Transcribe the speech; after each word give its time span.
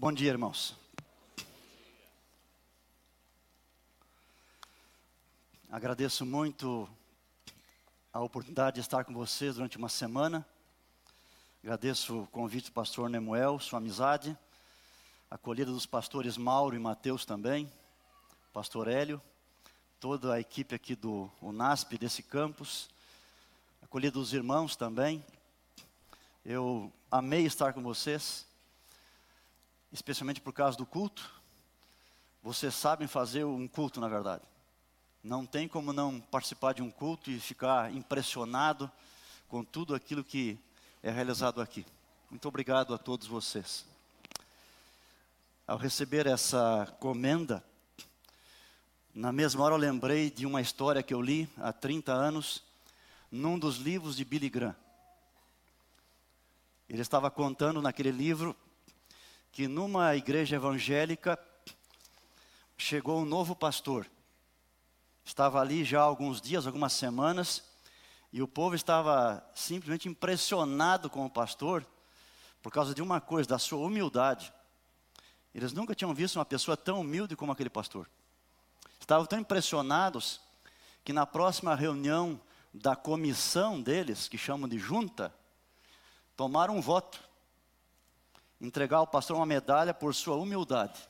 Bom 0.00 0.12
dia, 0.12 0.28
irmãos. 0.28 0.76
Agradeço 5.68 6.24
muito 6.24 6.88
a 8.12 8.20
oportunidade 8.20 8.76
de 8.76 8.80
estar 8.80 9.02
com 9.02 9.12
vocês 9.12 9.56
durante 9.56 9.76
uma 9.76 9.88
semana. 9.88 10.46
Agradeço 11.64 12.20
o 12.20 12.26
convite 12.28 12.66
do 12.66 12.74
pastor 12.74 13.10
Nemuel, 13.10 13.58
sua 13.58 13.80
amizade, 13.80 14.38
a 15.28 15.34
acolhida 15.34 15.72
dos 15.72 15.84
pastores 15.84 16.36
Mauro 16.36 16.76
e 16.76 16.78
Mateus 16.78 17.24
também, 17.24 17.68
pastor 18.52 18.86
Hélio, 18.86 19.20
toda 19.98 20.32
a 20.32 20.38
equipe 20.38 20.76
aqui 20.76 20.94
do 20.94 21.28
UNASP, 21.42 21.98
desse 21.98 22.22
campus, 22.22 22.88
a 23.82 23.86
acolhida 23.86 24.12
dos 24.12 24.32
irmãos 24.32 24.76
também. 24.76 25.26
Eu 26.44 26.92
amei 27.10 27.44
estar 27.44 27.72
com 27.72 27.82
vocês, 27.82 28.46
especialmente 29.92 30.40
por 30.40 30.52
causa 30.52 30.76
do 30.76 30.86
culto. 30.86 31.30
Vocês 32.42 32.74
sabem 32.74 33.08
fazer 33.08 33.44
um 33.44 33.66
culto, 33.66 34.00
na 34.00 34.08
verdade. 34.08 34.42
Não 35.22 35.44
tem 35.44 35.66
como 35.66 35.92
não 35.92 36.20
participar 36.20 36.74
de 36.74 36.82
um 36.82 36.90
culto 36.90 37.30
e 37.30 37.40
ficar 37.40 37.92
impressionado 37.92 38.90
com 39.48 39.64
tudo 39.64 39.94
aquilo 39.94 40.22
que 40.22 40.58
é 41.02 41.10
realizado 41.10 41.60
aqui. 41.60 41.84
Muito 42.30 42.46
obrigado 42.46 42.94
a 42.94 42.98
todos 42.98 43.26
vocês. 43.26 43.84
Ao 45.66 45.76
receber 45.76 46.26
essa 46.26 46.94
comenda, 47.00 47.64
na 49.14 49.32
mesma 49.32 49.64
hora 49.64 49.74
eu 49.74 49.78
lembrei 49.78 50.30
de 50.30 50.46
uma 50.46 50.60
história 50.60 51.02
que 51.02 51.12
eu 51.12 51.20
li 51.20 51.48
há 51.58 51.72
30 51.72 52.12
anos, 52.12 52.62
num 53.30 53.58
dos 53.58 53.76
livros 53.76 54.16
de 54.16 54.24
Billy 54.24 54.48
Graham. 54.48 54.76
Ele 56.88 57.02
estava 57.02 57.30
contando 57.30 57.82
naquele 57.82 58.10
livro 58.10 58.56
que 59.52 59.66
numa 59.66 60.14
igreja 60.14 60.56
evangélica 60.56 61.38
chegou 62.76 63.20
um 63.20 63.24
novo 63.24 63.56
pastor 63.56 64.06
estava 65.28 65.60
ali 65.60 65.84
já 65.84 66.00
há 66.00 66.04
alguns 66.04 66.40
dias, 66.40 66.66
algumas 66.66 66.94
semanas, 66.94 67.62
e 68.32 68.40
o 68.40 68.48
povo 68.48 68.74
estava 68.74 69.46
simplesmente 69.54 70.08
impressionado 70.08 71.10
com 71.10 71.24
o 71.24 71.30
pastor 71.30 71.86
por 72.62 72.72
causa 72.72 72.94
de 72.94 73.02
uma 73.02 73.20
coisa, 73.20 73.50
da 73.50 73.58
sua 73.58 73.86
humildade. 73.86 74.52
Eles 75.54 75.72
nunca 75.72 75.94
tinham 75.94 76.14
visto 76.14 76.36
uma 76.36 76.46
pessoa 76.46 76.78
tão 76.78 77.00
humilde 77.00 77.36
como 77.36 77.52
aquele 77.52 77.68
pastor. 77.68 78.08
Estavam 78.98 79.26
tão 79.26 79.38
impressionados 79.38 80.40
que 81.04 81.12
na 81.12 81.26
próxima 81.26 81.74
reunião 81.74 82.40
da 82.72 82.96
comissão 82.96 83.80
deles, 83.80 84.28
que 84.28 84.38
chamam 84.38 84.68
de 84.68 84.78
junta, 84.78 85.32
tomaram 86.36 86.76
um 86.76 86.80
voto. 86.80 87.20
Entregar 88.60 88.98
ao 88.98 89.06
pastor 89.06 89.36
uma 89.36 89.46
medalha 89.46 89.94
por 89.94 90.14
sua 90.14 90.36
humildade. 90.36 91.00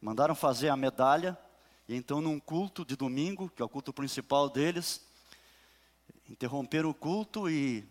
Mandaram 0.00 0.34
fazer 0.34 0.68
a 0.68 0.76
medalha 0.76 1.36
e 1.88 1.94
então, 1.96 2.20
num 2.20 2.38
culto 2.38 2.84
de 2.84 2.94
domingo, 2.94 3.48
que 3.48 3.62
é 3.62 3.64
o 3.64 3.68
culto 3.68 3.94
principal 3.94 4.50
deles, 4.50 5.00
interromperam 6.28 6.90
o 6.90 6.94
culto 6.94 7.48
e 7.48 7.88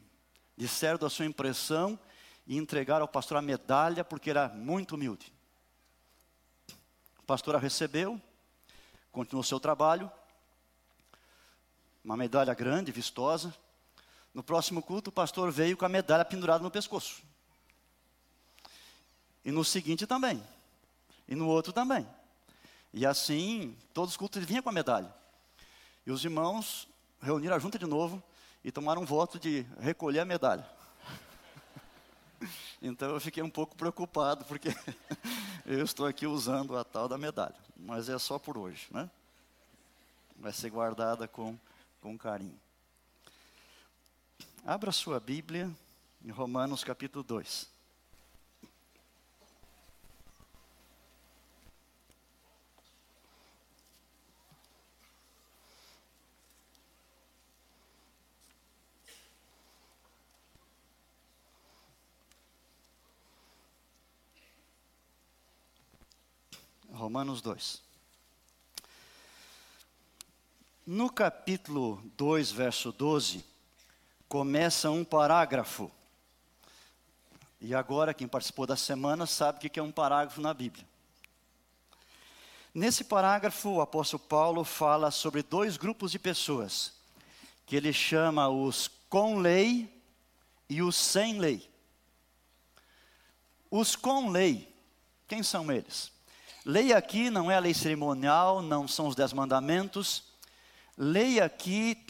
disseram 0.55 0.99
da 0.99 1.09
sua 1.09 1.25
impressão 1.25 1.99
e 2.45 2.57
entregaram 2.57 3.01
ao 3.01 3.07
pastor 3.07 3.37
a 3.37 3.41
medalha, 3.41 4.03
porque 4.03 4.29
era 4.29 4.49
muito 4.49 4.93
humilde. 4.93 5.33
O 7.17 7.23
pastor 7.23 7.55
a 7.55 7.59
recebeu, 7.59 8.21
continuou 9.11 9.43
seu 9.43 9.59
trabalho, 9.59 10.11
uma 12.05 12.15
medalha 12.15 12.53
grande, 12.53 12.91
vistosa. 12.91 13.53
No 14.31 14.43
próximo 14.43 14.81
culto, 14.81 15.09
o 15.09 15.13
pastor 15.13 15.51
veio 15.51 15.75
com 15.75 15.85
a 15.85 15.89
medalha 15.89 16.23
pendurada 16.23 16.63
no 16.63 16.69
pescoço. 16.69 17.23
E 19.47 19.51
no 19.51 19.63
seguinte 19.63 20.05
também. 20.05 20.43
E 21.25 21.33
no 21.33 21.47
outro 21.47 21.71
também. 21.71 22.05
E 22.93 23.05
assim, 23.05 23.77
todos 23.93 24.11
os 24.11 24.17
cultos 24.17 24.35
ele 24.35 24.45
vinha 24.45 24.61
com 24.61 24.67
a 24.67 24.73
medalha. 24.73 25.09
E 26.05 26.11
os 26.11 26.21
irmãos 26.25 26.85
reuniram 27.21 27.55
a 27.55 27.59
junta 27.59 27.79
de 27.79 27.85
novo 27.85 28.21
e 28.61 28.73
tomaram 28.73 29.03
um 29.03 29.05
voto 29.05 29.39
de 29.39 29.65
recolher 29.79 30.19
a 30.19 30.25
medalha. 30.25 30.69
Então 32.79 33.09
eu 33.09 33.19
fiquei 33.19 33.41
um 33.41 33.49
pouco 33.49 33.75
preocupado, 33.75 34.45
porque 34.45 34.69
eu 35.65 35.83
estou 35.83 36.05
aqui 36.05 36.27
usando 36.27 36.77
a 36.77 36.83
tal 36.83 37.07
da 37.07 37.17
medalha. 37.17 37.55
Mas 37.75 38.07
é 38.09 38.19
só 38.19 38.37
por 38.37 38.55
hoje, 38.55 38.85
né? 38.91 39.09
Vai 40.35 40.53
ser 40.53 40.69
guardada 40.69 41.27
com, 41.27 41.57
com 42.01 42.15
carinho. 42.17 42.59
Abra 44.63 44.91
sua 44.91 45.19
Bíblia 45.19 45.71
em 46.23 46.29
Romanos 46.29 46.83
capítulo 46.83 47.23
2. 47.23 47.76
Romanos 67.07 67.41
2. 67.41 67.81
No 70.85 71.09
capítulo 71.09 72.03
2, 72.17 72.51
verso 72.51 72.91
12, 72.91 73.45
começa 74.27 74.91
um 74.91 75.05
parágrafo. 75.05 75.89
E 77.61 77.73
agora, 77.73 78.13
quem 78.13 78.27
participou 78.27 78.67
da 78.67 78.75
semana 78.75 79.25
sabe 79.25 79.57
o 79.57 79.69
que 79.69 79.79
é 79.79 79.81
um 79.81 79.89
parágrafo 79.89 80.41
na 80.41 80.53
Bíblia. 80.53 80.85
Nesse 82.73 83.05
parágrafo, 83.05 83.69
o 83.69 83.81
apóstolo 83.81 84.23
Paulo 84.23 84.65
fala 84.65 85.09
sobre 85.09 85.41
dois 85.41 85.77
grupos 85.77 86.11
de 86.11 86.19
pessoas, 86.19 86.91
que 87.65 87.77
ele 87.77 87.93
chama 87.93 88.49
os 88.49 88.89
com 89.07 89.37
lei 89.37 89.89
e 90.67 90.81
os 90.81 90.97
sem 90.97 91.39
lei. 91.39 91.71
Os 93.71 93.95
com 93.95 94.29
lei, 94.29 94.75
quem 95.25 95.41
são 95.41 95.71
eles? 95.71 96.16
Lei 96.69 96.91
aqui 96.91 97.29
não 97.29 97.49
é 97.49 97.55
a 97.55 97.59
lei 97.59 97.73
cerimonial, 97.73 98.61
não 98.61 98.89
são 98.89 99.07
os 99.07 99.15
dez 99.15 99.31
mandamentos. 99.31 100.25
Lei 100.97 101.39
aqui 101.39 102.05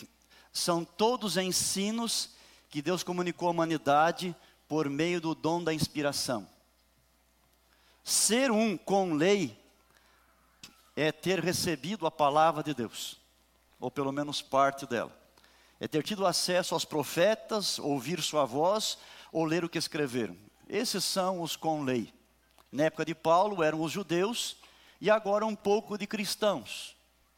são 0.51 0.83
todos 0.83 1.33
os 1.33 1.37
ensinos 1.37 2.31
que 2.67 2.81
Deus 2.81 3.03
comunicou 3.03 3.49
à 3.49 3.51
humanidade 3.51 4.35
por 4.67 4.89
meio 4.89 5.21
do 5.21 5.35
dom 5.35 5.63
da 5.63 5.71
inspiração. 5.75 6.49
Ser 8.03 8.49
um 8.49 8.75
com 8.75 9.13
lei 9.13 9.55
é 10.95 11.11
ter 11.11 11.39
recebido 11.39 12.07
a 12.07 12.09
palavra 12.09 12.63
de 12.63 12.73
Deus, 12.73 13.15
ou 13.79 13.91
pelo 13.91 14.11
menos 14.11 14.41
parte 14.41 14.87
dela. 14.87 15.15
É 15.79 15.87
ter 15.87 16.01
tido 16.01 16.25
acesso 16.25 16.73
aos 16.73 16.83
profetas, 16.83 17.77
ouvir 17.77 18.23
sua 18.23 18.43
voz, 18.43 18.97
ou 19.31 19.45
ler 19.45 19.63
o 19.63 19.69
que 19.69 19.77
escreveram. 19.77 20.35
Esses 20.67 21.05
são 21.05 21.43
os 21.43 21.55
com 21.55 21.83
lei. 21.83 22.16
Na 22.71 22.83
época 22.83 23.05
de 23.05 23.15
Paulo 23.15 23.63
eram 23.63 23.81
os 23.81 23.91
judeus 23.91 24.57
e 24.99 25.09
agora 25.09 25.45
um 25.45 25.55
pouco 25.55 25.97
de 25.97 26.05
cristãos, 26.05 26.95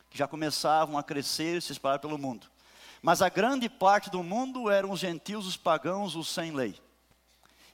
que 0.10 0.18
já 0.18 0.28
começavam 0.28 0.98
a 0.98 1.04
crescer 1.04 1.58
e 1.58 1.62
se 1.62 1.72
espalhar 1.72 2.00
pelo 2.00 2.18
mundo. 2.18 2.48
Mas 3.02 3.22
a 3.22 3.30
grande 3.30 3.70
parte 3.70 4.10
do 4.10 4.24
mundo 4.24 4.70
eram 4.70 4.92
os 4.92 5.00
gentios, 5.00 5.46
os 5.46 5.56
pagãos, 5.56 6.16
os 6.16 6.28
sem 6.28 6.52
lei. 6.52 6.80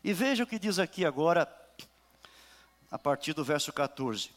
E 0.03 0.13
veja 0.13 0.43
o 0.43 0.47
que 0.47 0.59
diz 0.59 0.77
aqui 0.77 1.05
agora, 1.05 1.47
a 2.91 2.99
partir 2.99 3.33
do 3.33 3.43
verso 3.43 3.73
14. 3.73 4.29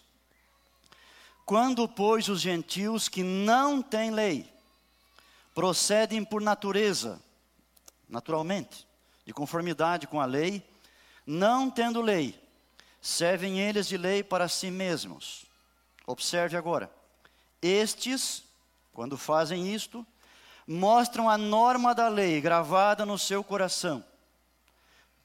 Quando, 1.45 1.89
pois, 1.89 2.29
os 2.29 2.41
gentios 2.41 3.09
que 3.09 3.23
não 3.23 3.83
têm 3.83 4.11
lei 4.11 4.51
procedem 5.55 6.25
por 6.25 6.41
natureza, 6.41 7.21
naturalmente, 8.09 8.87
de 9.27 9.33
conformidade 9.33 10.07
com 10.07 10.21
a 10.21 10.25
lei, 10.25 10.63
não 11.27 11.71
tendo 11.71 12.01
lei, 12.01 12.39
servem 13.01 13.61
eles 13.61 13.87
de 13.87 13.97
lei 13.97 14.23
para 14.23 14.49
si 14.49 14.71
mesmos. 14.71 15.47
Observe 16.07 16.57
agora. 16.57 16.91
Estes, 17.61 18.43
quando 18.93 19.17
fazem 19.17 19.75
isto, 19.75 20.07
mostram 20.67 21.31
a 21.31 21.39
norma 21.39 21.95
da 21.95 22.09
lei 22.09 22.41
gravada 22.41 23.07
no 23.07 23.19
seu 23.19 23.43
coração, 23.43 24.05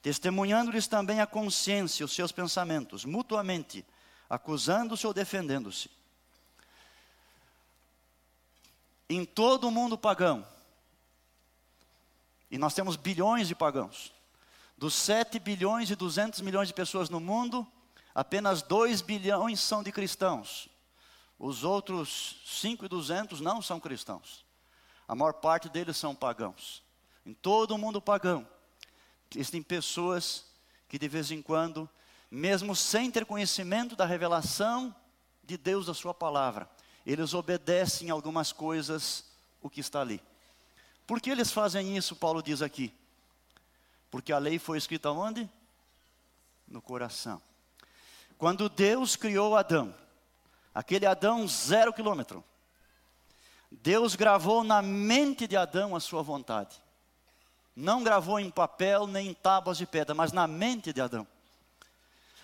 testemunhando-lhes 0.00 0.86
também 0.86 1.20
a 1.20 1.26
consciência, 1.26 2.04
os 2.04 2.14
seus 2.14 2.32
pensamentos, 2.32 3.04
mutuamente, 3.04 3.84
acusando-se 4.28 5.06
ou 5.06 5.12
defendendo-se. 5.12 5.90
Em 9.08 9.24
todo 9.24 9.68
o 9.68 9.70
mundo 9.70 9.98
pagão, 9.98 10.46
e 12.50 12.56
nós 12.56 12.72
temos 12.72 12.96
bilhões 12.96 13.46
de 13.48 13.54
pagãos, 13.54 14.13
dos 14.76 14.94
7 14.94 15.38
bilhões 15.38 15.90
e 15.90 15.96
200 15.96 16.40
milhões 16.40 16.68
de 16.68 16.74
pessoas 16.74 17.08
no 17.08 17.20
mundo, 17.20 17.66
apenas 18.14 18.62
2 18.62 19.02
bilhões 19.02 19.60
são 19.60 19.82
de 19.82 19.92
cristãos. 19.92 20.68
Os 21.38 21.64
outros 21.64 22.40
5 22.46 22.84
e 22.84 22.88
200 22.88 23.40
não 23.40 23.60
são 23.60 23.80
cristãos. 23.80 24.44
A 25.06 25.14
maior 25.14 25.34
parte 25.34 25.68
deles 25.68 25.96
são 25.96 26.14
pagãos. 26.14 26.82
Em 27.24 27.34
todo 27.34 27.74
o 27.74 27.78
mundo 27.78 28.00
pagão, 28.00 28.46
existem 29.34 29.62
pessoas 29.62 30.46
que 30.88 30.98
de 30.98 31.08
vez 31.08 31.30
em 31.30 31.42
quando 31.42 31.88
mesmo 32.30 32.74
sem 32.74 33.10
ter 33.10 33.24
conhecimento 33.24 33.94
da 33.94 34.04
revelação 34.04 34.94
de 35.42 35.56
Deus 35.56 35.86
da 35.86 35.94
Sua 35.94 36.12
palavra, 36.12 36.68
eles 37.06 37.32
obedecem 37.32 38.10
algumas 38.10 38.50
coisas 38.50 39.24
o 39.62 39.70
que 39.70 39.80
está 39.80 40.00
ali. 40.00 40.20
Por 41.06 41.20
que 41.20 41.30
eles 41.30 41.52
fazem 41.52 41.96
isso? 41.96 42.16
Paulo 42.16 42.42
diz 42.42 42.60
aqui. 42.60 42.92
Porque 44.14 44.32
a 44.32 44.38
lei 44.38 44.60
foi 44.60 44.78
escrita 44.78 45.10
onde? 45.10 45.50
No 46.68 46.80
coração. 46.80 47.42
Quando 48.38 48.68
Deus 48.68 49.16
criou 49.16 49.56
Adão, 49.56 49.92
aquele 50.72 51.04
Adão 51.04 51.48
zero 51.48 51.92
quilômetro, 51.92 52.44
Deus 53.72 54.14
gravou 54.14 54.62
na 54.62 54.80
mente 54.80 55.48
de 55.48 55.56
Adão 55.56 55.96
a 55.96 56.00
sua 56.00 56.22
vontade. 56.22 56.80
Não 57.74 58.04
gravou 58.04 58.38
em 58.38 58.52
papel 58.52 59.08
nem 59.08 59.30
em 59.30 59.34
tábuas 59.34 59.78
de 59.78 59.84
pedra, 59.84 60.14
mas 60.14 60.30
na 60.30 60.46
mente 60.46 60.92
de 60.92 61.00
Adão. 61.00 61.26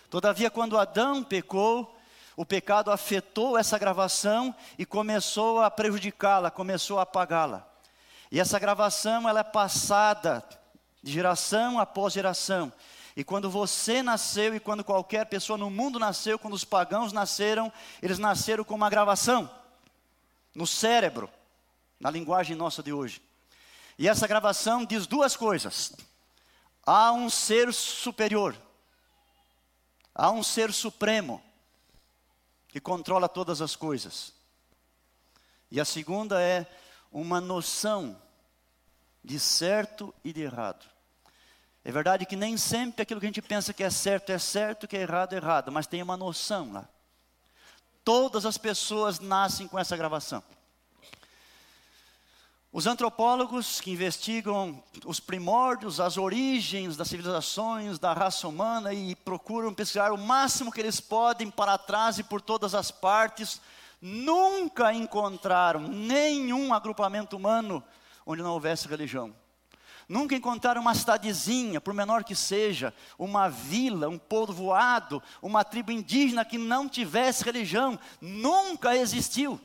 Todavia, 0.09 0.51
quando 0.51 0.77
Adão 0.77 1.23
pecou, 1.23 1.97
o 2.35 2.45
pecado 2.45 2.91
afetou 2.91 3.57
essa 3.57 3.79
gravação 3.79 4.53
e 4.77 4.85
começou 4.85 5.61
a 5.61 5.71
prejudicá-la, 5.71 6.51
começou 6.51 6.99
a 6.99 7.03
apagá-la. 7.03 7.65
E 8.29 8.41
essa 8.41 8.59
gravação 8.59 9.29
ela 9.29 9.39
é 9.39 9.43
passada 9.43 10.45
geração 11.03 11.79
após 11.79 12.13
geração. 12.13 12.71
E 13.15 13.23
quando 13.23 13.49
você 13.49 14.01
nasceu 14.01 14.55
e 14.55 14.59
quando 14.59 14.83
qualquer 14.83 15.25
pessoa 15.25 15.57
no 15.57 15.69
mundo 15.69 15.99
nasceu, 15.99 16.39
quando 16.39 16.53
os 16.53 16.63
pagãos 16.63 17.11
nasceram, 17.11 17.71
eles 18.01 18.19
nasceram 18.19 18.63
com 18.63 18.75
uma 18.75 18.89
gravação 18.89 19.49
no 20.55 20.65
cérebro, 20.65 21.29
na 21.99 22.09
linguagem 22.09 22.55
nossa 22.55 22.81
de 22.81 22.93
hoje. 22.93 23.21
E 23.97 24.07
essa 24.07 24.27
gravação 24.27 24.85
diz 24.85 25.05
duas 25.05 25.35
coisas: 25.35 25.93
há 26.85 27.11
um 27.11 27.29
ser 27.29 27.73
superior, 27.73 28.55
há 30.15 30.31
um 30.31 30.41
ser 30.41 30.71
supremo 30.71 31.43
que 32.69 32.79
controla 32.79 33.27
todas 33.27 33.61
as 33.61 33.75
coisas. 33.75 34.33
E 35.69 35.79
a 35.79 35.85
segunda 35.85 36.41
é 36.41 36.65
uma 37.11 37.41
noção 37.41 38.19
de 39.23 39.39
certo 39.39 40.13
e 40.23 40.33
de 40.33 40.41
errado. 40.41 40.85
É 41.83 41.91
verdade 41.91 42.25
que 42.25 42.35
nem 42.35 42.57
sempre 42.57 43.01
aquilo 43.01 43.19
que 43.19 43.25
a 43.25 43.29
gente 43.29 43.41
pensa 43.41 43.73
que 43.73 43.83
é 43.83 43.89
certo 43.89 44.31
é 44.31 44.37
certo, 44.37 44.87
que 44.87 44.95
é 44.95 45.01
errado 45.01 45.33
é 45.33 45.37
errado, 45.37 45.71
mas 45.71 45.87
tem 45.87 46.01
uma 46.01 46.15
noção 46.15 46.71
lá. 46.71 46.87
Todas 48.03 48.45
as 48.45 48.57
pessoas 48.57 49.19
nascem 49.19 49.67
com 49.67 49.77
essa 49.77 49.97
gravação. 49.97 50.43
Os 52.73 52.87
antropólogos 52.87 53.81
que 53.81 53.91
investigam 53.91 54.81
os 55.05 55.19
primórdios, 55.19 55.99
as 55.99 56.17
origens 56.17 56.95
das 56.95 57.09
civilizações, 57.09 57.99
da 57.99 58.13
raça 58.13 58.47
humana 58.47 58.93
e 58.93 59.13
procuram 59.13 59.73
pesquisar 59.73 60.13
o 60.13 60.17
máximo 60.17 60.71
que 60.71 60.79
eles 60.79 61.01
podem 61.01 61.51
para 61.51 61.77
trás 61.77 62.17
e 62.17 62.23
por 62.23 62.39
todas 62.41 62.73
as 62.73 62.89
partes, 62.89 63.59
nunca 64.01 64.93
encontraram 64.93 65.81
nenhum 65.81 66.73
agrupamento 66.73 67.35
humano 67.35 67.83
onde 68.31 68.41
não 68.41 68.53
houvesse 68.53 68.87
religião. 68.87 69.35
Nunca 70.07 70.35
encontraram 70.35 70.81
uma 70.81 70.95
cidadezinha, 70.95 71.79
por 71.79 71.93
menor 71.93 72.23
que 72.23 72.35
seja, 72.35 72.93
uma 73.17 73.47
vila, 73.47 74.09
um 74.09 74.17
povoado, 74.17 75.21
uma 75.41 75.63
tribo 75.63 75.91
indígena 75.91 76.43
que 76.43 76.57
não 76.57 76.89
tivesse 76.89 77.43
religião. 77.43 77.97
Nunca 78.19 78.95
existiu. 78.95 79.59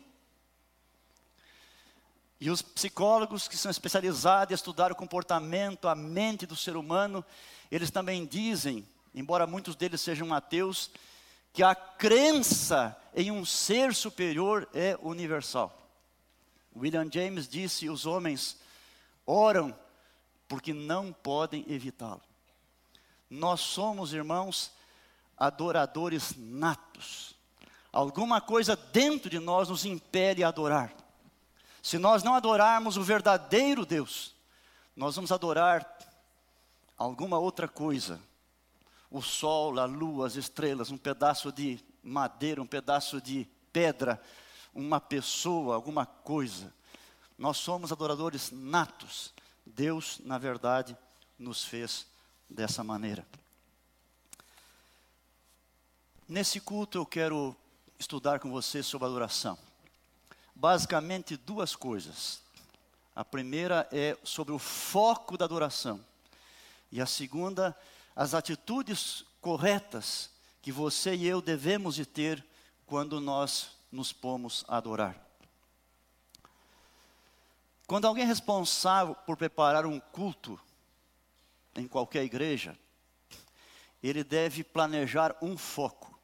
E 2.41 2.51
os 2.51 2.61
psicólogos 2.61 3.49
que 3.49 3.57
são 3.57 3.71
especializados 3.71 4.53
em 4.53 4.55
estudar 4.55 4.93
o 4.93 4.97
comportamento, 4.97 5.89
a 5.89 5.95
mente 5.95 6.47
do 6.47 6.55
ser 6.55 6.77
humano, 6.77 7.25
eles 7.71 7.91
também 7.91 8.27
dizem, 8.27 8.87
embora 9.15 9.47
muitos 9.47 9.75
deles 9.75 10.01
sejam 10.01 10.33
ateus, 10.35 10.91
que 11.53 11.63
a 11.63 11.75
crença 11.75 12.97
em 13.15 13.31
um 13.31 13.45
ser 13.45 13.95
superior 13.95 14.69
é 14.75 14.99
universal. 15.03 15.86
William 16.77 17.11
James 17.11 17.49
disse: 17.49 17.89
os 17.89 18.07
homens 18.07 18.57
oram 19.25 19.77
porque 20.47 20.73
não 20.73 21.13
podem 21.13 21.65
evitá-lo. 21.69 22.23
Nós 23.29 23.61
somos, 23.61 24.13
irmãos, 24.13 24.71
adoradores 25.37 26.35
natos. 26.37 27.35
Alguma 27.93 28.41
coisa 28.41 28.77
dentro 28.77 29.29
de 29.31 29.39
nós 29.39 29.69
nos 29.69 29.85
impele 29.85 30.45
a 30.45 30.49
adorar. 30.49 30.93
Se 31.83 31.99
nós 31.99 32.23
não 32.23 32.35
adorarmos 32.35 32.97
o 32.97 33.03
verdadeiro 33.03 33.87
Deus, 33.87 34.35
nós 34.95 35.17
vamos 35.17 35.33
adorar 35.33 35.87
alguma 36.97 37.39
outra 37.39 37.67
coisa. 37.67 38.21
O 39.11 39.23
sol, 39.23 39.79
a 39.79 39.85
lua, 39.85 40.27
as 40.27 40.37
estrelas, 40.37 40.91
um 40.91 40.99
pedaço 40.99 41.51
de 41.51 41.79
madeira, 42.03 42.61
um 42.61 42.67
pedaço 42.67 43.21
de 43.21 43.49
pedra, 43.73 44.21
uma 44.77 45.01
pessoa, 45.01 45.75
alguma 45.75 46.07
coisa. 46.07 46.73
Nós 47.39 47.57
somos 47.57 47.91
adoradores 47.91 48.51
natos. 48.53 49.33
Deus, 49.65 50.21
na 50.25 50.39
verdade, 50.39 50.97
nos 51.39 51.65
fez 51.65 52.07
dessa 52.49 52.85
maneira. 52.85 53.27
Nesse 56.29 56.61
culto 56.61 56.99
eu 56.99 57.07
quero 57.07 57.57
estudar 57.99 58.39
com 58.39 58.51
você 58.51 58.83
sobre 58.83 59.07
adoração 59.07 59.59
basicamente 60.57 61.37
duas 61.37 61.77
coisas. 61.77 62.41
A 63.15 63.25
primeira 63.25 63.87
é 63.93 64.17
sobre 64.25 64.55
o 64.55 64.59
foco 64.59 65.37
da 65.37 65.45
adoração. 65.45 66.01
E 66.91 67.01
a 67.01 67.07
segunda, 67.07 67.77
as 68.15 68.33
atitudes 68.33 69.25
corretas 69.41 70.31
que 70.63 70.73
você 70.73 71.15
e 71.15 71.27
eu 71.27 71.43
devemos 71.43 71.95
de 71.95 72.07
ter 72.07 72.45
quando 72.87 73.21
nós 73.21 73.76
nos 73.91 74.13
pomos 74.13 74.65
a 74.69 74.77
adorar. 74.77 75.27
Quando 77.87 78.07
alguém 78.07 78.25
é 78.25 78.27
responsável 78.27 79.15
por 79.15 79.37
preparar 79.37 79.87
um 79.87 80.01
culto 80.01 80.61
em 81.77 81.87
qualquer 81.87 82.25
igreja, 82.25 82.77
ele 84.03 84.25
deve 84.25 84.65
planejar 84.65 85.37
um 85.41 85.57
foco. 85.57 86.19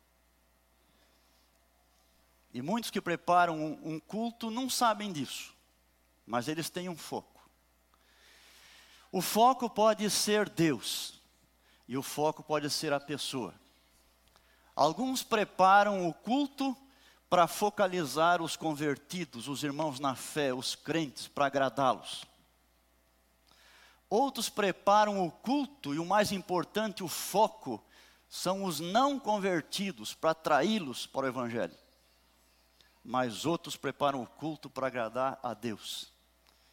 E 2.52 2.60
muitos 2.60 2.90
que 2.90 3.00
preparam 3.00 3.58
um, 3.58 3.94
um 3.94 4.00
culto 4.00 4.50
não 4.50 4.68
sabem 4.68 5.12
disso, 5.12 5.54
mas 6.26 6.48
eles 6.48 6.68
têm 6.68 6.88
um 6.88 6.96
foco. 6.96 7.40
O 9.10 9.22
foco 9.22 9.70
pode 9.70 10.08
ser 10.10 10.48
Deus, 10.48 11.20
e 11.86 11.96
o 11.96 12.02
foco 12.02 12.42
pode 12.42 12.68
ser 12.70 12.92
a 12.92 13.00
pessoa. 13.00 13.54
Alguns 14.74 15.22
preparam 15.22 16.08
o 16.08 16.14
culto 16.14 16.76
para 17.32 17.46
focalizar 17.46 18.42
os 18.42 18.56
convertidos, 18.56 19.48
os 19.48 19.62
irmãos 19.62 19.98
na 19.98 20.14
fé, 20.14 20.52
os 20.52 20.74
crentes, 20.74 21.28
para 21.28 21.46
agradá-los. 21.46 22.26
Outros 24.10 24.50
preparam 24.50 25.26
o 25.26 25.30
culto, 25.30 25.94
e 25.94 25.98
o 25.98 26.04
mais 26.04 26.30
importante, 26.30 27.02
o 27.02 27.08
foco, 27.08 27.82
são 28.28 28.64
os 28.64 28.80
não 28.80 29.18
convertidos, 29.18 30.12
para 30.12 30.32
atraí-los 30.32 31.06
para 31.06 31.24
o 31.24 31.28
Evangelho 31.28 31.74
mas 33.02 33.46
outros 33.46 33.76
preparam 33.76 34.22
o 34.22 34.26
culto 34.26 34.68
para 34.68 34.86
agradar 34.86 35.40
a 35.42 35.54
Deus. 35.54 36.12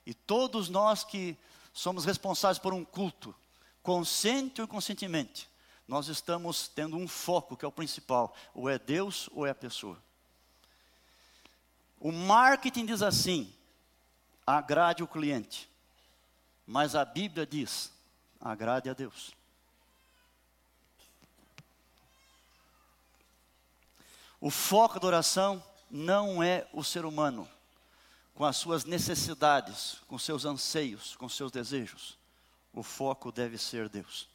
E 0.06 0.13
todos 0.13 0.68
nós 0.68 1.06
que 1.06 1.38
somos 1.72 2.04
responsáveis 2.04 2.60
por 2.60 2.74
um 2.74 2.84
culto, 2.84 3.34
consciente 3.82 4.60
ou 4.60 4.66
inconscientemente, 4.66 5.50
nós 5.88 6.10
estamos 6.10 6.68
tendo 6.68 6.98
um 6.98 7.08
foco 7.08 7.56
que 7.56 7.63
é 7.63 7.68
o 7.68 7.72
principal: 7.72 8.36
ou 8.54 8.70
é 8.70 8.78
Deus 8.78 9.30
ou 9.34 9.48
é 9.48 9.51
a 9.51 9.56
pessoa. 9.56 9.98
O 12.00 12.12
marketing 12.12 12.86
diz 12.86 13.01
assim: 13.01 13.53
agrade 14.46 15.03
o 15.03 15.08
cliente. 15.08 15.70
Mas 16.65 16.96
a 16.96 17.03
Bíblia 17.03 17.46
diz: 17.46 17.91
agrade 18.39 18.89
a 18.89 18.94
Deus. 18.94 19.32
O 24.41 24.50
foco 24.50 25.00
da 25.00 25.08
oração 25.08 25.62
não 25.91 26.41
é 26.41 26.65
o 26.72 26.84
ser 26.84 27.03
humano, 27.03 27.48
com 28.34 28.46
as 28.46 28.56
suas 28.56 28.86
necessidades, 28.86 29.98
com 30.08 30.18
seus 30.18 30.46
anseios, 30.46 31.15
com 31.18 31.27
seus 31.27 31.51
desejos. 31.51 32.18
O 32.74 32.82
foco 32.82 33.32
deve 33.32 33.58
ser 33.58 33.89
Deus. 33.89 34.29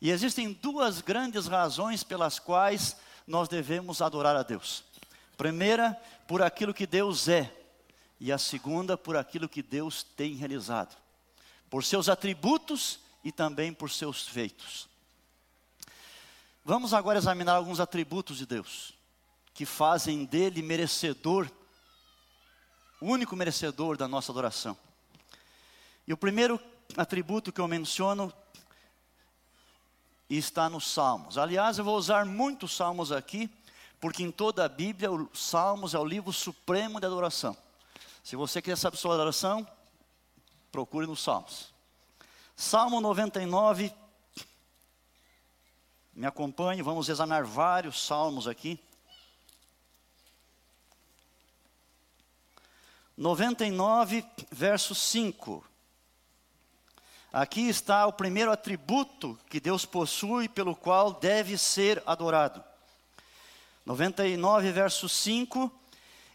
E 0.00 0.10
existem 0.10 0.52
duas 0.52 1.00
grandes 1.00 1.46
razões 1.46 2.02
pelas 2.02 2.38
quais 2.38 2.96
nós 3.26 3.48
devemos 3.48 4.02
adorar 4.02 4.36
a 4.36 4.42
Deus. 4.42 4.84
Primeira, 5.36 5.92
por 6.26 6.42
aquilo 6.42 6.72
que 6.72 6.86
Deus 6.86 7.28
é, 7.28 7.52
e 8.20 8.32
a 8.32 8.38
segunda, 8.38 8.96
por 8.96 9.16
aquilo 9.16 9.48
que 9.48 9.62
Deus 9.62 10.02
tem 10.02 10.34
realizado, 10.34 10.96
por 11.68 11.84
seus 11.84 12.08
atributos 12.08 13.00
e 13.22 13.32
também 13.32 13.72
por 13.72 13.90
seus 13.90 14.28
feitos. 14.28 14.88
Vamos 16.64 16.94
agora 16.94 17.18
examinar 17.18 17.56
alguns 17.56 17.80
atributos 17.80 18.38
de 18.38 18.46
Deus 18.46 18.94
que 19.52 19.66
fazem 19.66 20.24
dele 20.24 20.62
merecedor, 20.62 21.50
o 23.00 23.06
único 23.06 23.36
merecedor 23.36 23.96
da 23.96 24.08
nossa 24.08 24.32
adoração. 24.32 24.76
E 26.06 26.12
o 26.12 26.16
primeiro 26.16 26.60
atributo 26.96 27.52
que 27.52 27.60
eu 27.60 27.68
menciono 27.68 28.32
está 30.28 30.68
nos 30.68 30.90
Salmos. 30.90 31.38
Aliás, 31.38 31.78
eu 31.78 31.84
vou 31.84 31.96
usar 31.96 32.24
muitos 32.24 32.74
Salmos 32.74 33.12
aqui, 33.12 33.48
porque 34.04 34.22
em 34.22 34.30
toda 34.30 34.66
a 34.66 34.68
Bíblia, 34.68 35.10
o 35.10 35.34
Salmos 35.34 35.94
é 35.94 35.98
o 35.98 36.04
livro 36.04 36.30
supremo 36.30 37.00
de 37.00 37.06
adoração. 37.06 37.56
Se 38.22 38.36
você 38.36 38.60
quer 38.60 38.76
saber 38.76 38.98
sobre 38.98 39.14
adoração, 39.14 39.66
procure 40.70 41.06
nos 41.06 41.22
Salmos. 41.22 41.72
Salmo 42.54 43.00
99, 43.00 43.90
me 46.12 46.26
acompanhe, 46.26 46.82
vamos 46.82 47.08
examinar 47.08 47.44
vários 47.44 48.04
salmos 48.04 48.46
aqui. 48.46 48.78
99, 53.16 54.22
verso 54.52 54.94
5. 54.94 55.64
Aqui 57.32 57.70
está 57.70 58.06
o 58.06 58.12
primeiro 58.12 58.52
atributo 58.52 59.38
que 59.48 59.58
Deus 59.58 59.86
possui, 59.86 60.46
pelo 60.46 60.76
qual 60.76 61.14
deve 61.14 61.56
ser 61.56 62.02
adorado. 62.04 62.73
99, 63.84 64.72
verso 64.72 65.08
5. 65.08 65.70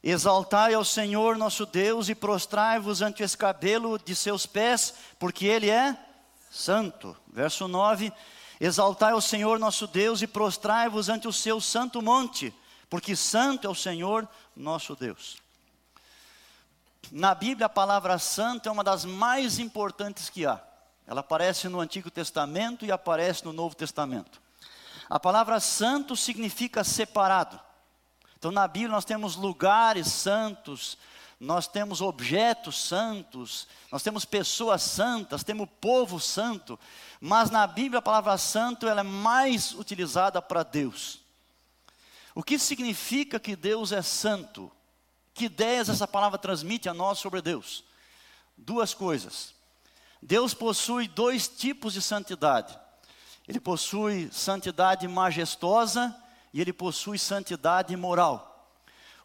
Exaltai 0.01 0.74
ao 0.74 0.86
Senhor 0.86 1.38
nosso 1.38 1.65
Deus 1.65 2.08
e 2.08 2.15
prostrai-vos 2.15 3.01
ante 3.01 3.22
o 3.22 3.25
escabelo 3.25 3.98
de 4.00 4.15
seus 4.15 4.46
pés, 4.46 4.94
porque 5.18 5.46
Ele 5.46 5.70
é 5.70 5.98
santo. 6.50 7.15
Verso 7.27 7.68
9: 7.68 8.13
Exaltai 8.60 9.12
ao 9.12 9.22
Senhor 9.22 9.60
nosso 9.60 9.88
Deus 9.88 10.22
e 10.22 10.27
prostrai-vos 10.27 11.10
ante 11.10 11.27
o 11.27 11.34
seu 11.34 11.60
santo 11.60 12.01
monte, 12.01 12.53
porque 12.89 13.15
santo 13.15 13.68
é 13.68 13.70
o 13.70 13.75
Senhor 13.75 14.27
nosso 14.56 14.96
Deus. 14.96 15.38
Na 17.12 17.34
Bíblia, 17.34 17.65
a 17.65 17.70
palavra 17.70 18.20
santo 18.20 18.70
é 18.70 18.72
uma 18.72 18.84
das 18.84 19.03
mais 19.03 19.58
importantes 19.60 20.29
que 20.29 20.46
há. 20.46 20.62
Ela 21.08 21.22
aparece 21.22 21.68
no 21.68 21.79
Antigo 21.79 22.12
Testamento 22.12 22.86
e 22.86 22.91
aparece 22.91 23.44
no 23.44 23.51
Novo 23.51 23.75
Testamento. 23.75 24.39
A 25.10 25.20
palavra 25.20 25.60
santo 25.60 26.16
significa 26.16 26.84
separado. 26.84 27.60
Então, 28.38 28.51
na 28.51 28.68
Bíblia, 28.68 28.92
nós 28.92 29.06
temos 29.06 29.36
lugares 29.36 30.08
santos, 30.08 30.98
nós 31.39 31.68
temos 31.68 32.00
objetos 32.00 32.78
santos, 32.78 33.68
nós 33.92 34.04
temos 34.04 34.24
pessoas 34.24 34.82
santas, 34.82 35.44
temos 35.44 35.68
povo 35.82 36.20
santo, 36.20 36.78
mas 37.20 37.50
na 37.50 37.66
Bíblia 37.66 38.00
a 38.00 38.04
palavra 38.04 38.38
santo 38.38 38.88
ela 38.88 39.01
é 39.01 39.04
mais 39.04 39.74
utilizada 39.74 40.42
para 40.42 40.63
Deus. 40.63 41.20
O 42.36 42.44
que 42.44 42.60
significa 42.60 43.39
que 43.39 43.56
Deus 43.56 43.92
é 43.92 44.01
santo? 44.01 44.72
Que 45.34 45.46
ideias 45.46 45.89
essa 45.89 46.08
palavra 46.08 46.38
transmite 46.38 46.88
a 46.88 46.94
nós 46.94 47.20
sobre 47.20 47.42
Deus? 47.42 47.84
Duas 48.58 48.94
coisas. 48.94 49.56
Deus 50.22 50.54
possui 50.54 51.08
dois 51.08 51.48
tipos 51.48 51.94
de 51.94 52.01
santidade. 52.01 52.78
Ele 53.50 53.60
possui 53.60 54.29
santidade 54.32 55.08
majestosa 55.08 56.15
e 56.53 56.62
ele 56.62 56.72
possui 56.72 57.18
santidade 57.18 57.98
moral. 57.98 58.72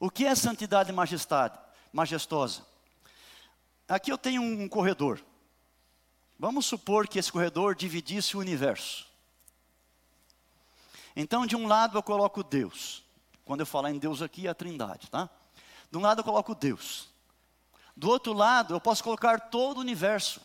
O 0.00 0.10
que 0.10 0.24
é 0.24 0.34
santidade 0.34 0.90
majestade? 0.90 1.58
majestosa. 1.92 2.62
Aqui 3.86 4.10
eu 4.10 4.16
tenho 4.16 4.40
um 4.40 4.66
corredor. 4.66 5.22
Vamos 6.38 6.64
supor 6.64 7.06
que 7.06 7.18
esse 7.18 7.30
corredor 7.30 7.74
dividisse 7.74 8.34
o 8.34 8.40
universo. 8.40 9.06
Então, 11.14 11.44
de 11.44 11.54
um 11.54 11.66
lado 11.66 11.98
eu 11.98 12.02
coloco 12.02 12.42
Deus. 12.42 13.04
Quando 13.44 13.60
eu 13.60 13.66
falar 13.66 13.90
em 13.90 13.98
Deus 13.98 14.22
aqui, 14.22 14.46
é 14.46 14.50
a 14.50 14.54
Trindade, 14.54 15.10
tá? 15.10 15.28
De 15.90 15.98
um 15.98 16.00
lado 16.00 16.20
eu 16.20 16.24
coloco 16.24 16.54
Deus. 16.54 17.10
Do 17.94 18.08
outro 18.08 18.32
lado, 18.32 18.74
eu 18.74 18.80
posso 18.80 19.04
colocar 19.04 19.38
todo 19.38 19.76
o 19.76 19.80
universo. 19.80 20.40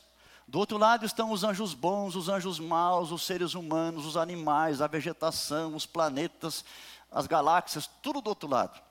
Do 0.50 0.58
outro 0.58 0.80
lado 0.80 1.06
estão 1.06 1.32
os 1.32 1.44
anjos 1.44 1.76
bons, 1.76 2.16
os 2.16 2.28
anjos 2.28 2.60
maus, 2.60 3.12
os 3.12 3.22
seres 3.22 3.54
humanos, 3.54 4.04
os 4.04 4.18
animais, 4.18 4.82
a 4.82 4.88
vegetação, 4.88 5.76
os 5.76 5.86
planetas, 5.86 6.66
as 7.12 7.28
galáxias, 7.28 7.88
tudo 8.02 8.20
do 8.20 8.30
outro 8.30 8.50
lado. 8.50 8.82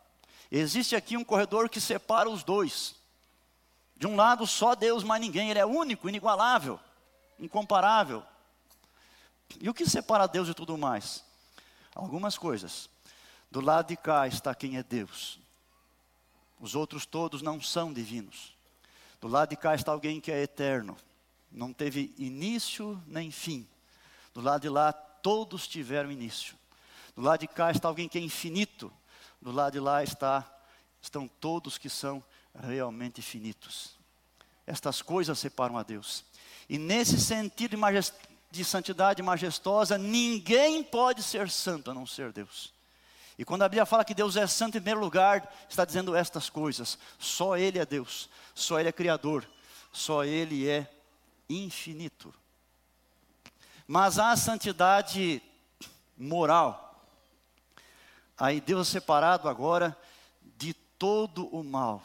Existe 0.53 0.95
aqui 0.95 1.17
um 1.17 1.25
corredor 1.25 1.69
que 1.69 1.81
separa 1.81 2.31
os 2.31 2.45
dois. 2.45 2.95
De 3.97 4.07
um 4.07 4.15
lado, 4.15 4.47
só 4.47 4.77
Deus, 4.77 5.03
mais 5.03 5.21
ninguém. 5.21 5.51
Ele 5.51 5.59
é 5.59 5.67
único, 5.67 6.09
inigualável, 6.09 6.79
incomparável. 7.41 8.23
E 9.61 9.69
o 9.69 9.75
que 9.75 9.85
separa 9.85 10.29
Deus 10.29 10.47
de 10.47 10.55
tudo 10.55 10.79
mais? 10.79 11.25
Algumas 11.93 12.39
coisas. 12.39 12.89
Do 13.51 13.61
lado 13.61 13.89
de 13.89 13.97
cá 13.97 14.29
está 14.29 14.55
quem 14.55 14.77
é 14.77 14.83
Deus. 14.85 15.41
Os 16.61 16.77
outros 16.77 17.05
todos 17.05 17.43
não 17.43 17.61
são 17.61 17.93
divinos. 17.93 18.57
Do 19.21 19.27
lado 19.27 19.49
de 19.49 19.57
cá 19.57 19.75
está 19.75 19.91
alguém 19.91 20.21
que 20.21 20.31
é 20.31 20.41
eterno. 20.41 20.97
Não 21.51 21.73
teve 21.73 22.15
início 22.19 23.03
nem 23.07 23.31
fim. 23.31 23.67
Do 24.35 24.41
lado 24.41 24.63
de 24.63 24.69
lá, 24.69 24.93
todos 24.93 25.67
tiveram 25.67 26.13
início. 26.13 26.55
Do 27.15 27.23
lado 27.23 27.41
de 27.41 27.49
cá 27.49 27.71
está 27.71 27.89
alguém 27.89 28.09
que 28.09 28.19
é 28.19 28.21
infinito. 28.21 28.93
Do 29.41 29.51
lado 29.51 29.73
de 29.73 29.81
lá 29.81 30.03
está, 30.03 30.49
estão 31.01 31.27
todos 31.27 31.79
que 31.79 31.89
são 31.89 32.23
realmente 32.55 33.23
finitos. 33.23 33.97
Estas 34.67 35.01
coisas 35.03 35.39
separam 35.39 35.79
a 35.79 35.83
Deus. 35.83 36.25
E 36.69 36.79
nesse 36.79 37.19
sentido 37.19 37.77
de, 37.77 38.13
de 38.51 38.65
santidade 38.65 39.23
majestosa, 39.23 39.97
ninguém 39.97 40.83
pode 40.83 41.23
ser 41.23 41.49
santo 41.49 41.91
a 41.91 41.95
não 41.95 42.07
ser 42.07 42.33
Deus. 42.33 42.73
E 43.39 43.45
quando 43.45 43.63
a 43.63 43.69
Bíblia 43.69 43.87
fala 43.87 44.05
que 44.05 44.15
Deus 44.15 44.37
é 44.37 44.47
santo 44.47 44.77
em 44.77 44.81
primeiro 44.81 45.01
lugar, 45.01 45.55
está 45.69 45.85
dizendo 45.85 46.15
estas 46.15 46.51
coisas. 46.51 46.99
Só 47.19 47.57
Ele 47.57 47.79
é 47.79 47.87
Deus, 47.87 48.29
só 48.55 48.81
Ele 48.81 48.89
é 48.89 48.93
Criador, 48.93 49.49
só 49.93 50.25
Ele 50.25 50.69
é 50.69 50.91
infinito. 51.49 52.35
Mas 53.87 54.19
há 54.19 54.37
santidade 54.37 55.43
moral. 56.17 57.03
Aí 58.37 58.61
Deus 58.61 58.89
é 58.89 58.93
separado 58.93 59.49
agora 59.49 59.97
de 60.57 60.75
todo 60.75 61.47
o 61.47 61.65
mal. 61.65 62.03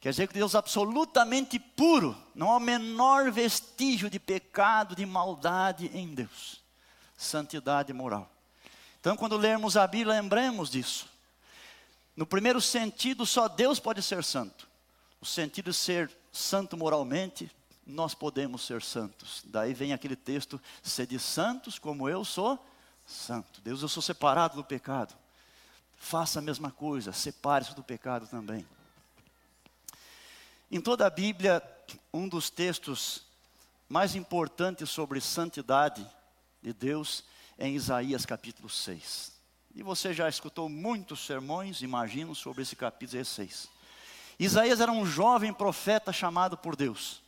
Quer 0.00 0.10
dizer 0.10 0.28
que 0.28 0.34
Deus 0.34 0.54
é 0.54 0.58
absolutamente 0.58 1.58
puro, 1.58 2.16
não 2.34 2.52
há 2.52 2.56
o 2.56 2.60
menor 2.60 3.30
vestígio 3.32 4.08
de 4.08 4.18
pecado, 4.20 4.94
de 4.94 5.04
maldade 5.04 5.90
em 5.92 6.14
Deus. 6.14 6.60
Santidade 7.16 7.92
moral. 7.92 8.30
Então, 9.00 9.16
quando 9.16 9.36
lermos 9.36 9.76
a 9.76 9.86
Bíblia, 9.86 10.20
lembremos 10.20 10.70
disso. 10.70 11.08
No 12.16 12.26
primeiro 12.26 12.60
sentido, 12.60 13.24
só 13.24 13.48
Deus 13.48 13.80
pode 13.80 14.02
ser 14.02 14.22
santo. 14.22 14.68
O 15.20 15.26
sentido 15.26 15.70
de 15.70 15.76
ser 15.76 16.10
santo 16.32 16.76
moralmente, 16.76 17.50
nós 17.88 18.14
podemos 18.14 18.62
ser 18.62 18.82
santos. 18.82 19.42
Daí 19.46 19.74
vem 19.74 19.92
aquele 19.92 20.16
texto: 20.16 20.60
sede 20.82 21.18
santos 21.18 21.78
como 21.78 22.08
eu 22.08 22.24
sou 22.24 22.64
santo. 23.06 23.60
Deus, 23.62 23.82
eu 23.82 23.88
sou 23.88 24.02
separado 24.02 24.56
do 24.56 24.64
pecado 24.64 25.14
faça 25.98 26.38
a 26.38 26.42
mesma 26.42 26.70
coisa, 26.70 27.12
separe-se 27.12 27.74
do 27.74 27.82
pecado 27.82 28.26
também. 28.26 28.64
Em 30.70 30.80
toda 30.80 31.06
a 31.06 31.10
Bíblia, 31.10 31.62
um 32.12 32.28
dos 32.28 32.48
textos 32.48 33.24
mais 33.88 34.14
importantes 34.14 34.88
sobre 34.88 35.20
santidade 35.20 36.06
de 36.62 36.72
Deus 36.72 37.24
é 37.58 37.66
em 37.66 37.74
Isaías 37.74 38.24
capítulo 38.24 38.68
6. 38.68 39.32
E 39.74 39.82
você 39.82 40.12
já 40.12 40.28
escutou 40.28 40.68
muitos 40.68 41.24
sermões, 41.24 41.82
imagino, 41.82 42.34
sobre 42.34 42.62
esse 42.62 42.76
capítulo 42.76 43.18
16. 43.18 43.68
Isaías 44.38 44.80
era 44.80 44.92
um 44.92 45.04
jovem 45.04 45.52
profeta 45.52 46.12
chamado 46.12 46.56
por 46.56 46.76
Deus. 46.76 47.22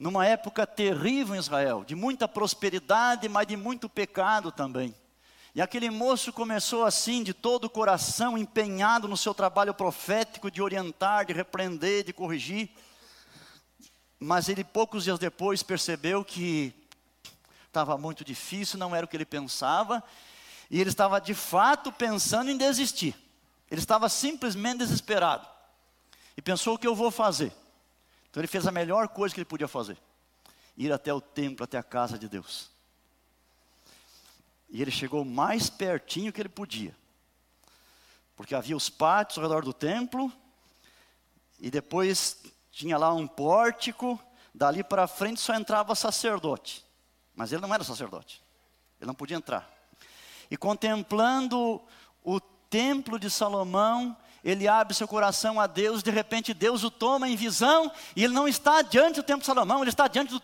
Numa 0.00 0.26
época 0.26 0.66
terrível 0.66 1.34
em 1.34 1.38
Israel, 1.38 1.84
de 1.84 1.94
muita 1.94 2.26
prosperidade, 2.26 3.28
mas 3.28 3.46
de 3.46 3.54
muito 3.54 3.86
pecado 3.86 4.50
também. 4.50 4.94
E 5.54 5.60
aquele 5.60 5.90
moço 5.90 6.32
começou 6.32 6.86
assim, 6.86 7.22
de 7.22 7.34
todo 7.34 7.66
o 7.66 7.70
coração, 7.70 8.38
empenhado 8.38 9.06
no 9.06 9.14
seu 9.14 9.34
trabalho 9.34 9.74
profético 9.74 10.50
de 10.50 10.62
orientar, 10.62 11.26
de 11.26 11.34
repreender, 11.34 12.02
de 12.02 12.14
corrigir. 12.14 12.70
Mas 14.18 14.48
ele, 14.48 14.64
poucos 14.64 15.04
dias 15.04 15.18
depois, 15.18 15.62
percebeu 15.62 16.24
que 16.24 16.72
estava 17.66 17.98
muito 17.98 18.24
difícil, 18.24 18.78
não 18.78 18.96
era 18.96 19.04
o 19.04 19.08
que 19.08 19.18
ele 19.18 19.26
pensava, 19.26 20.02
e 20.70 20.80
ele 20.80 20.88
estava 20.88 21.20
de 21.20 21.34
fato 21.34 21.92
pensando 21.92 22.50
em 22.50 22.56
desistir. 22.56 23.14
Ele 23.70 23.82
estava 23.82 24.08
simplesmente 24.08 24.78
desesperado. 24.78 25.46
E 26.38 26.40
pensou: 26.40 26.76
o 26.76 26.78
que 26.78 26.86
eu 26.86 26.94
vou 26.94 27.10
fazer? 27.10 27.52
Então 28.30 28.40
ele 28.40 28.46
fez 28.46 28.66
a 28.66 28.72
melhor 28.72 29.08
coisa 29.08 29.34
que 29.34 29.40
ele 29.40 29.44
podia 29.44 29.68
fazer: 29.68 29.98
ir 30.76 30.92
até 30.92 31.12
o 31.12 31.20
templo, 31.20 31.64
até 31.64 31.76
a 31.76 31.82
casa 31.82 32.18
de 32.18 32.28
Deus. 32.28 32.70
E 34.68 34.80
ele 34.80 34.90
chegou 34.90 35.24
mais 35.24 35.68
pertinho 35.68 36.32
que 36.32 36.40
ele 36.40 36.48
podia. 36.48 36.96
Porque 38.36 38.54
havia 38.54 38.76
os 38.76 38.88
pátios 38.88 39.38
ao 39.38 39.44
redor 39.44 39.64
do 39.64 39.72
templo, 39.72 40.32
e 41.58 41.70
depois 41.70 42.40
tinha 42.70 42.96
lá 42.96 43.12
um 43.12 43.26
pórtico, 43.26 44.18
dali 44.54 44.82
para 44.82 45.06
frente 45.06 45.40
só 45.40 45.54
entrava 45.54 45.94
sacerdote. 45.94 46.84
Mas 47.34 47.52
ele 47.52 47.60
não 47.60 47.74
era 47.74 47.84
sacerdote, 47.84 48.42
ele 49.00 49.08
não 49.08 49.14
podia 49.14 49.36
entrar. 49.36 49.68
E 50.50 50.56
contemplando 50.56 51.82
o 52.22 52.40
templo 52.40 53.18
de 53.18 53.28
Salomão, 53.28 54.16
ele 54.44 54.66
abre 54.66 54.94
seu 54.94 55.06
coração 55.06 55.60
a 55.60 55.66
Deus, 55.66 56.02
de 56.02 56.10
repente 56.10 56.54
Deus 56.54 56.82
o 56.84 56.90
toma 56.90 57.28
em 57.28 57.36
visão, 57.36 57.92
e 58.16 58.24
ele 58.24 58.32
não 58.32 58.48
está 58.48 58.82
diante 58.82 59.16
do 59.16 59.22
templo 59.22 59.40
de 59.40 59.46
Salomão, 59.46 59.80
ele 59.80 59.90
está 59.90 60.08
diante 60.08 60.30
do 60.32 60.42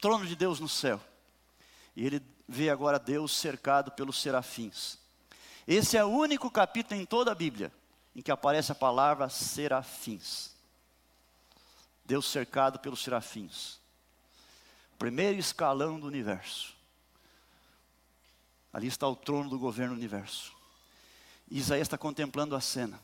trono 0.00 0.26
de 0.26 0.34
Deus 0.34 0.60
no 0.60 0.68
céu. 0.68 1.00
E 1.94 2.06
ele 2.06 2.22
vê 2.48 2.70
agora 2.70 2.98
Deus 2.98 3.36
cercado 3.36 3.90
pelos 3.92 4.20
serafins. 4.20 4.98
Esse 5.66 5.96
é 5.96 6.04
o 6.04 6.08
único 6.08 6.50
capítulo 6.50 7.00
em 7.00 7.04
toda 7.04 7.32
a 7.32 7.34
Bíblia 7.34 7.72
em 8.18 8.20
que 8.20 8.32
aparece 8.32 8.72
a 8.72 8.74
palavra 8.74 9.28
serafins. 9.28 10.50
Deus 12.04 12.26
cercado 12.26 12.80
pelos 12.80 13.00
serafins. 13.00 13.78
Primeiro 14.98 15.38
escalão 15.38 16.00
do 16.00 16.08
universo. 16.08 16.74
Ali 18.72 18.88
está 18.88 19.06
o 19.06 19.14
trono 19.14 19.48
do 19.48 19.56
governo 19.56 19.94
do 19.94 19.98
universo. 19.98 20.52
Isaías 21.50 21.86
está 21.86 21.96
contemplando 21.96 22.54
a 22.54 22.60
cena. 22.60 23.00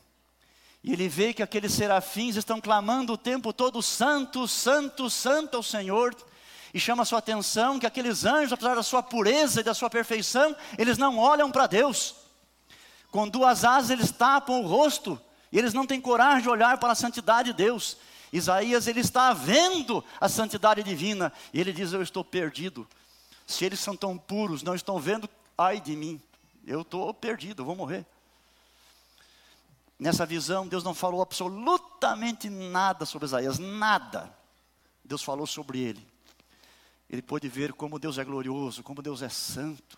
E 0.83 0.93
ele 0.93 1.09
vê 1.09 1.33
que 1.33 1.41
aqueles 1.41 1.73
serafins 1.73 2.35
estão 2.35 2.61
clamando 2.61 3.13
o 3.13 3.17
tempo 3.17 3.51
todo: 3.51 3.81
Santo, 3.81 4.47
Santo, 4.47 5.09
Santo 5.09 5.57
ao 5.57 5.63
Senhor. 5.63 6.15
E 6.73 6.79
chama 6.79 7.03
a 7.03 7.05
sua 7.05 7.19
atenção 7.19 7.79
que 7.79 7.87
aqueles 7.87 8.25
anjos, 8.25 8.53
apesar 8.53 8.75
da 8.75 8.83
sua 8.83 9.01
pureza 9.01 9.61
e 9.61 9.63
da 9.63 9.73
sua 9.73 9.89
perfeição, 9.89 10.55
eles 10.77 10.97
não 10.97 11.17
olham 11.17 11.49
para 11.49 11.67
Deus. 11.67 12.15
Com 13.09 13.27
duas 13.27 13.63
asas 13.63 13.89
eles 13.89 14.11
tapam 14.11 14.61
o 14.61 14.67
rosto. 14.67 15.19
E 15.51 15.57
eles 15.57 15.73
não 15.73 15.87
têm 15.87 16.01
coragem 16.01 16.43
de 16.43 16.49
olhar 16.49 16.77
para 16.77 16.91
a 16.91 16.95
santidade 16.95 17.51
de 17.51 17.57
Deus. 17.57 17.97
Isaías 18.31 18.87
ele 18.87 18.99
está 18.99 19.31
vendo 19.33 20.03
a 20.19 20.27
santidade 20.27 20.83
divina. 20.83 21.31
E 21.53 21.59
ele 21.59 21.71
diz: 21.71 21.93
Eu 21.93 22.01
estou 22.03 22.23
perdido. 22.23 22.85
Se 23.47 23.63
eles 23.63 23.79
são 23.79 23.95
tão 23.95 24.17
puros, 24.17 24.61
não 24.61 24.75
estão 24.75 24.99
vendo, 24.99 25.29
ai 25.57 25.79
de 25.79 25.95
mim. 25.95 26.21
Eu 26.67 26.81
estou 26.81 27.13
perdido, 27.13 27.61
eu 27.61 27.65
vou 27.65 27.75
morrer. 27.75 28.05
Nessa 29.97 30.25
visão, 30.25 30.67
Deus 30.67 30.83
não 30.83 30.93
falou 30.93 31.21
absolutamente 31.21 32.49
nada 32.49 33.05
sobre 33.05 33.25
Isaías, 33.27 33.57
nada. 33.57 34.35
Deus 35.03 35.23
falou 35.23 35.47
sobre 35.47 35.79
ele. 35.79 36.05
Ele 37.09 37.21
pôde 37.21 37.47
ver 37.47 37.73
como 37.73 37.99
Deus 37.99 38.17
é 38.17 38.23
glorioso, 38.23 38.83
como 38.83 39.01
Deus 39.01 39.21
é 39.21 39.29
santo. 39.29 39.97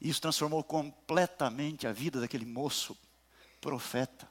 Isso 0.00 0.20
transformou 0.20 0.64
completamente 0.64 1.86
a 1.86 1.92
vida 1.92 2.20
daquele 2.20 2.46
moço, 2.46 2.96
profeta. 3.60 4.28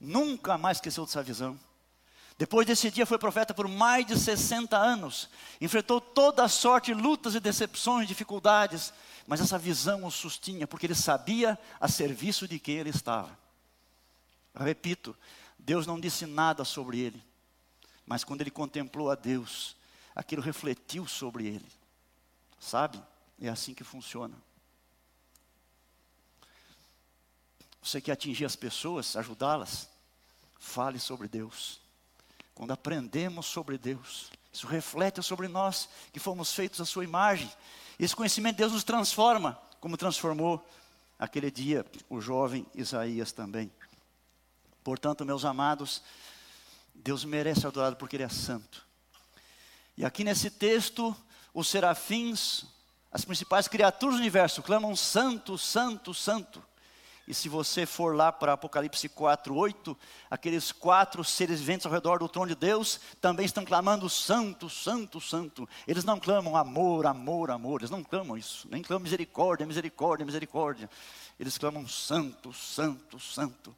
Nunca 0.00 0.56
mais 0.56 0.78
esqueceu 0.78 1.04
dessa 1.04 1.22
visão. 1.22 1.58
Depois 2.38 2.66
desse 2.66 2.90
dia 2.90 3.06
foi 3.06 3.18
profeta 3.18 3.54
por 3.54 3.66
mais 3.66 4.04
de 4.04 4.18
60 4.18 4.76
anos. 4.76 5.28
Enfrentou 5.60 6.00
toda 6.00 6.44
a 6.44 6.48
sorte, 6.48 6.92
lutas 6.92 7.34
e 7.34 7.40
decepções, 7.40 8.06
dificuldades. 8.06 8.92
Mas 9.26 9.40
essa 9.40 9.58
visão 9.58 10.04
o 10.04 10.10
sustinha, 10.10 10.66
porque 10.66 10.86
ele 10.86 10.94
sabia 10.94 11.58
a 11.80 11.88
serviço 11.88 12.46
de 12.46 12.58
quem 12.58 12.76
ele 12.76 12.90
estava. 12.90 13.36
repito, 14.54 15.16
Deus 15.58 15.86
não 15.86 15.98
disse 15.98 16.26
nada 16.26 16.62
sobre 16.64 17.00
ele. 17.00 17.22
Mas 18.04 18.22
quando 18.22 18.42
ele 18.42 18.50
contemplou 18.50 19.10
a 19.10 19.14
Deus, 19.14 19.74
aquilo 20.14 20.42
refletiu 20.42 21.06
sobre 21.06 21.46
ele. 21.46 21.66
Sabe? 22.60 23.02
É 23.40 23.48
assim 23.48 23.72
que 23.72 23.82
funciona. 23.82 24.36
Você 27.82 28.00
quer 28.00 28.12
atingir 28.12 28.44
as 28.44 28.56
pessoas, 28.56 29.16
ajudá-las? 29.16 29.88
Fale 30.58 30.98
sobre 30.98 31.28
Deus. 31.28 31.85
Quando 32.56 32.70
aprendemos 32.70 33.44
sobre 33.44 33.76
Deus, 33.76 34.30
isso 34.50 34.66
reflete 34.66 35.22
sobre 35.22 35.46
nós 35.46 35.90
que 36.10 36.18
fomos 36.18 36.54
feitos 36.54 36.80
à 36.80 36.86
sua 36.86 37.04
imagem. 37.04 37.52
Esse 37.98 38.16
conhecimento 38.16 38.54
de 38.54 38.62
Deus 38.62 38.72
nos 38.72 38.82
transforma, 38.82 39.60
como 39.78 39.94
transformou 39.98 40.66
aquele 41.18 41.50
dia 41.50 41.84
o 42.08 42.18
jovem 42.18 42.66
Isaías 42.74 43.30
também. 43.30 43.70
Portanto, 44.82 45.22
meus 45.22 45.44
amados, 45.44 46.02
Deus 46.94 47.26
merece 47.26 47.60
ser 47.60 47.66
adorado 47.66 47.96
porque 47.96 48.16
Ele 48.16 48.22
é 48.22 48.28
santo. 48.30 48.86
E 49.94 50.02
aqui 50.02 50.24
nesse 50.24 50.48
texto, 50.48 51.14
os 51.52 51.68
serafins, 51.68 52.64
as 53.12 53.22
principais 53.22 53.68
criaturas 53.68 54.14
do 54.14 54.20
universo, 54.20 54.62
clamam 54.62 54.96
santo, 54.96 55.58
santo, 55.58 56.14
santo. 56.14 56.62
E 57.26 57.34
se 57.34 57.48
você 57.48 57.84
for 57.84 58.14
lá 58.14 58.30
para 58.30 58.52
Apocalipse 58.52 59.08
4, 59.08 59.52
8, 59.52 59.98
aqueles 60.30 60.70
quatro 60.70 61.24
seres 61.24 61.58
viventes 61.58 61.84
ao 61.84 61.92
redor 61.92 62.20
do 62.20 62.28
trono 62.28 62.48
de 62.48 62.54
Deus 62.54 63.00
também 63.20 63.44
estão 63.44 63.64
clamando 63.64 64.08
santo, 64.08 64.70
santo, 64.70 65.20
santo. 65.20 65.68
Eles 65.88 66.04
não 66.04 66.20
clamam 66.20 66.56
amor, 66.56 67.04
amor, 67.04 67.50
amor. 67.50 67.80
Eles 67.80 67.90
não 67.90 68.04
clamam 68.04 68.38
isso. 68.38 68.68
Nem 68.70 68.80
clamam 68.80 69.02
misericórdia, 69.02 69.66
misericórdia, 69.66 70.24
misericórdia. 70.24 70.88
Eles 71.38 71.58
clamam 71.58 71.88
santo, 71.88 72.52
santo, 72.52 73.18
santo. 73.18 73.74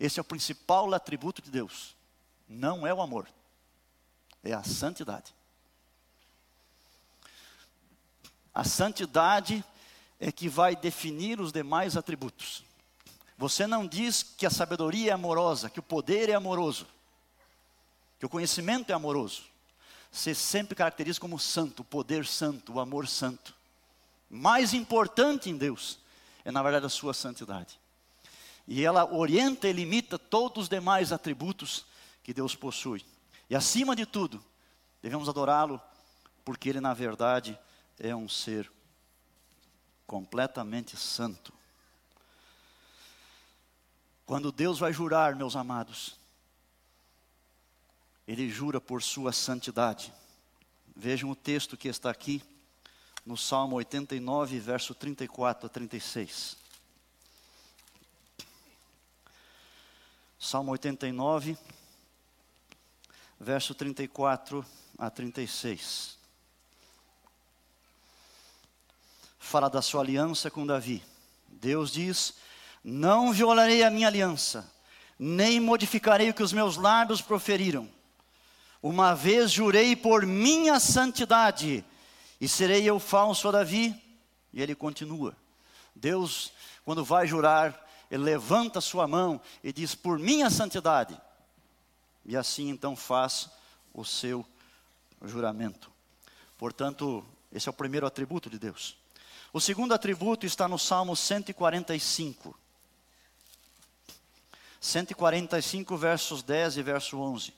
Esse 0.00 0.18
é 0.18 0.22
o 0.22 0.24
principal 0.24 0.92
atributo 0.92 1.40
de 1.40 1.50
Deus. 1.50 1.96
Não 2.48 2.86
é 2.86 2.92
o 2.92 3.00
amor, 3.02 3.28
é 4.42 4.52
a 4.52 4.62
santidade. 4.64 5.34
A 8.54 8.64
santidade 8.64 9.64
é 10.18 10.32
que 10.32 10.48
vai 10.48 10.74
definir 10.74 11.40
os 11.40 11.52
demais 11.52 11.96
atributos. 11.96 12.64
Você 13.38 13.68
não 13.68 13.86
diz 13.86 14.24
que 14.24 14.44
a 14.44 14.50
sabedoria 14.50 15.12
é 15.12 15.14
amorosa, 15.14 15.70
que 15.70 15.78
o 15.78 15.82
poder 15.82 16.28
é 16.28 16.34
amoroso, 16.34 16.88
que 18.18 18.26
o 18.26 18.28
conhecimento 18.28 18.90
é 18.90 18.92
amoroso. 18.92 19.44
Você 20.10 20.34
sempre 20.34 20.74
caracteriza 20.74 21.20
como 21.20 21.38
santo, 21.38 21.80
o 21.80 21.84
poder 21.84 22.26
santo, 22.26 22.72
o 22.72 22.80
amor 22.80 23.06
santo. 23.06 23.54
Mais 24.28 24.74
importante 24.74 25.48
em 25.48 25.56
Deus 25.56 26.00
é, 26.44 26.50
na 26.50 26.62
verdade, 26.62 26.86
a 26.86 26.88
sua 26.88 27.14
santidade. 27.14 27.78
E 28.66 28.84
ela 28.84 29.04
orienta 29.14 29.68
e 29.68 29.72
limita 29.72 30.18
todos 30.18 30.64
os 30.64 30.68
demais 30.68 31.12
atributos 31.12 31.86
que 32.24 32.34
Deus 32.34 32.56
possui. 32.56 33.04
E 33.48 33.54
acima 33.54 33.94
de 33.94 34.04
tudo, 34.04 34.44
devemos 35.00 35.28
adorá-lo, 35.28 35.80
porque 36.44 36.68
Ele, 36.70 36.80
na 36.80 36.92
verdade, 36.92 37.56
é 37.98 38.16
um 38.16 38.28
ser 38.28 38.70
completamente 40.06 40.96
santo. 40.96 41.52
Quando 44.28 44.52
Deus 44.52 44.78
vai 44.78 44.92
jurar, 44.92 45.34
meus 45.34 45.56
amados, 45.56 46.14
Ele 48.26 48.50
jura 48.50 48.78
por 48.78 49.02
sua 49.02 49.32
santidade. 49.32 50.12
Vejam 50.94 51.30
o 51.30 51.34
texto 51.34 51.78
que 51.78 51.88
está 51.88 52.10
aqui, 52.10 52.42
no 53.24 53.38
Salmo 53.38 53.76
89, 53.76 54.60
verso 54.60 54.94
34 54.94 55.64
a 55.64 55.68
36. 55.70 56.58
Salmo 60.38 60.72
89, 60.72 61.56
verso 63.40 63.74
34 63.74 64.62
a 64.98 65.08
36. 65.08 66.18
Fala 69.38 69.70
da 69.70 69.80
sua 69.80 70.02
aliança 70.02 70.50
com 70.50 70.66
Davi. 70.66 71.02
Deus 71.48 71.90
diz: 71.90 72.34
não 72.82 73.32
violarei 73.32 73.82
a 73.82 73.90
minha 73.90 74.06
aliança, 74.06 74.70
nem 75.18 75.60
modificarei 75.60 76.30
o 76.30 76.34
que 76.34 76.42
os 76.42 76.52
meus 76.52 76.76
lábios 76.76 77.20
proferiram. 77.20 77.88
Uma 78.82 79.14
vez 79.14 79.50
jurei 79.50 79.96
por 79.96 80.24
minha 80.24 80.78
santidade, 80.78 81.84
e 82.40 82.48
serei 82.48 82.84
eu 82.84 83.00
falso 83.00 83.48
a 83.48 83.52
Davi? 83.52 83.94
E 84.52 84.62
ele 84.62 84.74
continua. 84.74 85.36
Deus, 85.94 86.52
quando 86.84 87.04
vai 87.04 87.26
jurar, 87.26 87.86
ele 88.10 88.22
levanta 88.22 88.80
sua 88.80 89.06
mão 89.06 89.40
e 89.62 89.72
diz: 89.72 89.94
Por 89.94 90.18
minha 90.18 90.48
santidade. 90.48 91.20
E 92.24 92.36
assim 92.36 92.68
então 92.68 92.94
faz 92.94 93.50
o 93.92 94.04
seu 94.04 94.46
juramento. 95.24 95.90
Portanto, 96.56 97.24
esse 97.52 97.68
é 97.68 97.70
o 97.70 97.74
primeiro 97.74 98.06
atributo 98.06 98.48
de 98.48 98.58
Deus. 98.58 98.96
O 99.52 99.60
segundo 99.60 99.94
atributo 99.94 100.46
está 100.46 100.68
no 100.68 100.78
Salmo 100.78 101.16
145. 101.16 102.56
145, 104.80 105.96
versos 105.96 106.42
10 106.42 106.76
e 106.76 106.82
verso 106.82 107.18
11. 107.18 107.52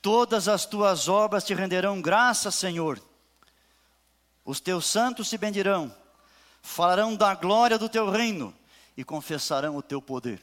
Todas 0.00 0.48
as 0.48 0.66
tuas 0.66 1.08
obras 1.08 1.44
te 1.44 1.54
renderão 1.54 2.02
graça, 2.02 2.50
Senhor. 2.50 3.00
Os 4.44 4.60
teus 4.60 4.86
santos 4.86 5.28
se 5.28 5.38
bendirão, 5.38 5.94
falarão 6.60 7.16
da 7.16 7.34
glória 7.34 7.78
do 7.78 7.88
teu 7.88 8.10
reino 8.10 8.54
e 8.96 9.02
confessarão 9.02 9.76
o 9.76 9.82
teu 9.82 10.02
poder. 10.02 10.42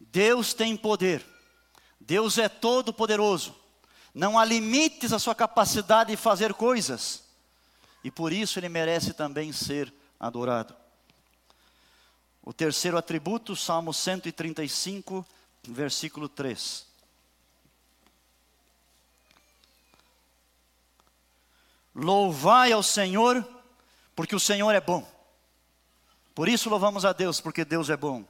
Deus 0.00 0.54
tem 0.54 0.76
poder, 0.76 1.24
Deus 2.00 2.38
é 2.38 2.48
todo 2.48 2.92
poderoso. 2.92 3.54
Não 4.14 4.38
há 4.38 4.44
limites 4.44 5.12
à 5.12 5.18
sua 5.18 5.34
capacidade 5.34 6.10
de 6.10 6.16
fazer 6.16 6.54
coisas, 6.54 7.24
e 8.02 8.10
por 8.10 8.32
isso 8.32 8.58
ele 8.58 8.68
merece 8.68 9.12
também 9.12 9.52
ser 9.52 9.92
adorado. 10.18 10.74
O 12.44 12.52
terceiro 12.52 12.98
atributo, 12.98 13.56
Salmo 13.56 13.94
135, 13.94 15.26
versículo 15.66 16.28
3. 16.28 16.86
Louvai 21.94 22.72
ao 22.72 22.82
Senhor, 22.82 23.46
porque 24.14 24.36
o 24.36 24.40
Senhor 24.40 24.74
é 24.74 24.80
bom. 24.80 25.10
Por 26.34 26.48
isso 26.48 26.68
louvamos 26.68 27.06
a 27.06 27.12
Deus, 27.14 27.40
porque 27.40 27.64
Deus 27.64 27.88
é 27.88 27.96
bom. 27.96 28.24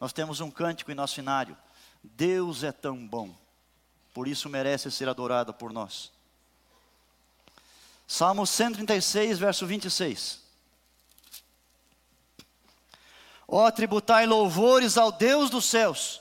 Nós 0.00 0.12
temos 0.12 0.40
um 0.40 0.50
cântico 0.50 0.90
em 0.90 0.94
nosso 0.94 1.14
cenário. 1.14 1.56
Deus 2.02 2.64
é 2.64 2.72
tão 2.72 3.06
bom. 3.06 3.34
por 4.12 4.28
isso 4.28 4.48
merece 4.48 4.90
ser 4.90 5.08
adorada 5.08 5.52
por 5.52 5.72
nós. 5.72 6.12
Salmo 8.06 8.46
136, 8.46 9.38
verso 9.38 9.66
26. 9.66 10.43
Ó, 13.46 13.70
tributai 13.70 14.26
louvores 14.26 14.96
ao 14.96 15.12
Deus 15.12 15.50
dos 15.50 15.66
céus, 15.66 16.20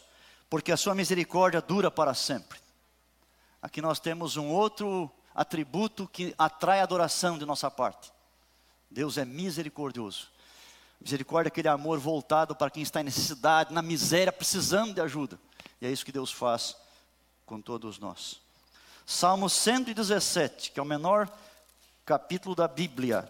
porque 0.50 0.72
a 0.72 0.78
sua 0.78 0.94
misericórdia 0.94 1.62
dura 1.62 1.90
para 1.90 2.14
sempre. 2.14 2.60
Aqui 3.62 3.82
nós 3.82 4.00
temos 4.00 4.36
um 4.36 4.50
outro 4.50 5.10
atributo 5.34 6.08
que 6.08 6.36
atrai 6.38 6.82
adoração 6.82 7.38
de 7.38 7.46
nossa 7.46 7.72
parte. 7.72 8.12
Deus 8.92 9.18
é 9.18 9.26
misericordioso. 9.26 10.28
Misericórdia 11.00 11.48
é 11.48 11.52
aquele 11.52 11.68
amor 11.68 11.98
voltado 11.98 12.56
para 12.56 12.70
quem 12.70 12.84
está 12.84 13.02
em 13.02 13.06
necessidade, 13.06 13.74
na 13.74 13.82
miséria, 13.82 14.32
precisando 14.32 14.94
de 14.94 15.02
ajuda. 15.02 15.40
E 15.82 15.88
é 15.88 15.92
isso 15.92 16.06
que 16.06 16.12
Deus 16.12 16.32
faz 16.32 16.76
com 17.46 17.60
todos 17.60 18.00
nós. 18.00 18.42
Salmo 19.06 19.50
117, 19.50 20.72
que 20.72 20.80
é 20.80 20.84
o 20.84 20.86
menor 20.86 21.30
capítulo 22.06 22.56
da 22.56 22.68
Bíblia, 22.68 23.30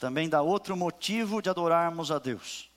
também 0.00 0.28
dá 0.28 0.42
outro 0.42 0.76
motivo 0.76 1.40
de 1.40 1.48
adorarmos 1.48 2.10
a 2.10 2.18
Deus. 2.18 2.68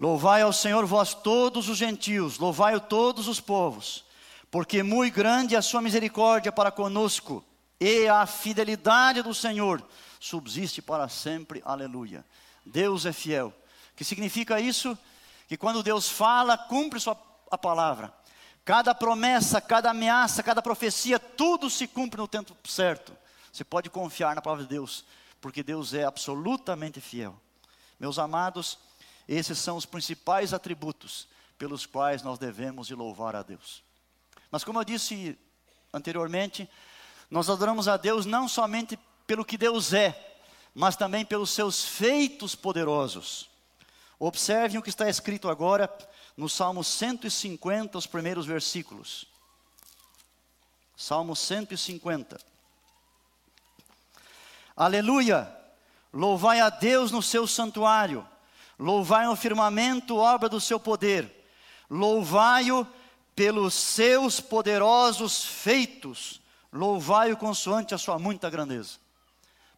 Louvai 0.00 0.40
ao 0.40 0.52
Senhor 0.52 0.86
vós 0.86 1.12
todos 1.12 1.68
os 1.68 1.76
gentios, 1.76 2.38
louvai-o 2.38 2.80
todos 2.80 3.28
os 3.28 3.38
povos, 3.38 4.02
porque 4.50 4.82
muito 4.82 5.14
grande 5.14 5.54
é 5.54 5.58
a 5.58 5.62
sua 5.62 5.82
misericórdia 5.82 6.50
para 6.50 6.70
conosco, 6.70 7.44
e 7.78 8.08
a 8.08 8.24
fidelidade 8.24 9.20
do 9.20 9.34
Senhor 9.34 9.86
subsiste 10.18 10.80
para 10.80 11.06
sempre. 11.08 11.60
Aleluia. 11.66 12.24
Deus 12.64 13.04
é 13.04 13.12
fiel. 13.12 13.52
Que 13.94 14.02
significa 14.02 14.58
isso? 14.58 14.96
Que 15.46 15.56
quando 15.56 15.82
Deus 15.82 16.08
fala, 16.08 16.56
cumpre 16.56 16.98
sua 16.98 17.14
a 17.50 17.58
palavra. 17.58 18.12
Cada 18.64 18.94
promessa, 18.94 19.60
cada 19.60 19.90
ameaça, 19.90 20.42
cada 20.42 20.62
profecia, 20.62 21.18
tudo 21.18 21.68
se 21.68 21.86
cumpre 21.86 22.20
no 22.20 22.28
tempo 22.28 22.56
certo. 22.64 23.14
Você 23.52 23.64
pode 23.64 23.90
confiar 23.90 24.34
na 24.34 24.40
palavra 24.40 24.64
de 24.64 24.70
Deus, 24.70 25.04
porque 25.40 25.62
Deus 25.62 25.92
é 25.92 26.04
absolutamente 26.04 27.00
fiel. 27.00 27.38
Meus 27.98 28.18
amados, 28.18 28.78
esses 29.36 29.58
são 29.58 29.76
os 29.76 29.86
principais 29.86 30.52
atributos 30.52 31.28
pelos 31.56 31.86
quais 31.86 32.20
nós 32.20 32.36
devemos 32.36 32.90
louvar 32.90 33.36
a 33.36 33.44
Deus. 33.44 33.80
Mas 34.50 34.64
como 34.64 34.80
eu 34.80 34.84
disse 34.84 35.38
anteriormente, 35.92 36.68
nós 37.30 37.48
adoramos 37.48 37.86
a 37.86 37.96
Deus 37.96 38.26
não 38.26 38.48
somente 38.48 38.98
pelo 39.28 39.44
que 39.44 39.56
Deus 39.56 39.92
é, 39.92 40.36
mas 40.74 40.96
também 40.96 41.24
pelos 41.24 41.50
seus 41.50 41.84
feitos 41.84 42.56
poderosos. 42.56 43.48
Observem 44.18 44.78
o 44.78 44.82
que 44.82 44.90
está 44.90 45.08
escrito 45.08 45.48
agora 45.48 45.88
no 46.36 46.48
Salmo 46.48 46.82
150, 46.82 47.98
os 47.98 48.08
primeiros 48.08 48.46
versículos. 48.46 49.26
Salmo 50.96 51.36
150. 51.36 52.36
Aleluia! 54.76 55.56
Louvai 56.12 56.58
a 56.58 56.68
Deus 56.68 57.12
no 57.12 57.22
seu 57.22 57.46
santuário 57.46 58.26
Louvai 58.80 59.28
o 59.28 59.36
firmamento, 59.36 60.16
obra 60.16 60.48
do 60.48 60.58
seu 60.58 60.80
poder. 60.80 61.30
Louvai-o 61.90 62.86
pelos 63.36 63.74
seus 63.74 64.40
poderosos 64.40 65.44
feitos. 65.44 66.40
Louvai-o 66.72 67.36
consoante 67.36 67.94
a 67.94 67.98
sua 67.98 68.18
muita 68.18 68.48
grandeza. 68.48 68.96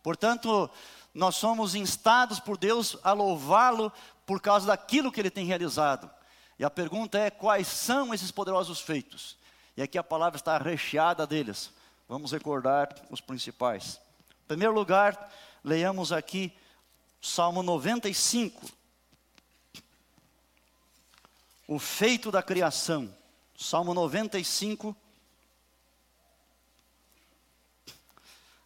Portanto, 0.04 0.70
nós 1.12 1.34
somos 1.34 1.74
instados 1.74 2.38
por 2.38 2.56
Deus 2.56 2.96
a 3.02 3.12
louvá-lo 3.12 3.92
por 4.24 4.40
causa 4.40 4.68
daquilo 4.68 5.10
que 5.10 5.18
ele 5.18 5.30
tem 5.30 5.46
realizado. 5.46 6.08
E 6.56 6.64
a 6.64 6.70
pergunta 6.70 7.18
é: 7.18 7.28
quais 7.28 7.66
são 7.66 8.14
esses 8.14 8.30
poderosos 8.30 8.80
feitos? 8.80 9.36
E 9.76 9.82
aqui 9.82 9.98
a 9.98 10.04
palavra 10.04 10.36
está 10.36 10.56
recheada 10.58 11.26
deles. 11.26 11.72
Vamos 12.08 12.30
recordar 12.30 12.94
os 13.10 13.20
principais. 13.20 14.00
Em 14.44 14.46
primeiro 14.46 14.72
lugar, 14.72 15.28
leiamos 15.64 16.12
aqui 16.12 16.56
Salmo 17.20 17.64
95 17.64 18.81
o 21.66 21.78
feito 21.78 22.30
da 22.30 22.42
criação. 22.42 23.14
Salmo 23.56 23.94
95, 23.94 24.96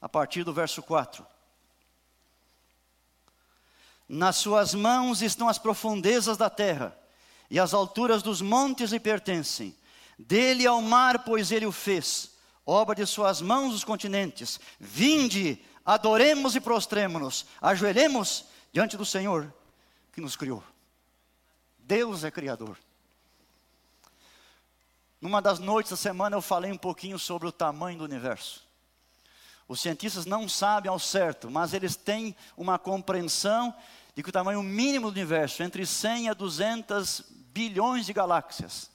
a 0.00 0.08
partir 0.08 0.44
do 0.44 0.52
verso 0.52 0.82
4. 0.82 1.26
Nas 4.08 4.36
suas 4.36 4.72
mãos 4.72 5.20
estão 5.20 5.48
as 5.48 5.58
profundezas 5.58 6.36
da 6.36 6.48
terra, 6.48 6.96
e 7.50 7.58
as 7.58 7.74
alturas 7.74 8.22
dos 8.22 8.40
montes 8.40 8.90
lhe 8.90 9.00
pertencem. 9.00 9.76
Dele 10.18 10.66
ao 10.66 10.80
mar, 10.80 11.24
pois 11.24 11.50
ele 11.50 11.66
o 11.66 11.72
fez, 11.72 12.30
obra 12.64 12.94
de 12.94 13.06
suas 13.06 13.40
mãos 13.40 13.74
os 13.74 13.84
continentes. 13.84 14.58
Vinde, 14.78 15.62
adoremos 15.84 16.56
e 16.56 16.60
prostremo-nos, 16.60 17.46
ajoelhemos 17.60 18.46
diante 18.72 18.96
do 18.96 19.04
Senhor 19.04 19.52
que 20.12 20.20
nos 20.20 20.36
criou. 20.36 20.62
Deus 21.78 22.24
é 22.24 22.30
Criador. 22.30 22.78
Numa 25.20 25.40
das 25.40 25.58
noites 25.58 25.90
da 25.90 25.96
semana 25.96 26.36
eu 26.36 26.42
falei 26.42 26.70
um 26.70 26.76
pouquinho 26.76 27.18
sobre 27.18 27.48
o 27.48 27.52
tamanho 27.52 27.98
do 27.98 28.04
universo. 28.04 28.66
Os 29.68 29.80
cientistas 29.80 30.26
não 30.26 30.48
sabem 30.48 30.90
ao 30.90 30.98
certo, 30.98 31.50
mas 31.50 31.72
eles 31.72 31.96
têm 31.96 32.36
uma 32.56 32.78
compreensão 32.78 33.74
de 34.14 34.22
que 34.22 34.28
o 34.28 34.32
tamanho 34.32 34.62
mínimo 34.62 35.10
do 35.10 35.14
universo, 35.14 35.62
entre 35.62 35.84
100 35.84 36.30
a 36.30 36.34
200 36.34 37.22
bilhões 37.52 38.06
de 38.06 38.12
galáxias. 38.12 38.90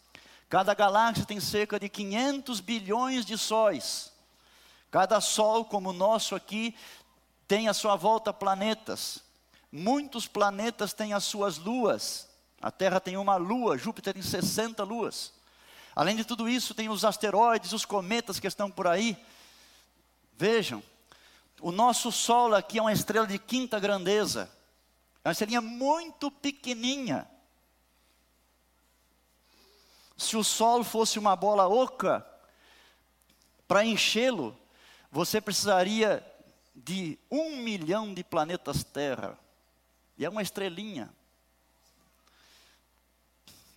Cada 0.48 0.74
galáxia 0.74 1.26
tem 1.26 1.40
cerca 1.40 1.80
de 1.80 1.90
500 1.90 2.60
bilhões 2.60 3.26
de 3.26 3.38
sóis. 3.38 4.12
Cada 4.90 5.22
sol, 5.22 5.66
como 5.66 5.90
o 5.90 5.94
nosso 5.94 6.36
aqui, 6.36 6.76
tem 7.48 7.68
à 7.68 7.74
sua 7.74 7.96
volta 7.96 8.34
planetas. 8.34 9.24
Muitos 9.72 10.28
planetas 10.28 10.94
têm 10.94 11.14
as 11.14 11.24
suas 11.24 11.58
luas. 11.58 12.28
A 12.62 12.70
Terra 12.70 13.00
tem 13.00 13.18
uma 13.18 13.36
lua, 13.36 13.78
Júpiter 13.78 14.14
tem 14.14 14.22
60 14.22 14.84
luas. 14.84 15.34
Além 15.96 16.16
de 16.16 16.24
tudo 16.24 16.48
isso, 16.48 16.74
tem 16.74 16.90
os 16.90 17.04
asteroides, 17.04 17.74
os 17.74 17.86
cometas 17.86 18.40
que 18.40 18.48
estão 18.48 18.72
por 18.72 18.88
aí. 18.88 19.18
Vejam, 20.34 20.82
o 21.60 21.72
nosso 21.72 22.12
Sol 22.12 22.56
aqui 22.56 22.80
é 22.80 22.82
uma 22.82 22.94
estrela 22.94 23.28
de 23.28 23.38
quinta 23.38 23.80
grandeza. 23.80 24.50
É 25.24 25.28
uma 25.28 25.34
estrelinha 25.34 25.62
muito 25.62 26.32
pequenininha. 26.32 27.30
Se 30.18 30.38
o 30.38 30.44
Sol 30.44 30.84
fosse 30.84 31.20
uma 31.20 31.36
bola 31.36 31.68
oca, 31.68 32.26
para 33.68 33.86
enchê-lo, 33.86 34.58
você 35.12 35.42
precisaria 35.42 36.26
de 36.76 37.20
um 37.30 37.58
milhão 37.58 38.14
de 38.14 38.24
planetas 38.24 38.84
Terra. 38.84 39.38
E 40.18 40.26
é 40.26 40.30
uma 40.30 40.42
estrelinha 40.42 41.14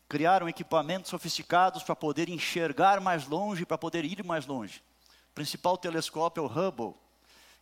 criaram 0.08 0.48
equipamentos 0.48 1.10
sofisticados 1.10 1.82
para 1.82 1.96
poder 1.96 2.28
enxergar 2.28 3.00
mais 3.00 3.26
longe, 3.26 3.66
para 3.66 3.78
poder 3.78 4.04
ir 4.04 4.24
mais 4.24 4.46
longe. 4.46 4.82
O 5.30 5.34
principal 5.34 5.76
telescópio 5.76 6.42
é 6.42 6.46
o 6.46 6.50
Hubble, 6.50 6.94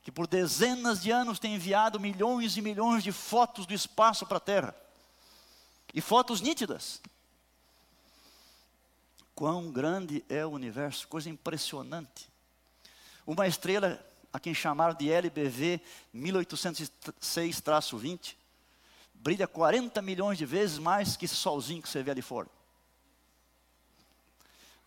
que 0.03 0.11
por 0.11 0.27
dezenas 0.27 1.03
de 1.03 1.11
anos 1.11 1.39
tem 1.39 1.55
enviado 1.55 2.01
milhões 2.01 2.57
e 2.57 2.63
milhões 2.63 3.05
de 3.05 3.13
fotos 3.13 3.67
do 3.67 3.73
espaço 3.73 4.27
para 4.27 4.39
a 4.39 4.41
Terra. 4.41 4.75
E 5.95 6.01
fotos 6.01 6.41
nítidas. 6.41 7.01
Quão 9.35 9.71
grande 9.71 10.25
é 10.29 10.45
o 10.45 10.51
universo, 10.51 11.09
coisa 11.09 11.31
impressionante. 11.31 12.29
Uma 13.27 13.47
estrela, 13.47 14.05
a 14.33 14.41
quem 14.41 14.53
chamaram 14.53 14.95
de 14.95 15.11
LBV 15.11 15.81
1806-20, 16.15 18.35
brilha 19.23 19.47
40 19.47 20.03
milhões 20.03 20.37
de 20.37 20.45
vezes 20.45 20.79
mais 20.79 21.17
que 21.17 21.27
esse 21.27 21.37
solzinho 21.37 21.81
que 21.81 21.89
você 21.89 22.03
vê 22.03 22.11
ali 22.11 22.23
fora. 22.23 22.49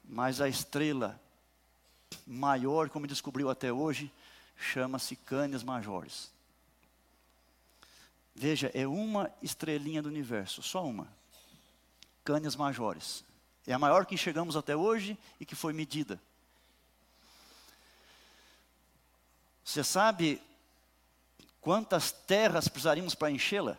Mas 0.03 0.41
a 0.41 0.49
estrela 0.49 1.19
maior, 2.27 2.89
como 2.89 3.07
descobriu 3.07 3.49
até 3.49 3.71
hoje, 3.71 4.11
chama-se 4.57 5.15
Canis 5.15 5.63
Majores. 5.63 6.29
Veja, 8.35 8.69
é 8.73 8.85
uma 8.85 9.31
estrelinha 9.41 10.01
do 10.01 10.09
universo, 10.09 10.61
só 10.61 10.85
uma. 10.85 11.07
Canis 12.25 12.55
Majores. 12.55 13.23
É 13.65 13.73
a 13.73 13.79
maior 13.79 14.05
que 14.05 14.17
chegamos 14.17 14.57
até 14.57 14.75
hoje 14.75 15.17
e 15.39 15.45
que 15.45 15.55
foi 15.55 15.71
medida. 15.71 16.19
Você 19.63 19.83
sabe 19.83 20.41
quantas 21.61 22.11
terras 22.11 22.67
precisaríamos 22.67 23.15
para 23.15 23.31
enchê-la? 23.31 23.77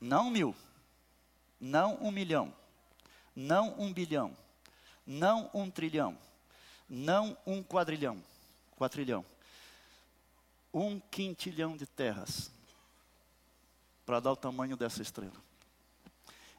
Não 0.00 0.30
mil, 0.30 0.56
não 1.60 1.96
um 1.96 2.10
milhão, 2.10 2.52
não 3.36 3.78
um 3.78 3.92
bilhão, 3.92 4.34
não 5.06 5.50
um 5.52 5.70
trilhão, 5.70 6.16
não 6.88 7.36
um 7.46 7.62
quadrilhão, 7.62 8.22
quatrilhão, 8.76 9.24
um 10.72 10.98
quintilhão 10.98 11.76
de 11.76 11.86
terras 11.86 12.50
para 14.06 14.20
dar 14.20 14.32
o 14.32 14.36
tamanho 14.36 14.76
dessa 14.76 15.02
estrela. 15.02 15.36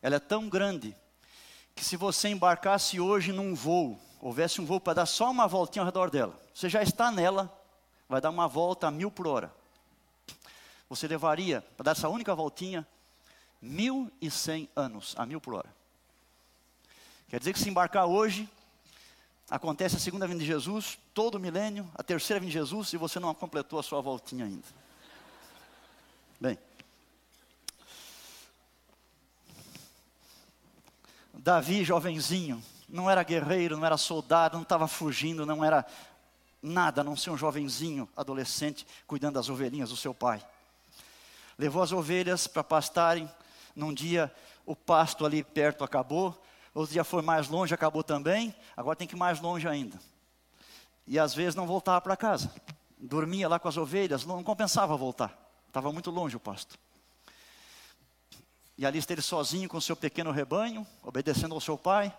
ela 0.02 0.16
é 0.16 0.20
tão 0.20 0.48
grande 0.48 0.96
que 1.76 1.84
se 1.84 1.98
você 1.98 2.30
embarcasse 2.30 3.00
hoje 3.00 3.32
num 3.32 3.56
voo, 3.56 4.00
houvesse 4.20 4.62
um 4.62 4.66
voo 4.66 4.80
para 4.80 4.94
dar 4.94 5.06
só 5.06 5.32
uma 5.32 5.48
voltinha 5.48 5.82
ao 5.82 5.88
redor 5.88 6.10
dela, 6.10 6.40
você 6.54 6.70
já 6.70 6.84
está 6.84 7.10
nela, 7.10 7.52
vai 8.08 8.22
dar 8.22 8.30
uma 8.30 8.48
volta 8.48 8.88
a 8.88 8.92
mil 8.92 9.10
por 9.10 9.26
hora. 9.28 9.54
Você 10.90 11.08
levaria, 11.08 11.62
para 11.76 11.86
dar 11.86 11.92
essa 11.92 12.10
única 12.10 12.36
voltinha, 12.36 12.86
mil 13.62 14.12
e 14.20 14.32
cem 14.32 14.68
anos 14.76 15.14
a 15.18 15.26
mil 15.26 15.40
por 15.40 15.54
hora. 15.54 15.74
Quer 17.30 17.40
dizer 17.40 17.54
que 17.54 17.60
se 17.60 17.70
embarcar 17.70 18.06
hoje, 18.06 18.50
acontece 19.50 19.96
a 19.96 20.00
segunda 20.00 20.28
vinda 20.28 20.40
de 20.40 20.46
Jesus, 20.46 20.98
todo 21.14 21.36
o 21.36 21.40
milênio, 21.40 21.90
a 21.94 22.04
terceira 22.04 22.40
vinda 22.40 22.52
de 22.52 22.58
Jesus, 22.58 22.92
e 22.94 22.98
você 22.98 23.20
não 23.20 23.34
completou 23.34 23.80
a 23.80 23.84
sua 23.84 24.02
voltinha 24.02 24.46
ainda. 24.46 24.68
Bem. 26.40 26.58
Davi, 31.34 31.84
jovenzinho, 31.84 32.62
não 32.90 33.10
era 33.10 33.24
guerreiro, 33.24 33.78
não 33.78 33.86
era 33.86 33.98
soldado, 33.98 34.56
não 34.56 34.64
estava 34.64 34.88
fugindo, 34.88 35.46
não 35.46 35.64
era 35.64 35.86
nada, 36.62 37.02
a 37.02 37.04
não 37.04 37.16
ser 37.16 37.30
um 37.30 37.38
jovenzinho, 37.38 38.08
adolescente, 38.16 38.86
cuidando 39.08 39.36
das 39.36 39.50
ovelhinhas 39.50 39.90
do 39.90 39.98
seu 39.98 40.14
pai. 40.14 40.46
Levou 41.58 41.82
as 41.82 41.92
ovelhas 41.92 42.48
para 42.48 42.64
pastarem. 42.64 43.32
Num 43.76 43.94
dia, 43.94 44.34
o 44.66 44.76
pasto 44.76 45.26
ali 45.26 45.44
perto 45.44 45.84
acabou. 45.84 46.42
Outro 46.74 46.94
dia 46.94 47.04
foi 47.04 47.22
mais 47.22 47.48
longe, 47.48 47.74
acabou 47.74 48.04
também. 48.04 48.56
Agora 48.76 48.96
tem 48.96 49.08
que 49.08 49.16
ir 49.16 49.18
mais 49.18 49.40
longe 49.40 49.68
ainda. 49.68 50.00
E 51.06 51.20
às 51.20 51.34
vezes 51.34 51.56
não 51.56 51.68
voltava 51.68 52.00
para 52.02 52.16
casa. 52.16 52.54
Dormia 52.98 53.50
lá 53.50 53.60
com 53.60 53.68
as 53.68 53.78
ovelhas, 53.78 54.26
não 54.26 54.44
compensava 54.44 54.96
voltar. 54.96 55.38
Estava 55.68 55.92
muito 55.92 56.12
longe 56.12 56.36
o 56.36 56.40
pasto. 56.40 56.78
E 58.78 58.86
ali 58.86 58.98
está 58.98 59.14
ele 59.14 59.22
sozinho 59.22 59.70
com 59.70 59.78
o 59.78 59.82
seu 59.82 59.96
pequeno 59.96 60.32
rebanho, 60.32 60.86
obedecendo 61.04 61.54
ao 61.54 61.62
seu 61.62 61.78
pai. 61.78 62.16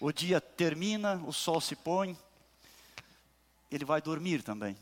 O 0.00 0.12
dia 0.12 0.40
termina, 0.40 1.16
o 1.26 1.32
sol 1.32 1.60
se 1.60 1.74
põe. 1.74 2.16
Ele 3.70 3.84
vai 3.84 4.00
dormir 4.00 4.42
também. 4.42 4.76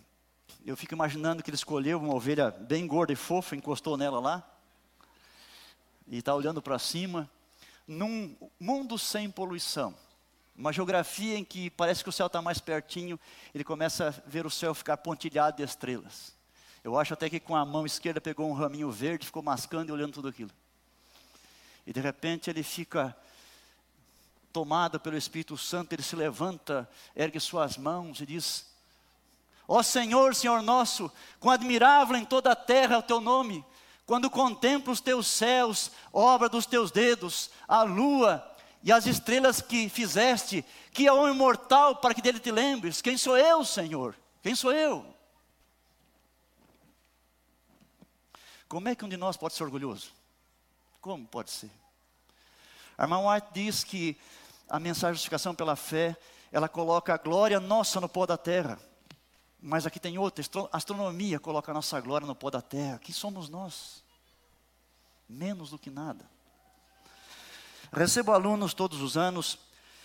Eu 0.65 0.77
fico 0.77 0.95
imaginando 0.95 1.43
que 1.43 1.51
ele 1.51 1.57
escolheu 1.57 1.99
uma 1.99 2.15
ovelha 2.15 2.51
bem 2.51 2.87
gorda 2.87 3.13
e 3.13 3.17
fofa, 3.17 3.57
encostou 3.57 3.97
nela 3.97 4.21
lá. 4.21 4.52
E 6.09 6.19
está 6.19 6.35
olhando 6.35 6.61
para 6.61 6.79
cima. 6.79 7.31
Num 7.87 8.37
mundo 8.59 8.99
sem 8.99 9.31
poluição. 9.31 9.95
Uma 10.57 10.73
geografia 10.73 11.37
em 11.39 11.45
que 11.45 11.71
parece 11.71 12.03
que 12.03 12.09
o 12.09 12.13
céu 12.13 12.27
está 12.27 12.43
mais 12.43 12.61
pertinho. 12.61 13.19
Ele 13.55 13.65
começa 13.65 14.09
a 14.09 14.29
ver 14.29 14.47
o 14.47 14.51
céu 14.51 14.75
ficar 14.75 14.97
pontilhado 14.99 15.57
de 15.57 15.63
estrelas. 15.63 16.35
Eu 16.85 16.99
acho 16.99 17.15
até 17.15 17.31
que 17.31 17.39
com 17.39 17.55
a 17.55 17.65
mão 17.65 17.87
esquerda 17.87 18.21
pegou 18.21 18.49
um 18.49 18.53
raminho 18.53 18.91
verde, 18.91 19.27
ficou 19.27 19.43
mascando 19.43 19.89
e 19.89 19.93
olhando 19.93 20.15
tudo 20.15 20.29
aquilo. 20.29 20.51
E 21.87 21.93
de 21.93 22.01
repente 22.01 22.51
ele 22.51 22.63
fica 22.63 23.17
tomado 24.53 25.01
pelo 25.01 25.17
Espírito 25.17 25.57
Santo, 25.57 25.93
ele 25.93 26.03
se 26.03 26.15
levanta, 26.15 26.89
ergue 27.17 27.41
suas 27.41 27.77
mãos 27.77 28.21
e 28.21 28.27
diz: 28.27 28.67
Ó 29.67 29.83
Senhor, 29.83 30.35
Senhor 30.35 30.61
nosso, 30.61 31.11
quão 31.41 31.55
admirável 31.55 32.17
em 32.17 32.25
toda 32.25 32.53
a 32.53 32.57
terra 32.57 32.97
é 32.97 32.99
o 32.99 33.03
teu 33.03 33.21
nome, 33.21 33.65
quando 34.07 34.29
contemplo 34.31 34.93
os 34.93 35.01
teus 35.01 35.27
céus, 35.27 35.91
obra 36.13 36.49
dos 36.49 36.67
teus 36.67 36.91
dedos, 36.91 37.51
a 37.67 37.83
lua 37.83 38.47
e 38.83 38.91
as 38.91 39.07
estrelas 39.07 39.61
que 39.61 39.89
fizeste, 39.89 40.65
que 40.93 41.07
é 41.07 41.13
o 41.13 41.29
imortal 41.29 41.97
para 41.97 42.15
que 42.15 42.23
dele 42.23 42.41
te 42.41 42.51
lembres. 42.51 43.01
Quem 43.01 43.17
sou 43.17 43.37
eu, 43.39 43.65
Senhor? 43.65 44.17
Quem 44.43 44.55
sou 44.55 44.73
eu? 44.73 45.07
Como 48.69 48.89
é 48.89 48.95
que 48.95 49.05
um 49.05 49.09
de 49.09 49.17
nós 49.17 49.37
pode 49.37 49.55
ser 49.55 49.65
orgulhoso? 49.65 50.11
Como 51.01 51.27
pode 51.27 51.51
ser? 51.51 51.71
A 52.97 53.05
irmã 53.05 53.19
White 53.19 53.49
diz 53.53 53.85
que 53.85 54.17
a 54.69 54.81
mensagem 54.81 55.13
de 55.13 55.19
justificação 55.19 55.55
pela 55.55 55.77
fé, 55.77 56.17
ela 56.51 56.69
coloca 56.69 57.13
a 57.13 57.19
glória 57.19 57.61
nossa 57.61 58.01
no 58.01 58.09
pó 58.09 58.27
da 58.27 58.37
terra. 58.37 58.79
Mas 59.63 59.87
aqui 59.87 60.01
tem 60.01 60.19
outra, 60.19 60.45
astronomia 60.73 61.39
coloca 61.39 61.71
a 61.71 61.75
nossa 61.75 62.01
glória 62.01 62.27
no 62.27 62.35
pó 62.35 62.51
da 62.51 62.61
terra. 62.61 62.99
Quem 62.99 63.15
somos 63.15 63.49
nós? 63.49 64.03
Menos 65.29 65.71
do 65.71 65.79
que 65.79 65.89
nada. 65.89 66.29
Recebo 67.93 68.33
alunos 68.33 68.75
todos 68.75 69.01
os 69.01 69.17
anos 69.17 69.59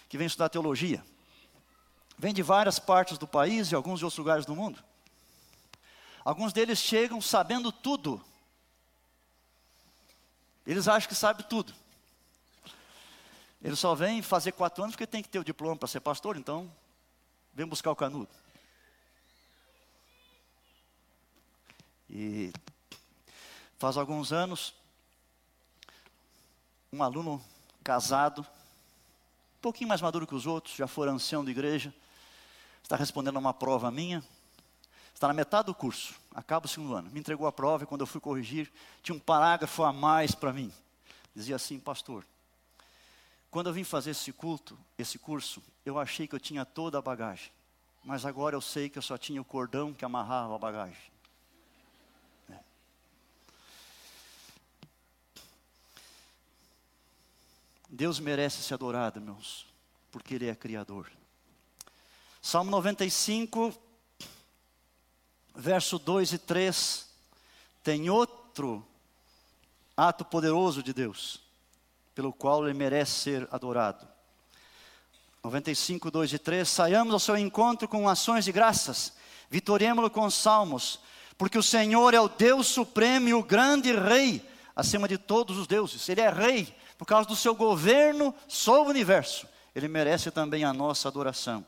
que 0.07 0.17
vêm 0.17 0.27
estudar 0.27 0.49
teologia. 0.49 1.03
Vêm 2.17 2.33
de 2.33 2.43
várias 2.43 2.77
partes 2.77 3.17
do 3.17 3.27
país 3.27 3.71
e 3.71 3.75
alguns 3.75 3.99
de 3.99 4.05
outros 4.05 4.19
lugares 4.19 4.45
do 4.45 4.55
mundo. 4.55 4.83
Alguns 6.23 6.53
deles 6.53 6.77
chegam 6.77 7.19
sabendo 7.19 7.71
tudo 7.71 8.23
eles 10.67 10.89
acham 10.89 11.07
que 11.07 11.15
sabem 11.15 11.45
tudo. 11.47 11.73
Eles 13.63 13.79
só 13.79 13.95
vêm 13.95 14.21
fazer 14.21 14.51
quatro 14.51 14.83
anos 14.83 14.95
porque 14.95 15.07
tem 15.07 15.23
que 15.23 15.29
ter 15.29 15.39
o 15.39 15.43
diploma 15.43 15.77
para 15.77 15.87
ser 15.87 16.01
pastor, 16.01 16.35
então 16.35 16.69
vem 17.53 17.65
buscar 17.65 17.89
o 17.89 17.95
canudo. 17.95 18.29
E 22.09 22.51
faz 23.77 23.97
alguns 23.97 24.31
anos, 24.31 24.73
um 26.91 27.03
aluno 27.03 27.43
casado, 27.83 28.41
um 28.41 29.61
pouquinho 29.61 29.89
mais 29.89 30.01
maduro 30.01 30.25
que 30.25 30.35
os 30.35 30.45
outros, 30.45 30.75
já 30.75 30.87
for 30.87 31.07
ancião 31.07 31.43
de 31.43 31.51
igreja, 31.51 31.93
está 32.81 32.95
respondendo 32.95 33.35
a 33.35 33.39
uma 33.39 33.53
prova 33.53 33.91
minha, 33.91 34.23
está 35.13 35.27
na 35.27 35.33
metade 35.33 35.65
do 35.65 35.75
curso, 35.75 36.15
acaba 36.33 36.65
o 36.65 36.69
segundo 36.69 36.95
ano. 36.95 37.09
Me 37.11 37.19
entregou 37.19 37.47
a 37.47 37.51
prova 37.51 37.83
e 37.83 37.87
quando 37.87 38.01
eu 38.01 38.07
fui 38.07 38.21
corrigir, 38.21 38.71
tinha 39.03 39.15
um 39.15 39.19
parágrafo 39.19 39.83
a 39.83 39.91
mais 39.91 40.33
para 40.33 40.53
mim. 40.53 40.71
Dizia 41.35 41.55
assim, 41.55 41.79
pastor, 41.79 42.25
quando 43.51 43.67
eu 43.67 43.73
vim 43.73 43.83
fazer 43.83 44.11
esse 44.11 44.31
culto, 44.31 44.77
esse 44.97 45.19
curso, 45.19 45.61
eu 45.85 45.99
achei 45.99 46.27
que 46.27 46.35
eu 46.35 46.39
tinha 46.39 46.65
toda 46.65 46.97
a 46.97 47.01
bagagem. 47.01 47.51
Mas 48.03 48.25
agora 48.25 48.55
eu 48.55 48.61
sei 48.61 48.89
que 48.89 48.97
eu 48.97 49.01
só 49.01 49.17
tinha 49.17 49.41
o 49.41 49.45
cordão 49.45 49.93
que 49.93 50.05
amarrava 50.05 50.55
a 50.55 50.57
bagagem. 50.59 51.16
Deus 57.97 58.19
merece 58.19 58.61
ser 58.61 58.75
adorado, 58.75 59.19
meus, 59.19 59.65
porque 60.11 60.35
Ele 60.35 60.47
é 60.47 60.53
Criador. 60.53 61.11
Salmo 62.39 62.69
95, 62.69 63.73
verso 65.55 65.97
2 65.97 66.33
e 66.33 66.37
3, 66.37 67.09
tem 67.83 68.07
outro 68.07 68.87
ato 69.97 70.23
poderoso 70.23 70.83
de 70.83 70.93
Deus, 70.93 71.41
pelo 72.13 72.31
qual 72.31 72.63
ele 72.63 72.77
merece 72.77 73.13
ser 73.13 73.47
adorado. 73.51 74.07
95, 75.43 76.11
2 76.11 76.33
e 76.33 76.37
3, 76.37 76.69
saiamos 76.69 77.13
ao 77.13 77.19
seu 77.19 77.35
encontro 77.35 77.87
com 77.87 78.07
ações 78.07 78.45
de 78.45 78.51
graças, 78.51 79.13
vitoriemos-lo 79.49 80.11
com 80.11 80.29
salmos, 80.29 80.99
porque 81.35 81.57
o 81.57 81.63
Senhor 81.63 82.13
é 82.13 82.21
o 82.21 82.29
Deus 82.29 82.67
supremo 82.67 83.29
e 83.29 83.33
o 83.33 83.43
grande 83.43 83.91
rei, 83.91 84.47
acima 84.75 85.07
de 85.07 85.17
todos 85.17 85.57
os 85.57 85.65
deuses. 85.65 86.07
Ele 86.07 86.21
é 86.21 86.29
rei, 86.29 86.75
por 86.97 87.05
causa 87.05 87.27
do 87.27 87.35
seu 87.35 87.53
governo 87.53 88.33
sobre 88.47 88.89
o 88.89 88.91
universo. 88.91 89.47
Ele 89.75 89.87
merece 89.87 90.31
também 90.31 90.63
a 90.63 90.73
nossa 90.73 91.07
adoração. 91.07 91.65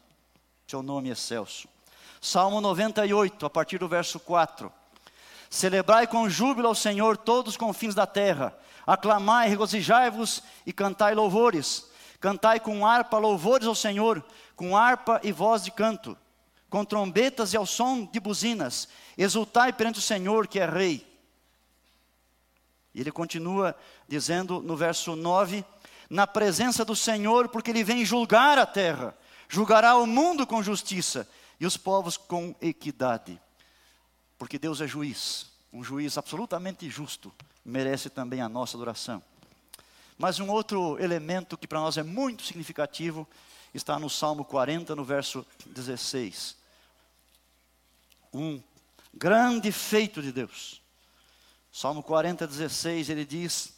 Seu 0.67 0.81
nome 0.81 1.09
é 1.09 1.13
excelso. 1.13 1.67
Salmo 2.19 2.59
98, 2.59 3.45
a 3.45 3.49
partir 3.49 3.77
do 3.77 3.87
verso 3.87 4.19
4. 4.19 4.71
Celebrai 5.49 6.05
com 6.07 6.29
júbilo 6.29 6.67
ao 6.67 6.75
Senhor 6.75 7.17
todos 7.17 7.53
os 7.53 7.57
confins 7.57 7.95
da 7.95 8.05
terra. 8.05 8.57
Aclamai, 8.85 9.47
regozijai-vos 9.47 10.43
e 10.65 10.73
cantai 10.73 11.13
louvores. 11.13 11.89
Cantai 12.19 12.59
com 12.59 12.85
harpa 12.85 13.17
louvores 13.17 13.67
ao 13.67 13.75
Senhor, 13.75 14.23
com 14.55 14.75
harpa 14.75 15.21
e 15.23 15.31
voz 15.31 15.63
de 15.63 15.71
canto, 15.71 16.17
com 16.69 16.83
trombetas 16.83 17.53
e 17.53 17.57
ao 17.57 17.65
som 17.65 18.05
de 18.05 18.19
buzinas. 18.19 18.89
Exultai 19.17 19.71
perante 19.71 19.99
o 19.99 20.01
Senhor, 20.01 20.47
que 20.47 20.59
é 20.59 20.65
Rei. 20.65 21.07
E 22.93 22.99
ele 22.99 23.11
continua 23.11 23.75
dizendo 24.09 24.61
no 24.61 24.75
verso 24.75 25.15
9: 25.15 25.63
Na 26.09 26.27
presença 26.27 26.83
do 26.83 26.95
Senhor, 26.95 27.47
porque 27.47 27.69
ele 27.69 27.83
vem 27.83 28.03
julgar 28.03 28.57
a 28.57 28.65
terra, 28.65 29.15
julgará 29.47 29.95
o 29.95 30.05
mundo 30.05 30.45
com 30.45 30.61
justiça 30.63 31.29
e 31.59 31.65
os 31.65 31.77
povos 31.77 32.17
com 32.17 32.55
equidade. 32.59 33.39
Porque 34.37 34.57
Deus 34.57 34.81
é 34.81 34.87
juiz, 34.87 35.47
um 35.71 35.83
juiz 35.83 36.17
absolutamente 36.17 36.89
justo, 36.89 37.31
merece 37.63 38.09
também 38.09 38.41
a 38.41 38.49
nossa 38.49 38.75
adoração. 38.75 39.21
Mas 40.17 40.39
um 40.39 40.49
outro 40.49 40.97
elemento 40.99 41.57
que 41.57 41.67
para 41.67 41.79
nós 41.79 41.97
é 41.97 42.03
muito 42.03 42.43
significativo 42.43 43.27
está 43.73 43.99
no 43.99 44.09
Salmo 44.09 44.43
40, 44.43 44.95
no 44.95 45.03
verso 45.03 45.45
16. 45.67 46.57
Um 48.33 48.61
grande 49.13 49.71
feito 49.71 50.21
de 50.21 50.31
Deus. 50.31 50.81
Salmo 51.71 52.01
40, 52.01 52.47
16, 52.47 53.09
ele 53.09 53.23
diz: 53.23 53.73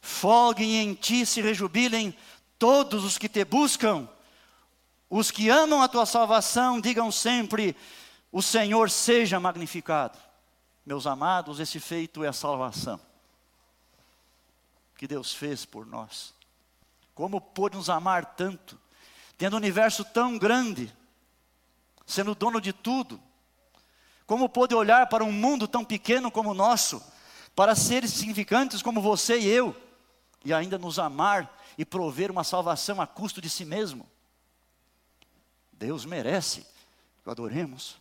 Folguem 0.00 0.76
em 0.76 0.94
ti, 0.94 1.24
se 1.26 1.40
rejubilem 1.40 2.16
todos 2.58 3.04
os 3.04 3.18
que 3.18 3.28
te 3.28 3.44
buscam 3.44 4.08
os 5.10 5.32
que 5.32 5.48
amam 5.48 5.82
a 5.82 5.88
tua 5.88 6.06
salvação, 6.06 6.80
digam 6.80 7.10
sempre: 7.10 7.76
O 8.30 8.40
Senhor 8.40 8.88
seja 8.88 9.40
magnificado. 9.40 10.16
Meus 10.86 11.04
amados, 11.06 11.58
esse 11.58 11.80
feito 11.80 12.22
é 12.22 12.28
a 12.28 12.32
salvação. 12.32 13.00
que 14.96 15.08
Deus 15.08 15.32
fez 15.32 15.64
por 15.64 15.84
nós. 15.84 16.32
Como 17.14 17.40
pôde 17.40 17.76
nos 17.76 17.90
amar 17.90 18.24
tanto, 18.36 18.78
tendo 19.36 19.54
um 19.54 19.56
universo 19.56 20.04
tão 20.04 20.38
grande, 20.38 20.94
sendo 22.06 22.34
dono 22.34 22.60
de 22.60 22.72
tudo. 22.72 23.20
Como 24.26 24.48
pôde 24.48 24.74
olhar 24.74 25.08
para 25.08 25.24
um 25.24 25.32
mundo 25.32 25.66
tão 25.66 25.84
pequeno 25.84 26.30
como 26.30 26.50
o 26.50 26.54
nosso, 26.54 27.02
para 27.56 27.74
seres 27.74 28.12
significantes 28.12 28.80
como 28.80 29.00
você 29.00 29.40
e 29.40 29.48
eu, 29.48 29.74
e 30.44 30.52
ainda 30.52 30.78
nos 30.78 30.98
amar 30.98 31.60
e 31.76 31.84
prover 31.84 32.30
uma 32.30 32.44
salvação 32.44 33.00
a 33.00 33.06
custo 33.06 33.40
de 33.40 33.50
si 33.50 33.64
mesmo. 33.64 34.08
Deus 35.72 36.04
merece 36.04 36.66
que 37.22 37.28
o 37.28 37.30
adoremos 37.30 37.96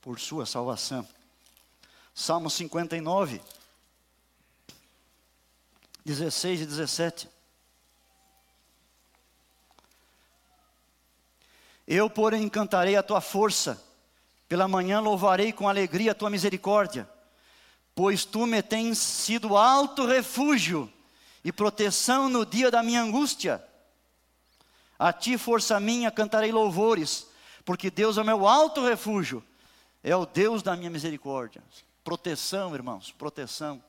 por 0.00 0.18
sua 0.18 0.46
salvação. 0.46 1.06
Salmo 2.14 2.50
59, 2.50 3.40
16 6.04 6.60
e 6.60 6.66
17. 6.66 7.28
Eu, 11.86 12.08
porém, 12.08 12.48
cantarei 12.48 12.94
a 12.94 13.02
tua 13.02 13.20
força, 13.20 13.82
pela 14.48 14.68
manhã 14.68 15.00
louvarei 15.00 15.52
com 15.52 15.68
alegria 15.68 16.12
a 16.12 16.14
tua 16.14 16.30
misericórdia, 16.30 17.08
pois 17.94 18.24
tu 18.24 18.46
me 18.46 18.62
tens 18.62 18.98
sido 18.98 19.56
alto 19.56 20.06
refúgio 20.06 20.90
e 21.44 21.52
proteção 21.52 22.28
no 22.28 22.44
dia 22.44 22.70
da 22.70 22.82
minha 22.82 23.02
angústia. 23.02 23.64
A 24.98 25.12
ti, 25.12 25.38
força 25.38 25.80
minha, 25.80 26.10
cantarei 26.10 26.52
louvores, 26.52 27.26
porque 27.64 27.90
Deus 27.90 28.18
é 28.18 28.22
o 28.22 28.24
meu 28.24 28.46
alto 28.46 28.84
refúgio, 28.84 29.42
é 30.02 30.14
o 30.14 30.26
Deus 30.26 30.62
da 30.62 30.76
minha 30.76 30.90
misericórdia. 30.90 31.62
Proteção, 32.04 32.74
irmãos, 32.74 33.10
proteção. 33.12 33.82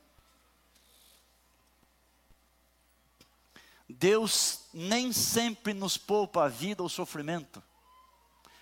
Deus 3.90 4.62
nem 4.74 5.12
sempre 5.12 5.74
nos 5.74 5.98
poupa 5.98 6.46
a 6.46 6.48
vida 6.48 6.82
ou 6.82 6.90
sofrimento. 6.90 7.62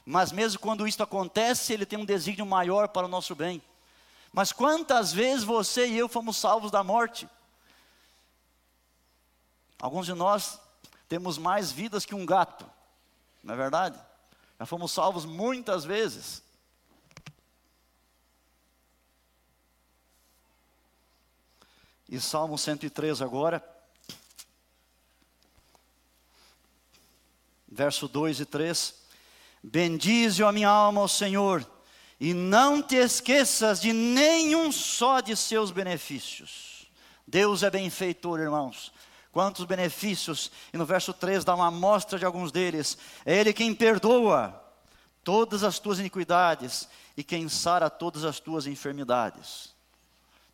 Mas 0.05 0.31
mesmo 0.31 0.59
quando 0.59 0.87
isso 0.87 1.03
acontece, 1.03 1.71
Ele 1.71 1.85
tem 1.85 1.99
um 1.99 2.05
desígnio 2.05 2.45
maior 2.45 2.87
para 2.87 3.05
o 3.05 3.09
nosso 3.09 3.35
bem. 3.35 3.61
Mas 4.31 4.51
quantas 4.51 5.11
vezes 5.11 5.43
você 5.43 5.87
e 5.87 5.97
eu 5.97 6.07
fomos 6.07 6.37
salvos 6.37 6.71
da 6.71 6.83
morte? 6.83 7.27
Alguns 9.79 10.05
de 10.05 10.13
nós 10.13 10.59
temos 11.07 11.37
mais 11.37 11.71
vidas 11.71 12.05
que 12.05 12.13
um 12.13 12.25
gato, 12.25 12.69
não 13.43 13.53
é 13.53 13.57
verdade? 13.57 13.99
Já 14.59 14.65
fomos 14.65 14.91
salvos 14.91 15.25
muitas 15.25 15.85
vezes. 15.85 16.43
E 22.09 22.19
Salmo 22.19 22.57
103 22.57 23.21
agora, 23.21 23.63
verso 27.67 28.07
2 28.07 28.39
e 28.41 28.45
3. 28.45 28.95
Bendize 29.61 30.43
a 30.43 30.51
minha 30.51 30.69
alma 30.69 31.01
ao 31.01 31.07
Senhor, 31.07 31.65
e 32.19 32.33
não 32.33 32.81
te 32.81 32.95
esqueças 32.95 33.79
de 33.79 33.93
nenhum 33.93 34.71
só 34.71 35.21
de 35.21 35.35
seus 35.35 35.71
benefícios. 35.71 36.89
Deus 37.25 37.63
é 37.63 37.69
benfeitor, 37.69 38.39
irmãos. 38.39 38.91
Quantos 39.31 39.63
benefícios, 39.63 40.51
e 40.73 40.77
no 40.77 40.85
verso 40.85 41.13
3 41.13 41.45
dá 41.45 41.55
uma 41.55 41.67
amostra 41.67 42.17
de 42.19 42.25
alguns 42.25 42.51
deles. 42.51 42.97
É 43.25 43.37
Ele 43.37 43.53
quem 43.53 43.73
perdoa 43.73 44.61
todas 45.23 45.63
as 45.63 45.79
tuas 45.79 45.99
iniquidades 45.99 46.89
e 47.15 47.23
quem 47.23 47.47
sara 47.47 47.89
todas 47.89 48.25
as 48.25 48.39
tuas 48.39 48.65
enfermidades. 48.65 49.73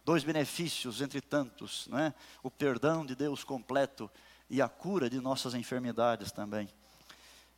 Dois 0.04 0.24
benefícios 0.24 1.02
entre 1.02 1.20
tantos, 1.20 1.88
não 1.90 1.98
é? 1.98 2.14
O 2.44 2.52
perdão 2.52 3.06
de 3.06 3.16
Deus 3.16 3.44
completo 3.44 4.12
e 4.50 4.62
a 4.62 4.70
cura 4.70 5.10
de 5.10 5.20
nossas 5.20 5.56
enfermidades 5.56 6.32
também. 6.32 6.70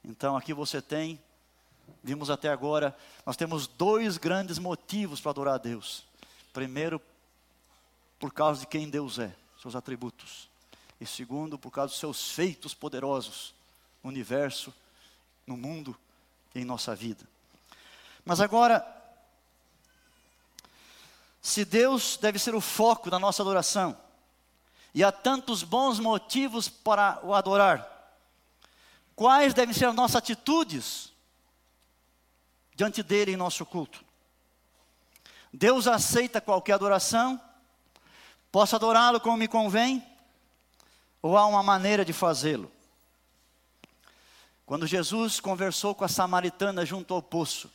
Então 0.04 0.38
aqui 0.38 0.54
você 0.54 0.82
tem 0.82 1.20
vimos 2.04 2.30
até 2.30 2.50
agora, 2.50 2.96
nós 3.26 3.36
temos 3.36 3.68
dois 3.68 4.18
grandes 4.18 4.58
motivos 4.58 5.20
para 5.20 5.32
adorar 5.32 5.56
a 5.56 5.58
Deus. 5.58 6.04
Primeiro, 6.54 7.02
por 8.20 8.34
causa 8.34 8.62
de 8.62 8.68
quem 8.68 8.90
Deus 8.90 9.20
é, 9.20 9.36
seus 9.62 9.76
atributos. 9.76 10.50
E 11.00 11.06
segundo, 11.06 11.58
por 11.58 11.72
causa 11.72 11.92
dos 11.92 12.00
seus 12.00 12.32
feitos 12.32 12.74
poderosos 12.74 13.54
no 14.04 14.10
universo, 14.10 14.74
no 15.46 15.56
mundo 15.56 15.96
e 16.56 16.62
em 16.62 16.66
nossa 16.66 16.96
vida. 16.96 17.24
Mas 18.26 18.42
agora, 18.42 18.86
se 21.42 21.64
Deus 21.64 22.18
deve 22.18 22.40
ser 22.40 22.56
o 22.56 22.62
foco 22.62 23.10
da 23.10 23.20
nossa 23.20 23.42
adoração, 23.42 23.98
e 24.94 25.04
há 25.04 25.12
tantos 25.12 25.62
bons 25.62 26.00
motivos 26.00 26.68
para 26.68 27.20
o 27.24 27.34
adorar, 27.34 27.88
quais 29.16 29.54
devem 29.54 29.74
ser 29.74 29.86
as 29.86 29.96
nossas 29.96 30.16
atitudes 30.16 31.14
diante 32.78 33.02
dele 33.02 33.32
em 33.32 33.36
nosso 33.36 33.66
culto. 33.66 34.06
Deus 35.52 35.88
aceita 35.88 36.40
qualquer 36.40 36.74
adoração, 36.74 37.42
posso 38.52 38.76
adorá-lo 38.76 39.20
como 39.20 39.36
me 39.36 39.48
convém, 39.48 40.06
ou 41.20 41.36
há 41.36 41.48
uma 41.48 41.64
maneira 41.64 42.06
de 42.06 42.14
fazê-lo. 42.14 42.72
Quando 44.64 44.86
Jesus 44.86 45.40
conversou 45.40 45.96
com 45.96 46.06
a 46.06 46.08
samaritana 46.08 46.86
junto 46.86 47.16
ao 47.16 47.22
poço, 47.22 47.72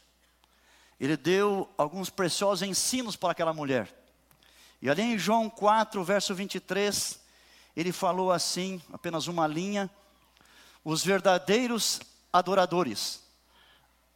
ele 1.00 1.16
deu 1.16 1.68
alguns 1.76 2.08
preciosos 2.08 2.62
ensinos 2.62 3.16
para 3.16 3.32
aquela 3.32 3.52
mulher. 3.52 3.92
E 4.80 4.88
ali 4.88 5.02
em 5.02 5.18
João 5.18 5.50
4, 5.50 6.04
verso 6.04 6.32
23, 6.32 7.18
ele 7.76 7.90
falou 7.90 8.30
assim, 8.30 8.80
apenas 8.92 9.26
uma 9.26 9.48
linha: 9.48 9.90
os 10.84 11.04
verdadeiros 11.04 12.00
adoradores 12.32 13.22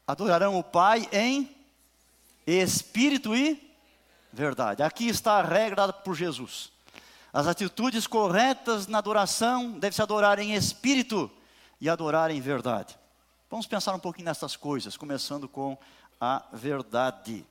adorarão 0.06 0.58
o 0.58 0.62
Pai 0.62 1.08
em 1.12 1.54
espírito 2.46 3.34
e 3.34 3.60
verdade. 4.32 4.82
Aqui 4.82 5.08
está 5.08 5.38
a 5.38 5.42
regra 5.42 5.92
por 5.92 6.14
Jesus. 6.14 6.70
As 7.32 7.46
atitudes 7.46 8.06
corretas 8.06 8.86
na 8.86 8.98
adoração 8.98 9.72
devem 9.72 9.94
se 9.94 10.02
adorar 10.02 10.38
em 10.38 10.54
espírito 10.54 11.30
e 11.80 11.88
adorar 11.88 12.30
em 12.30 12.40
verdade. 12.40 12.96
Vamos 13.50 13.66
pensar 13.66 13.94
um 13.94 13.98
pouquinho 13.98 14.26
nessas 14.26 14.56
coisas, 14.56 14.96
começando 14.96 15.48
com 15.48 15.76
a 16.20 16.42
verdade. 16.52 17.44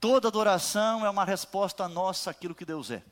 Toda 0.00 0.28
adoração 0.28 1.04
é 1.04 1.10
uma 1.10 1.24
resposta 1.24 1.86
nossa 1.86 2.30
àquilo 2.30 2.54
que 2.54 2.64
Deus 2.64 2.90
é. 2.90 3.02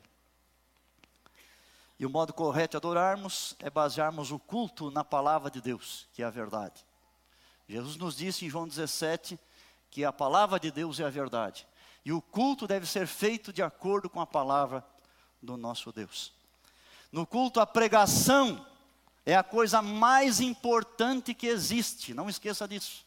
E 1.99 2.05
o 2.05 2.09
modo 2.09 2.33
correto 2.33 2.71
de 2.71 2.77
adorarmos 2.77 3.55
é 3.59 3.69
basearmos 3.69 4.31
o 4.31 4.39
culto 4.39 4.89
na 4.89 5.03
palavra 5.03 5.51
de 5.51 5.61
Deus, 5.61 6.07
que 6.13 6.23
é 6.23 6.25
a 6.25 6.29
verdade. 6.29 6.88
Jesus 7.69 7.97
nos 7.97 8.17
disse 8.17 8.45
em 8.45 8.49
João 8.49 8.67
17 8.67 9.39
que 9.91 10.03
a 10.03 10.11
palavra 10.11 10.59
de 10.59 10.71
Deus 10.71 10.99
é 10.99 11.03
a 11.03 11.09
verdade. 11.09 11.67
E 12.03 12.11
o 12.11 12.19
culto 12.19 12.65
deve 12.65 12.87
ser 12.87 13.05
feito 13.05 13.53
de 13.53 13.61
acordo 13.61 14.09
com 14.09 14.19
a 14.19 14.25
palavra 14.25 14.83
do 15.39 15.55
nosso 15.55 15.91
Deus. 15.91 16.33
No 17.11 17.27
culto, 17.27 17.59
a 17.59 17.67
pregação 17.67 18.65
é 19.23 19.35
a 19.35 19.43
coisa 19.43 19.83
mais 19.83 20.39
importante 20.39 21.35
que 21.35 21.45
existe, 21.45 22.11
não 22.11 22.27
esqueça 22.27 22.67
disso. 22.67 23.05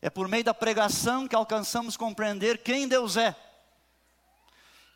É 0.00 0.08
por 0.08 0.26
meio 0.28 0.44
da 0.44 0.54
pregação 0.54 1.28
que 1.28 1.36
alcançamos 1.36 1.94
compreender 1.94 2.62
quem 2.62 2.88
Deus 2.88 3.18
é, 3.18 3.36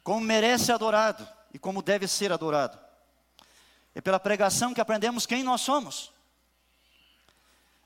como 0.03 0.21
merece 0.21 0.73
adorado 0.73 1.29
e 1.53 1.59
como 1.59 1.83
deve 1.83 2.09
ser 2.09 2.33
adorado. 2.33 2.86
É 3.97 4.01
pela 4.03 4.21
pregação 4.21 4.75
que 4.75 4.81
aprendemos 4.83 5.25
quem 5.25 5.43
nós 5.43 5.63
somos. 5.63 6.13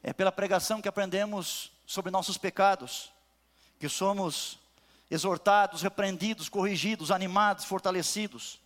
É 0.02 0.12
pela 0.12 0.32
pregação 0.32 0.82
que 0.82 0.88
aprendemos 0.88 1.70
sobre 1.86 2.10
nossos 2.10 2.36
pecados, 2.36 3.12
que 3.78 3.88
somos 3.88 4.58
exortados, 5.08 5.82
repreendidos, 5.82 6.48
corrigidos, 6.48 7.12
animados, 7.12 7.64
fortalecidos. 7.64 8.58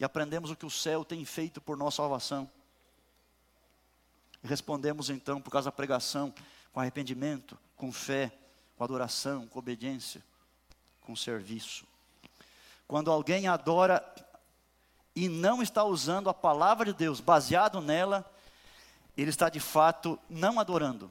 E 0.00 0.04
aprendemos 0.04 0.50
o 0.50 0.56
que 0.56 0.66
o 0.66 0.70
céu 0.70 1.04
tem 1.04 1.24
feito 1.24 1.60
por 1.60 1.76
nossa 1.76 1.98
salvação. 1.98 2.50
E 4.42 4.48
respondemos 4.48 5.10
então, 5.10 5.40
por 5.40 5.52
causa 5.52 5.66
da 5.66 5.76
pregação, 5.76 6.34
com 6.72 6.80
arrependimento, 6.80 7.56
com 7.76 7.92
fé, 7.92 8.32
com 8.76 8.82
adoração, 8.82 9.46
com 9.46 9.60
obediência, 9.60 10.20
com 11.00 11.14
serviço. 11.14 11.86
Quando 12.88 13.08
alguém 13.08 13.46
adora 13.46 14.04
e 15.18 15.28
não 15.28 15.60
está 15.60 15.82
usando 15.82 16.30
a 16.30 16.34
palavra 16.34 16.86
de 16.86 16.92
Deus 16.92 17.20
baseado 17.20 17.80
nela, 17.80 18.24
ele 19.16 19.30
está 19.30 19.48
de 19.48 19.58
fato 19.58 20.16
não 20.30 20.60
adorando, 20.60 21.10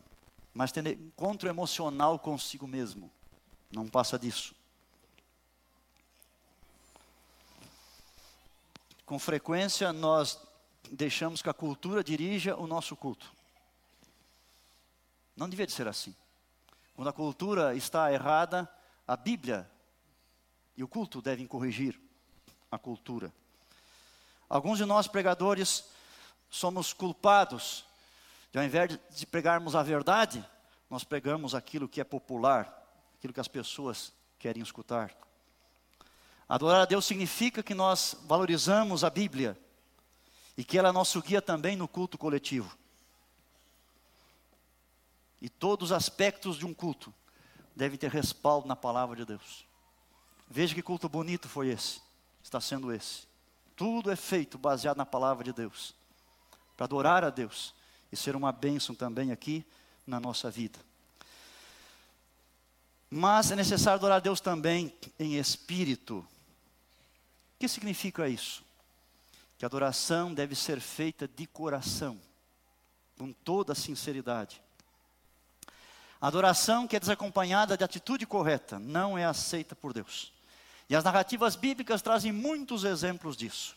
mas 0.54 0.72
tendo 0.72 0.88
encontro 0.88 1.50
emocional 1.50 2.18
consigo 2.18 2.66
mesmo. 2.66 3.12
Não 3.70 3.86
passa 3.86 4.18
disso. 4.18 4.56
Com 9.06 9.20
frequência 9.20 9.92
nós 9.92 10.40
deixamos 10.90 11.42
que 11.42 11.50
a 11.50 11.54
cultura 11.54 12.02
dirija 12.02 12.56
o 12.56 12.66
nosso 12.66 12.96
culto. 12.96 13.30
Não 15.36 15.50
devia 15.50 15.68
de 15.68 15.74
ser 15.74 15.88
assim. 15.90 16.16
Quando 16.96 17.10
a 17.10 17.14
cultura 17.14 17.76
está 17.76 18.12
errada, 18.14 18.72
A 19.06 19.18
Bíblia 19.18 19.70
e 20.78 20.84
o 20.84 20.88
culto 20.88 21.22
devem 21.22 21.46
corrigir 21.46 22.00
a 22.72 22.78
cultura. 22.78 23.34
Alguns 24.50 24.78
de 24.78 24.86
nós 24.86 25.08
pregadores 25.08 25.86
somos 26.50 26.94
culpados 26.94 27.86
de, 28.52 28.60
ao 28.60 28.64
invés 28.64 28.98
de 29.10 29.26
pregarmos 29.26 29.76
a 29.76 29.84
verdade, 29.84 30.46
nós 30.90 31.04
pregamos 31.04 31.54
aquilo 31.54 31.88
que 31.88 32.00
é 32.00 32.04
popular, 32.04 32.86
aquilo 33.18 33.34
que 33.34 33.40
as 33.40 33.48
pessoas 33.48 34.14
querem 34.40 34.64
escutar. 34.64 35.16
Adorar 36.48 36.82
a 36.82 36.86
Deus 36.86 37.06
significa 37.06 37.62
que 37.62 37.74
nós 37.74 38.16
valorizamos 38.24 39.04
a 39.04 39.10
Bíblia 39.10 39.60
e 40.58 40.64
que 40.64 40.78
ela 40.78 40.90
é 40.90 40.92
nosso 40.92 41.22
guia 41.22 41.42
também 41.42 41.76
no 41.76 41.88
culto 41.88 42.18
coletivo. 42.18 42.78
E 45.42 45.50
todos 45.50 45.92
os 45.92 45.96
aspectos 45.96 46.58
de 46.58 46.66
um 46.66 46.74
culto 46.74 47.14
devem 47.76 47.98
ter 47.98 48.10
respaldo 48.10 48.68
na 48.68 48.76
palavra 48.76 49.16
de 49.16 49.26
Deus. 49.26 49.68
Veja 50.50 50.74
que 50.74 50.82
culto 50.82 51.10
bonito 51.10 51.50
foi 51.50 51.68
esse, 51.68 52.02
está 52.42 52.62
sendo 52.62 52.92
esse. 52.94 53.28
Tudo 53.78 54.10
é 54.12 54.16
feito 54.16 54.58
baseado 54.58 54.98
na 54.98 55.06
palavra 55.06 55.44
de 55.44 55.54
Deus, 55.54 55.94
para 56.76 56.86
adorar 56.86 57.24
a 57.24 57.30
Deus 57.30 57.76
e 58.12 58.18
ser 58.18 58.36
uma 58.36 58.52
bênção 58.52 58.96
também 58.96 59.32
aqui 59.32 59.64
na 60.06 60.20
nossa 60.20 60.50
vida. 60.50 60.80
Mas 63.08 63.52
é 63.52 63.56
necessário 63.56 64.00
adorar 64.00 64.18
a 64.18 64.20
Deus 64.20 64.42
também 64.42 64.92
em 65.20 65.38
espírito. 65.38 66.18
O 66.18 67.60
que 67.60 67.68
significa 67.68 68.28
isso? 68.28 68.64
Que 69.60 69.66
a 69.66 69.68
adoração 69.68 70.34
deve 70.34 70.56
ser 70.56 70.82
feita 70.82 71.28
de 71.28 71.46
coração, 71.46 72.20
com 73.16 73.32
toda 73.32 73.74
a 73.74 73.76
sinceridade. 73.76 74.60
A 76.20 76.28
adoração 76.28 76.88
que 76.88 76.96
é 76.96 77.00
desacompanhada 77.00 77.78
de 77.78 77.84
atitude 77.84 78.26
correta 78.26 78.80
não 78.80 79.16
é 79.16 79.24
aceita 79.24 79.76
por 79.76 79.94
Deus. 79.94 80.34
E 80.90 80.96
as 80.96 81.04
narrativas 81.04 81.56
bíblicas 81.56 82.02
trazem 82.02 82.32
muitos 82.32 82.84
exemplos 82.84 83.36
disso. 83.36 83.76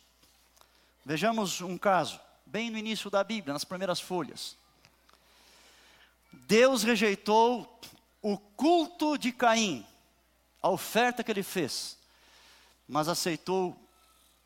Vejamos 1.05 1.61
um 1.61 1.77
caso, 1.77 2.21
bem 2.47 2.71
no 2.71 2.79
início 2.79 3.11
da 3.11 3.25
Bíblia, 3.25 3.53
nas 3.53 3.65
primeiras 3.65 4.01
folhas. 4.01 4.57
Deus 6.33 6.83
rejeitou 6.83 7.81
o 8.23 8.39
culto 8.39 9.19
de 9.19 9.33
Caim, 9.33 9.85
a 10.63 10.69
oferta 10.69 11.25
que 11.25 11.31
ele 11.31 11.43
fez, 11.43 11.97
mas 12.87 13.09
aceitou 13.09 13.77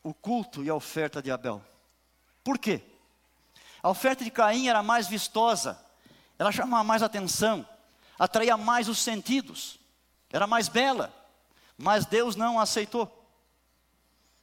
o 0.03 0.15
culto 0.15 0.63
e 0.63 0.71
a 0.71 0.75
oferta 0.75 1.21
de 1.21 1.31
Abel. 1.31 1.63
Por 2.43 2.59
quê? 2.59 2.83
A 3.83 3.91
oferta 3.91 4.25
de 4.25 4.31
Caim 4.31 4.69
era 4.69 4.83
mais 4.83 5.09
vistosa, 5.09 5.79
ela 6.39 6.53
chamava 6.53 6.85
mais 6.85 7.03
atenção, 7.03 7.69
atraía 8.19 8.57
mais 8.57 8.89
os 8.89 8.99
sentidos, 8.99 9.79
era 10.31 10.47
mais 10.47 10.69
bela, 10.69 11.13
mas 11.77 12.07
Deus 12.07 12.37
não 12.37 12.59
aceitou. 12.59 13.11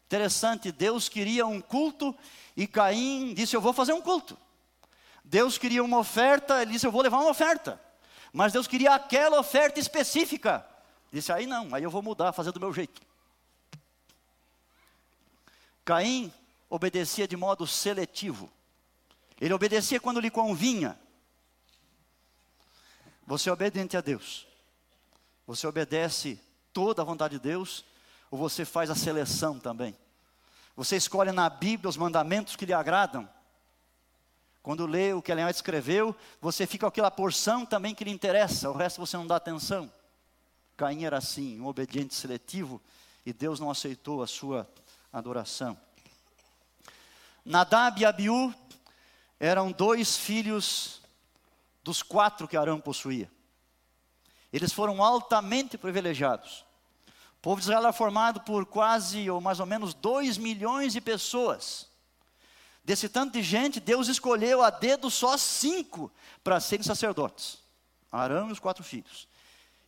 Interessante, 0.06 0.72
Deus 0.72 1.08
queria 1.08 1.46
um 1.46 1.62
culto 1.62 2.16
e 2.56 2.68
Caim 2.68 3.34
disse: 3.34 3.56
Eu 3.56 3.62
vou 3.62 3.72
fazer 3.74 3.94
um 3.94 4.02
culto. 4.02 4.38
Deus 5.24 5.58
queria 5.58 5.84
uma 5.84 6.00
oferta, 6.00 6.62
ele 6.62 6.74
disse: 6.74 6.86
Eu 6.86 6.92
vou 6.92 7.02
levar 7.02 7.20
uma 7.20 7.30
oferta. 7.30 7.82
Mas 8.34 8.54
Deus 8.54 8.68
queria 8.68 8.94
aquela 8.94 9.40
oferta 9.40 9.80
específica. 9.80 10.66
Disse: 11.12 11.32
Aí 11.32 11.46
não, 11.46 11.74
aí 11.74 11.84
eu 11.84 11.90
vou 11.90 12.02
mudar, 12.02 12.34
fazer 12.34 12.52
do 12.52 12.60
meu 12.60 12.74
jeito. 12.74 13.02
Caim 15.86 16.32
obedecia 16.70 17.28
de 17.28 17.38
modo 17.38 17.66
seletivo. 17.66 18.50
Ele 19.40 19.54
obedecia 19.54 20.00
quando 20.00 20.20
lhe 20.20 20.30
convinha. 20.30 21.00
Você 23.26 23.50
é 23.50 23.54
obediente 23.54 23.96
a 23.96 24.02
Deus. 24.02 24.46
Você 25.48 25.66
obedece 25.66 26.40
toda 26.74 27.02
a 27.02 27.06
vontade 27.06 27.38
de 27.38 27.42
Deus, 27.42 27.86
ou 28.30 28.38
você 28.38 28.66
faz 28.66 28.90
a 28.90 28.96
seleção 28.96 29.60
também? 29.60 29.96
Você 30.76 30.96
escolhe 30.96 31.32
na 31.32 31.50
Bíblia 31.50 31.90
os 31.90 31.98
mandamentos 31.98 32.56
que 32.56 32.66
lhe 32.66 32.74
agradam? 32.74 33.30
Quando 34.64 34.86
lê 34.86 35.14
o 35.14 35.22
que 35.22 35.32
Ellen 35.32 35.46
White 35.46 35.58
escreveu, 35.58 36.16
você 36.40 36.68
fica 36.68 36.86
com 36.86 36.90
aquela 36.90 37.12
porção 37.12 37.66
também 37.66 37.96
que 37.96 38.04
lhe 38.04 38.12
interessa, 38.12 38.70
o 38.70 38.74
resto 38.74 39.00
você 39.00 39.18
não 39.18 39.26
dá 39.28 39.36
atenção. 39.36 39.92
Caim 40.78 41.04
era 41.04 41.18
assim, 41.18 41.60
um 41.60 41.68
obediente 41.68 42.14
seletivo, 42.14 42.82
e 43.26 43.34
Deus 43.34 43.60
não 43.60 43.70
aceitou 43.70 44.22
a 44.24 44.28
sua 44.28 44.70
adoração. 45.12 45.78
Nadab 47.44 48.00
e 48.00 48.06
Abiú 48.06 48.54
eram 49.40 49.72
dois 49.72 50.16
filhos 50.16 51.02
dos 51.84 52.04
quatro 52.04 52.48
que 52.48 52.56
Arão 52.56 52.80
possuía. 52.80 53.30
Eles 54.52 54.74
foram 54.74 55.02
altamente 55.02 55.78
privilegiados. 55.78 56.66
O 57.38 57.42
povo 57.42 57.58
de 57.58 57.64
Israel 57.64 57.84
era 57.84 57.94
formado 57.94 58.42
por 58.42 58.66
quase, 58.66 59.30
ou 59.30 59.42
mais 59.42 59.60
ou 59.60 59.66
menos, 59.66 59.94
dois 59.94 60.38
milhões 60.38 60.94
de 60.94 61.02
pessoas. 61.02 61.90
Desse 62.84 63.08
tanto 63.08 63.34
de 63.34 63.44
gente, 63.44 63.80
Deus 63.80 64.08
escolheu 64.08 64.62
a 64.62 64.70
dedo 64.70 65.10
só 65.10 65.38
cinco 65.38 66.12
para 66.44 66.60
serem 66.60 66.84
sacerdotes: 66.84 67.60
Arão 68.12 68.50
e 68.50 68.52
os 68.52 68.60
quatro 68.60 68.84
filhos. 68.84 69.28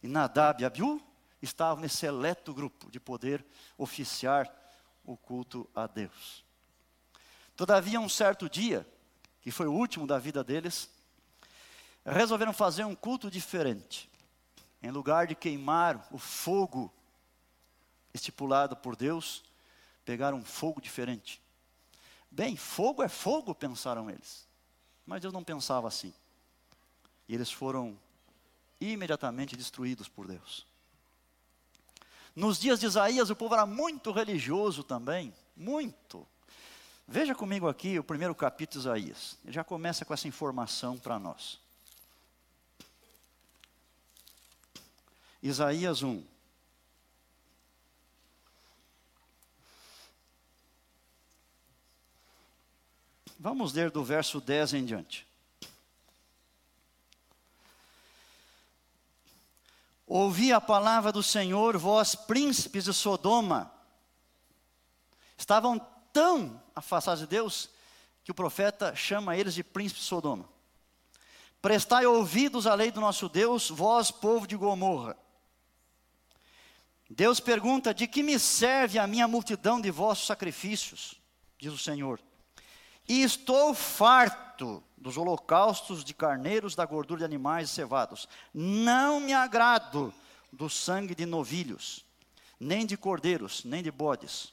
E 0.02 0.08
Nadab 0.08 0.62
e 0.62 0.66
Abiú 0.66 1.02
estavam 1.42 1.82
nesse 1.82 1.98
seleto 1.98 2.54
grupo 2.54 2.90
de 2.90 3.00
poder 3.00 3.44
oficiar 3.78 4.52
o 5.06 5.18
culto 5.18 5.70
a 5.76 5.88
Deus. 5.88 6.44
Todavia, 7.56 8.00
um 8.00 8.10
certo 8.10 8.50
dia, 8.50 8.88
que 9.42 9.52
foi 9.52 9.68
o 9.68 9.74
último 9.74 10.08
da 10.08 10.18
vida 10.18 10.44
deles, 10.44 10.90
resolveram 12.06 12.54
fazer 12.54 12.84
um 12.86 12.96
culto 12.96 13.30
diferente. 13.30 14.10
Em 14.84 14.92
lugar 14.92 15.26
de 15.26 15.34
queimar 15.34 16.06
o 16.12 16.18
fogo 16.18 16.94
estipulado 18.14 18.76
por 18.76 18.98
Deus, 18.98 19.42
pegaram 20.04 20.38
um 20.38 20.44
fogo 20.44 20.82
diferente. 20.82 21.42
Bem, 22.30 22.58
fogo 22.58 23.02
é 23.02 23.08
fogo, 23.08 23.56
pensaram 23.56 24.10
eles. 24.10 24.46
Mas 25.06 25.22
Deus 25.22 25.34
não 25.34 25.42
pensava 25.44 25.88
assim. 25.88 26.14
E 27.30 27.34
eles 27.34 27.50
foram 27.50 27.98
imediatamente 28.82 29.56
destruídos 29.56 30.10
por 30.10 30.28
Deus. 30.28 30.68
Nos 32.36 32.60
dias 32.60 32.80
de 32.80 32.86
Isaías, 32.86 33.30
o 33.30 33.36
povo 33.38 33.54
era 33.54 33.66
muito 33.66 34.12
religioso 34.12 34.84
também, 34.84 35.34
muito. 35.56 36.28
Veja 37.08 37.34
comigo 37.34 37.70
aqui 37.70 37.98
o 37.98 38.04
primeiro 38.04 38.36
capítulo 38.36 38.82
de 38.82 38.90
Isaías. 38.90 39.38
Ele 39.46 39.54
já 39.54 39.64
começa 39.64 40.04
com 40.04 40.14
essa 40.14 40.28
informação 40.28 40.98
para 40.98 41.18
nós. 41.18 41.63
Isaías 45.44 46.02
1. 46.02 46.24
Vamos 53.38 53.74
ler 53.74 53.92
do 53.92 54.06
verso 54.06 54.40
10 54.40 54.76
em 54.76 54.86
diante. 54.86 55.28
Ouvi 60.08 60.54
a 60.54 60.62
palavra 60.62 61.12
do 61.12 61.22
Senhor, 61.22 61.78
vós 61.78 62.16
príncipes 62.16 62.86
de 62.86 62.94
Sodoma. 62.94 63.70
Estavam 65.38 65.78
tão 66.14 66.64
afastados 66.74 67.20
de 67.20 67.28
Deus 67.28 67.70
que 68.24 68.32
o 68.32 68.36
profeta 68.36 68.96
chama 68.96 69.36
eles 69.36 69.54
de 69.54 69.62
príncipes 69.62 70.04
de 70.04 70.08
Sodoma. 70.08 70.48
Prestai 71.62 72.06
ouvidos 72.06 72.66
à 72.66 72.74
lei 72.76 72.92
do 72.92 73.02
nosso 73.02 73.28
Deus, 73.28 73.70
vós, 73.70 74.10
povo 74.10 74.48
de 74.48 74.56
Gomorra. 74.56 75.22
Deus 77.16 77.40
pergunta: 77.40 77.94
De 77.94 78.08
que 78.08 78.24
me 78.24 78.40
serve 78.40 78.98
a 78.98 79.06
minha 79.06 79.28
multidão 79.28 79.80
de 79.80 79.92
vossos 79.92 80.26
sacrifícios? 80.26 81.16
Diz 81.60 81.72
o 81.72 81.78
Senhor. 81.78 82.20
E 83.08 83.22
estou 83.22 83.74
farto 83.74 84.84
dos 84.98 85.18
holocaustos 85.18 86.04
de 86.04 86.14
carneiros, 86.14 86.74
da 86.74 86.86
gordura 86.86 87.20
de 87.20 87.26
animais 87.26 87.70
cevados. 87.70 88.28
Não 88.54 89.20
me 89.20 89.34
agrado 89.34 90.14
do 90.52 90.70
sangue 90.70 91.14
de 91.14 91.26
novilhos, 91.26 92.04
nem 92.60 92.86
de 92.86 92.98
cordeiros, 92.98 93.64
nem 93.64 93.84
de 93.84 93.92
bodes. 93.92 94.52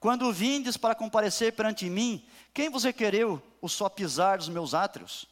Quando 0.00 0.32
vindes 0.32 0.76
para 0.76 0.94
comparecer 0.94 1.52
perante 1.52 1.90
mim, 1.90 2.24
quem 2.54 2.70
vos 2.70 2.84
requereu 2.84 3.42
o 3.60 3.68
só 3.68 3.88
pisar 3.88 4.38
dos 4.38 4.48
meus 4.48 4.72
átrios? 4.72 5.26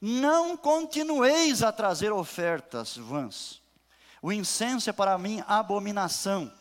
Não 0.00 0.56
continueis 0.56 1.62
a 1.62 1.72
trazer 1.72 2.12
ofertas 2.12 2.96
vãs. 2.96 3.59
O 4.22 4.32
incenso 4.32 4.90
é 4.90 4.92
para 4.92 5.16
mim 5.16 5.42
abominação. 5.46 6.52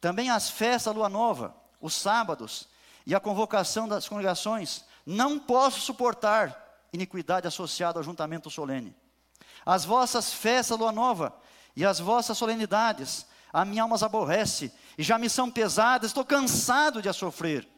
Também 0.00 0.30
as 0.30 0.48
festas 0.48 0.94
lua 0.94 1.08
nova, 1.08 1.54
os 1.80 1.94
sábados 1.94 2.68
e 3.06 3.14
a 3.14 3.20
convocação 3.20 3.88
das 3.88 4.08
congregações, 4.08 4.84
não 5.04 5.38
posso 5.38 5.80
suportar 5.80 6.86
iniquidade 6.92 7.46
associada 7.46 7.98
ao 7.98 8.02
juntamento 8.02 8.50
solene. 8.50 8.94
As 9.64 9.84
vossas 9.84 10.32
festas, 10.32 10.78
lua 10.78 10.92
nova, 10.92 11.34
e 11.76 11.84
as 11.84 11.98
vossas 11.98 12.36
solenidades, 12.38 13.26
a 13.52 13.64
minha 13.64 13.82
alma 13.82 13.96
as 13.96 14.02
aborrece, 14.02 14.72
e 14.96 15.02
já 15.02 15.18
me 15.18 15.28
são 15.28 15.50
pesadas, 15.50 16.10
estou 16.10 16.24
cansado 16.24 17.00
de 17.02 17.08
a 17.08 17.12
sofrer. 17.12 17.68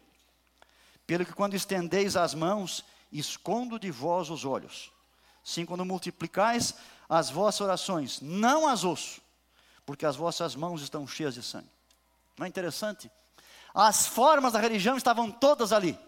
Pelo 1.06 1.24
que 1.24 1.32
quando 1.32 1.54
estendeis 1.54 2.16
as 2.16 2.34
mãos, 2.34 2.84
escondo 3.12 3.78
de 3.78 3.90
vós 3.90 4.30
os 4.30 4.44
olhos. 4.44 4.92
Sim, 5.42 5.64
quando 5.64 5.84
multiplicais 5.84 6.74
as 7.10 7.28
vossas 7.28 7.60
orações, 7.60 8.20
não 8.20 8.68
as 8.68 8.84
ouço, 8.84 9.20
porque 9.84 10.06
as 10.06 10.14
vossas 10.14 10.54
mãos 10.54 10.80
estão 10.80 11.08
cheias 11.08 11.34
de 11.34 11.42
sangue. 11.42 11.68
Não 12.38 12.46
é 12.46 12.48
interessante? 12.48 13.10
As 13.74 14.06
formas 14.06 14.52
da 14.52 14.60
religião 14.60 14.96
estavam 14.96 15.28
todas 15.28 15.72
ali. 15.72 15.98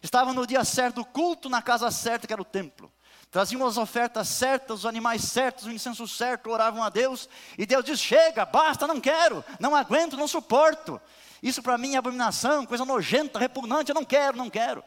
Estavam 0.00 0.32
no 0.32 0.46
dia 0.46 0.64
certo 0.64 0.96
do 0.96 1.04
culto, 1.04 1.48
na 1.48 1.60
casa 1.60 1.90
certa, 1.90 2.24
que 2.24 2.32
era 2.32 2.40
o 2.40 2.44
templo. 2.44 2.90
Traziam 3.32 3.66
as 3.66 3.76
ofertas 3.76 4.28
certas, 4.28 4.78
os 4.78 4.86
animais 4.86 5.22
certos, 5.22 5.66
o 5.66 5.72
incenso 5.72 6.06
certo, 6.06 6.50
oravam 6.50 6.82
a 6.82 6.88
Deus. 6.88 7.28
E 7.58 7.66
Deus 7.66 7.84
diz: 7.84 7.98
Chega, 7.98 8.46
basta, 8.46 8.86
não 8.86 9.00
quero, 9.00 9.44
não 9.58 9.74
aguento, 9.74 10.16
não 10.16 10.28
suporto. 10.28 11.00
Isso 11.42 11.62
para 11.62 11.76
mim 11.76 11.94
é 11.94 11.98
abominação, 11.98 12.64
coisa 12.64 12.84
nojenta, 12.84 13.40
repugnante, 13.40 13.90
eu 13.90 13.94
não 13.94 14.04
quero, 14.04 14.36
não 14.36 14.48
quero. 14.48 14.84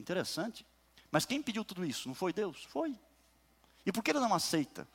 Interessante. 0.00 0.66
Mas 1.10 1.26
quem 1.26 1.42
pediu 1.42 1.64
tudo 1.64 1.84
isso? 1.84 2.08
Não 2.08 2.14
foi 2.14 2.32
Deus? 2.32 2.64
Foi. 2.64 2.98
E 3.86 3.92
por 3.92 4.02
que 4.02 4.10
ele 4.10 4.18
não 4.18 4.34
aceita? 4.34 4.86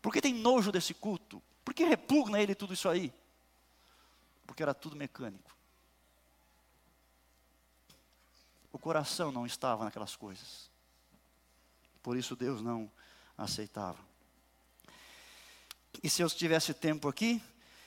Por 0.00 0.12
que 0.12 0.22
tem 0.22 0.32
nojo 0.32 0.70
desse 0.70 0.94
culto? 0.94 1.42
Por 1.64 1.74
que 1.74 1.84
repugna 1.84 2.40
ele 2.40 2.54
tudo 2.54 2.72
isso 2.72 2.88
aí? 2.88 3.12
Porque 4.46 4.62
era 4.62 4.72
tudo 4.72 4.94
mecânico. 4.94 5.52
O 8.72 8.78
coração 8.78 9.32
não 9.32 9.44
estava 9.44 9.84
naquelas 9.84 10.14
coisas. 10.14 10.70
Por 12.02 12.16
isso 12.16 12.36
Deus 12.36 12.62
não 12.62 12.90
aceitava. 13.36 13.98
E 16.02 16.08
se 16.10 16.22
eu 16.22 16.28
tivesse 16.28 16.74
tempo 16.74 17.08
aqui, 17.08 17.42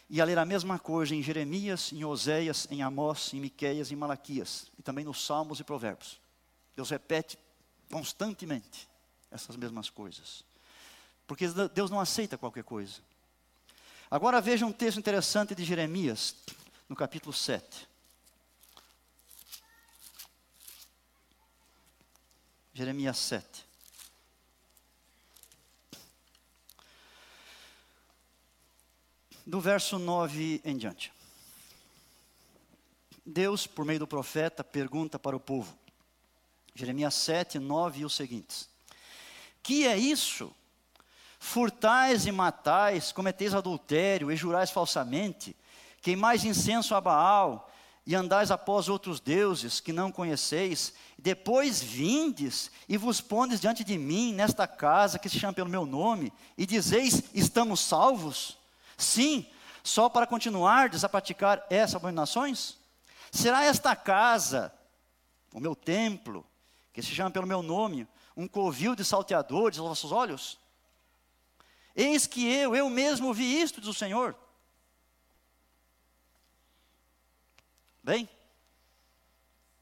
ia 0.09 0.25
ler 0.25 0.39
a 0.39 0.45
mesma 0.45 0.79
coisa 0.79 1.13
em 1.13 1.21
Jeremias, 1.21 1.91
em 1.93 2.03
Oséias, 2.03 2.67
em 2.71 2.81
Amós, 2.81 3.33
em 3.33 3.39
Miqueias, 3.39 3.91
em 3.91 3.95
Malaquias, 3.95 4.71
e 4.77 4.81
também 4.81 5.05
nos 5.05 5.23
Salmos 5.23 5.59
e 5.59 5.63
Provérbios. 5.63 6.19
Deus 6.75 6.89
repete 6.89 7.37
constantemente 7.91 8.87
essas 9.31 9.55
mesmas 9.55 9.89
coisas. 9.89 10.43
Porque 11.25 11.45
Deus 11.73 11.89
não 11.89 11.99
aceita 11.99 12.37
qualquer 12.37 12.63
coisa. 12.63 13.01
Agora 14.09 14.39
veja 14.39 14.65
um 14.65 14.71
texto 14.71 14.97
interessante 14.97 15.53
de 15.53 15.65
Jeremias, 15.65 16.35
no 16.87 16.95
capítulo 16.95 17.33
7. 17.33 17.87
Jeremias 22.73 23.17
7. 23.17 23.65
Do 29.45 29.59
verso 29.59 29.97
9 29.97 30.61
em 30.63 30.77
diante. 30.77 31.11
Deus, 33.25 33.67
por 33.67 33.83
meio 33.83 33.99
do 33.99 34.07
profeta, 34.07 34.63
pergunta 34.63 35.19
para 35.19 35.35
o 35.35 35.39
povo. 35.39 35.77
Jeremias 36.73 37.15
7, 37.15 37.57
9 37.59 38.01
e 38.01 38.05
os 38.05 38.15
seguintes: 38.15 38.69
Que 39.67 39.85
é 39.85 39.97
isso? 39.97 40.55
Furtais 41.37 42.25
e 42.25 42.31
matais, 42.31 43.11
cometeis 43.11 43.53
adultério 43.53 44.31
e 44.31 44.35
jurais 44.37 44.71
falsamente, 44.71 45.53
queimais 46.01 46.45
incenso 46.45 46.95
a 46.95 47.01
Baal 47.01 47.69
e 48.05 48.15
andais 48.15 48.49
após 48.49 48.87
outros 48.87 49.19
deuses 49.19 49.81
que 49.81 49.91
não 49.91 50.09
conheceis, 50.09 50.93
depois 51.17 51.83
vindes 51.83 52.71
e 52.87 52.95
vos 52.95 53.19
pondes 53.19 53.59
diante 53.59 53.83
de 53.83 53.97
mim 53.97 54.33
nesta 54.33 54.65
casa 54.65 55.19
que 55.19 55.27
se 55.27 55.37
chama 55.37 55.51
pelo 55.51 55.69
meu 55.69 55.85
nome, 55.85 56.31
e 56.57 56.65
dizeis: 56.65 57.23
Estamos 57.33 57.81
salvos? 57.81 58.57
Sim, 58.97 59.45
só 59.83 60.07
para 60.07 60.25
continuardes 60.25 61.03
a 61.03 61.09
praticar 61.09 61.61
essas 61.69 61.95
abominações? 61.95 62.77
Será 63.33 63.65
esta 63.65 63.97
casa, 63.97 64.73
o 65.53 65.59
meu 65.59 65.75
templo, 65.75 66.45
que 66.93 67.01
se 67.01 67.13
chama 67.13 67.31
pelo 67.31 67.45
meu 67.45 67.61
nome, 67.61 68.07
um 68.37 68.47
covil 68.47 68.95
de 68.95 69.03
salteadores 69.03 69.79
aos 69.79 69.87
vossos 69.89 70.11
olhos? 70.11 70.59
Eis 71.95 72.27
que 72.27 72.47
eu, 72.47 72.75
eu 72.75 72.87
mesmo 72.87 73.33
vi 73.33 73.59
isto, 73.59 73.81
diz 73.81 73.89
o 73.89 73.93
Senhor. 73.93 74.35
Bem, 78.03 78.29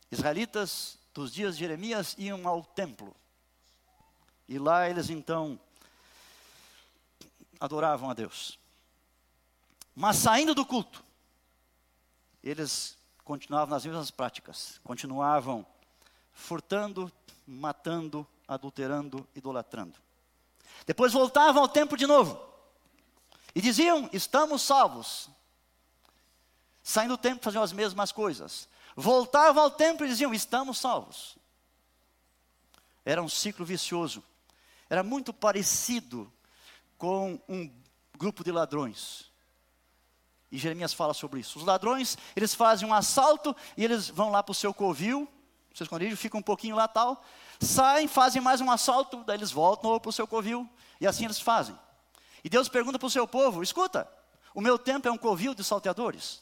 israelitas 0.10 0.98
dos 1.14 1.34
dias 1.34 1.56
de 1.56 1.60
Jeremias 1.60 2.16
iam 2.18 2.48
ao 2.48 2.64
templo. 2.64 3.14
E 4.48 4.58
lá 4.58 4.90
eles 4.90 5.10
então 5.10 5.60
adoravam 7.60 8.10
a 8.10 8.14
Deus. 8.14 8.58
Mas 9.94 10.16
saindo 10.16 10.56
do 10.56 10.66
culto, 10.66 11.04
eles 12.42 12.98
continuavam 13.24 13.74
nas 13.74 13.86
mesmas 13.86 14.12
práticas, 14.12 14.80
continuavam 14.84 15.66
furtando, 16.32 17.12
matando, 17.46 18.28
adulterando, 18.48 19.28
idolatrando. 19.36 19.98
Depois 20.86 21.14
voltavam 21.14 21.62
ao 21.62 21.70
templo 21.70 21.98
de 21.98 22.08
novo 22.08 22.40
e 23.54 23.62
diziam: 23.62 24.10
Estamos 24.12 24.62
salvos, 24.62 25.30
Saindo 26.88 27.18
do 27.18 27.20
templo 27.20 27.44
faziam 27.44 27.64
as 27.64 27.74
mesmas 27.74 28.12
coisas. 28.12 28.70
Voltavam 28.96 29.64
ao 29.64 29.72
templo 29.72 30.06
e 30.06 30.10
diziam: 30.10 30.32
Estamos 30.32 30.78
salvos. 30.78 31.36
Era 33.04 33.24
um 33.24 33.28
ciclo 33.28 33.66
vicioso. 33.66 34.24
Era 34.88 35.02
muito 35.02 35.34
parecido 35.34 36.32
com 36.96 37.42
um 37.50 37.74
grupo 38.16 38.44
de 38.44 38.52
ladrões. 38.52 39.32
E 40.52 40.60
Jeremias 40.60 40.94
fala 40.94 41.16
sobre 41.16 41.40
isso. 41.40 41.58
Os 41.58 41.66
ladrões, 41.66 42.20
eles 42.36 42.54
fazem 42.54 42.88
um 42.88 42.94
assalto 42.94 43.56
e 43.76 43.84
eles 43.84 44.08
vão 44.08 44.30
lá 44.30 44.44
para 44.44 44.52
o 44.52 44.56
seu 44.56 44.72
covil, 44.72 45.28
seu 45.76 45.84
esconderijo, 45.84 46.16
ficam 46.16 46.40
um 46.40 46.44
pouquinho 46.44 46.74
lá 46.74 46.88
tal, 46.88 47.22
saem, 47.60 48.08
fazem 48.08 48.42
mais 48.42 48.62
um 48.62 48.72
assalto, 48.72 49.24
daí 49.26 49.38
eles 49.38 49.52
voltam 49.52 50.00
para 50.00 50.10
o 50.10 50.14
seu 50.14 50.26
covil, 50.26 50.68
e 51.02 51.06
assim 51.06 51.26
eles 51.26 51.40
fazem. 51.40 51.78
E 52.46 52.50
Deus 52.50 52.70
pergunta 52.70 52.98
para 52.98 53.08
o 53.08 53.12
seu 53.12 53.28
povo: 53.28 53.62
escuta, 53.62 54.10
o 54.54 54.62
meu 54.62 54.80
templo 54.80 55.10
é 55.10 55.12
um 55.12 55.18
covil 55.18 55.54
de 55.54 55.66
salteadores. 55.66 56.42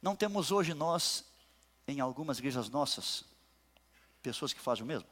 Não 0.00 0.14
temos 0.14 0.52
hoje 0.52 0.72
nós, 0.72 1.24
em 1.88 1.98
algumas 1.98 2.38
igrejas 2.38 2.70
nossas, 2.70 3.24
pessoas 4.22 4.52
que 4.52 4.60
fazem 4.60 4.84
o 4.84 4.86
mesmo? 4.86 5.08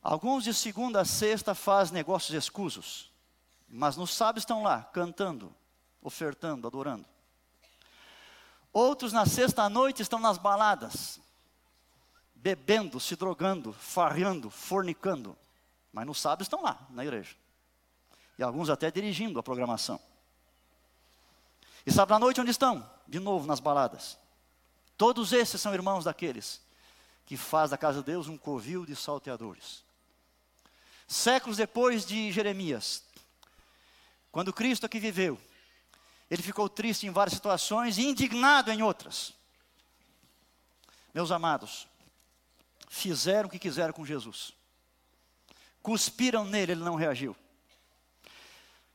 Alguns 0.00 0.44
de 0.44 0.54
segunda 0.54 1.00
a 1.00 1.04
sexta 1.04 1.52
fazem 1.52 1.94
negócios 1.94 2.32
escusos, 2.32 3.10
mas 3.68 3.96
no 3.96 4.06
sábado 4.06 4.38
estão 4.38 4.62
lá, 4.62 4.84
cantando, 4.84 5.52
ofertando, 6.02 6.66
adorando. 6.66 7.06
Outros 8.72 9.12
na 9.12 9.26
sexta 9.26 9.68
noite 9.68 10.02
estão 10.02 10.18
nas 10.18 10.38
baladas, 10.38 11.20
bebendo, 12.34 12.98
se 12.98 13.14
drogando, 13.14 13.72
farreando, 13.72 14.50
fornicando, 14.50 15.36
mas 15.92 16.06
no 16.06 16.14
sábado 16.14 16.42
estão 16.42 16.62
lá, 16.62 16.86
na 16.90 17.04
igreja. 17.04 17.36
E 18.38 18.42
alguns 18.42 18.70
até 18.70 18.90
dirigindo 18.90 19.38
a 19.38 19.42
programação. 19.42 20.00
E 21.86 21.92
sábado 21.92 22.14
à 22.14 22.18
noite 22.18 22.40
onde 22.40 22.50
estão? 22.50 22.88
De 23.06 23.20
novo 23.20 23.46
nas 23.46 23.60
baladas. 23.60 24.18
Todos 24.96 25.32
esses 25.32 25.60
são 25.60 25.74
irmãos 25.74 26.04
daqueles 26.04 26.60
que 27.26 27.36
faz 27.36 27.70
da 27.70 27.78
casa 27.78 28.00
de 28.00 28.06
Deus 28.06 28.26
um 28.26 28.38
covil 28.38 28.86
de 28.86 28.96
salteadores. 28.96 29.84
Séculos 31.06 31.56
depois 31.56 32.06
de 32.06 32.32
Jeremias, 32.32 33.04
quando 34.30 34.52
Cristo 34.52 34.86
aqui 34.86 34.98
viveu, 34.98 35.38
ele 36.32 36.42
ficou 36.42 36.66
triste 36.66 37.06
em 37.06 37.10
várias 37.10 37.34
situações 37.34 37.98
e 37.98 38.06
indignado 38.06 38.72
em 38.72 38.82
outras. 38.82 39.34
Meus 41.12 41.30
amados, 41.30 41.86
fizeram 42.88 43.48
o 43.48 43.52
que 43.52 43.58
quiseram 43.58 43.92
com 43.92 44.02
Jesus. 44.02 44.54
Cuspiram 45.82 46.46
nele, 46.46 46.72
ele 46.72 46.82
não 46.82 46.94
reagiu. 46.94 47.36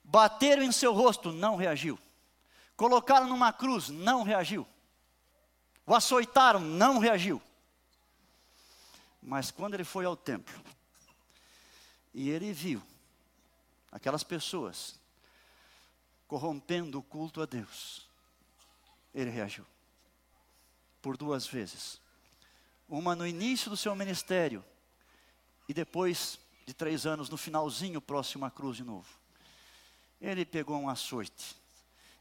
Bateram 0.03 0.63
em 0.63 0.71
seu 0.71 0.91
rosto, 0.95 1.31
não 1.31 1.55
reagiu. 1.55 1.99
Colocaram 2.75 3.27
numa 3.27 3.53
cruz, 3.53 3.89
não 3.89 4.23
reagiu. 4.23 4.67
O 5.85 5.93
açoitaram, 5.93 6.59
não 6.59 6.97
reagiu. 6.97 7.39
Mas 9.21 9.51
quando 9.51 9.75
ele 9.75 9.83
foi 9.83 10.05
ao 10.05 10.17
templo, 10.17 10.59
e 12.15 12.31
ele 12.31 12.51
viu 12.51 12.81
aquelas 13.91 14.23
pessoas 14.23 14.96
corrompendo 16.27 16.99
o 16.99 17.03
culto 17.03 17.41
a 17.41 17.45
Deus, 17.45 18.07
ele 19.13 19.29
reagiu. 19.29 19.65
Por 21.01 21.15
duas 21.15 21.47
vezes. 21.47 22.01
Uma 22.87 23.15
no 23.15 23.25
início 23.25 23.69
do 23.69 23.77
seu 23.77 23.95
ministério, 23.95 24.63
e 25.67 25.73
depois 25.73 26.39
de 26.65 26.73
três 26.73 27.05
anos, 27.05 27.29
no 27.29 27.37
finalzinho, 27.37 28.01
próximo 28.01 28.45
à 28.45 28.51
cruz 28.51 28.77
de 28.77 28.83
novo. 28.83 29.07
Ele 30.19 30.45
pegou 30.45 30.77
um 30.77 30.89
açoite 30.89 31.55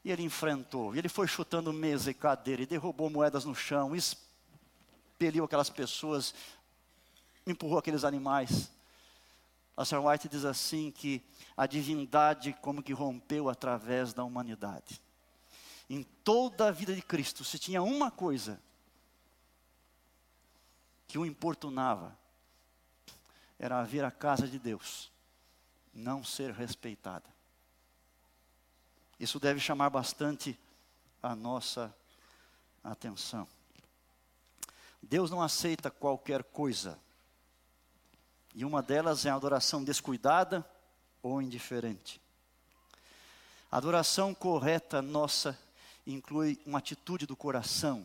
e 0.03 0.11
ele 0.11 0.23
enfrentou, 0.23 0.95
e 0.95 0.99
ele 0.99 1.09
foi 1.09 1.27
chutando 1.27 1.73
mesa 1.73 2.09
e 2.11 2.13
cadeira, 2.13 2.61
e 2.61 2.65
derrubou 2.65 3.09
moedas 3.09 3.43
no 3.43 3.53
chão, 3.53 3.93
expeliu 3.93 5.43
aquelas 5.43 5.69
pessoas, 5.69 6.33
empurrou 7.45 7.77
aqueles 7.77 8.05
animais. 8.05 8.71
A 9.77 9.85
Sir 9.85 9.99
White 9.99 10.27
diz 10.27 10.43
assim 10.43 10.89
que 10.89 11.23
a 11.55 11.67
divindade 11.67 12.51
como 12.61 12.81
que 12.81 12.91
rompeu 12.91 13.47
através 13.47 14.11
da 14.11 14.23
humanidade. 14.23 14.99
Em 15.87 16.01
toda 16.23 16.67
a 16.67 16.71
vida 16.71 16.95
de 16.95 17.01
Cristo, 17.01 17.43
se 17.43 17.59
tinha 17.59 17.81
uma 17.83 18.09
coisa 18.09 18.59
que 21.07 21.17
o 21.17 21.25
importunava, 21.25 22.17
era 23.59 23.83
vir 23.83 24.03
à 24.03 24.11
casa 24.11 24.47
de 24.47 24.59
Deus, 24.59 25.11
não 25.93 26.23
ser 26.23 26.51
respeitada. 26.51 27.29
Isso 29.19 29.39
deve 29.39 29.59
chamar 29.59 29.89
bastante 29.89 30.59
a 31.23 31.35
nossa 31.35 31.95
atenção. 32.83 33.47
Deus 35.01 35.31
não 35.31 35.41
aceita 35.41 35.89
qualquer 35.89 36.43
coisa. 36.43 36.99
E 38.57 38.65
uma 38.65 38.81
delas 38.81 39.23
é 39.23 39.29
a 39.29 39.35
adoração 39.35 39.83
descuidada 39.83 40.67
ou 41.21 41.39
indiferente. 41.39 42.19
A 43.71 43.77
adoração 43.77 44.33
correta 44.33 44.99
nossa 44.99 45.55
inclui 46.07 46.59
uma 46.65 46.79
atitude 46.79 47.27
do 47.27 47.35
coração, 47.35 48.03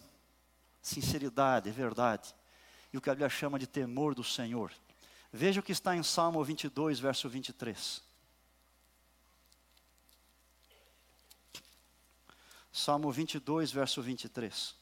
sinceridade, 0.83 1.71
verdade, 1.71 2.35
e 2.93 2.99
o 2.99 3.01
que 3.01 3.09
a 3.09 3.15
Bíblia 3.15 3.31
chama 3.31 3.59
de 3.59 3.67
temor 3.67 4.15
do 4.15 4.23
Senhor. 4.23 4.71
Veja 5.33 5.61
o 5.61 5.63
que 5.63 5.73
está 5.73 5.97
em 5.97 6.03
Salmo 6.03 6.45
22, 6.45 7.01
verso 7.01 7.31
23. 7.31 8.03
Salmo 12.71 13.11
22, 13.11 13.73
verso 13.73 14.03
23. 14.03 14.82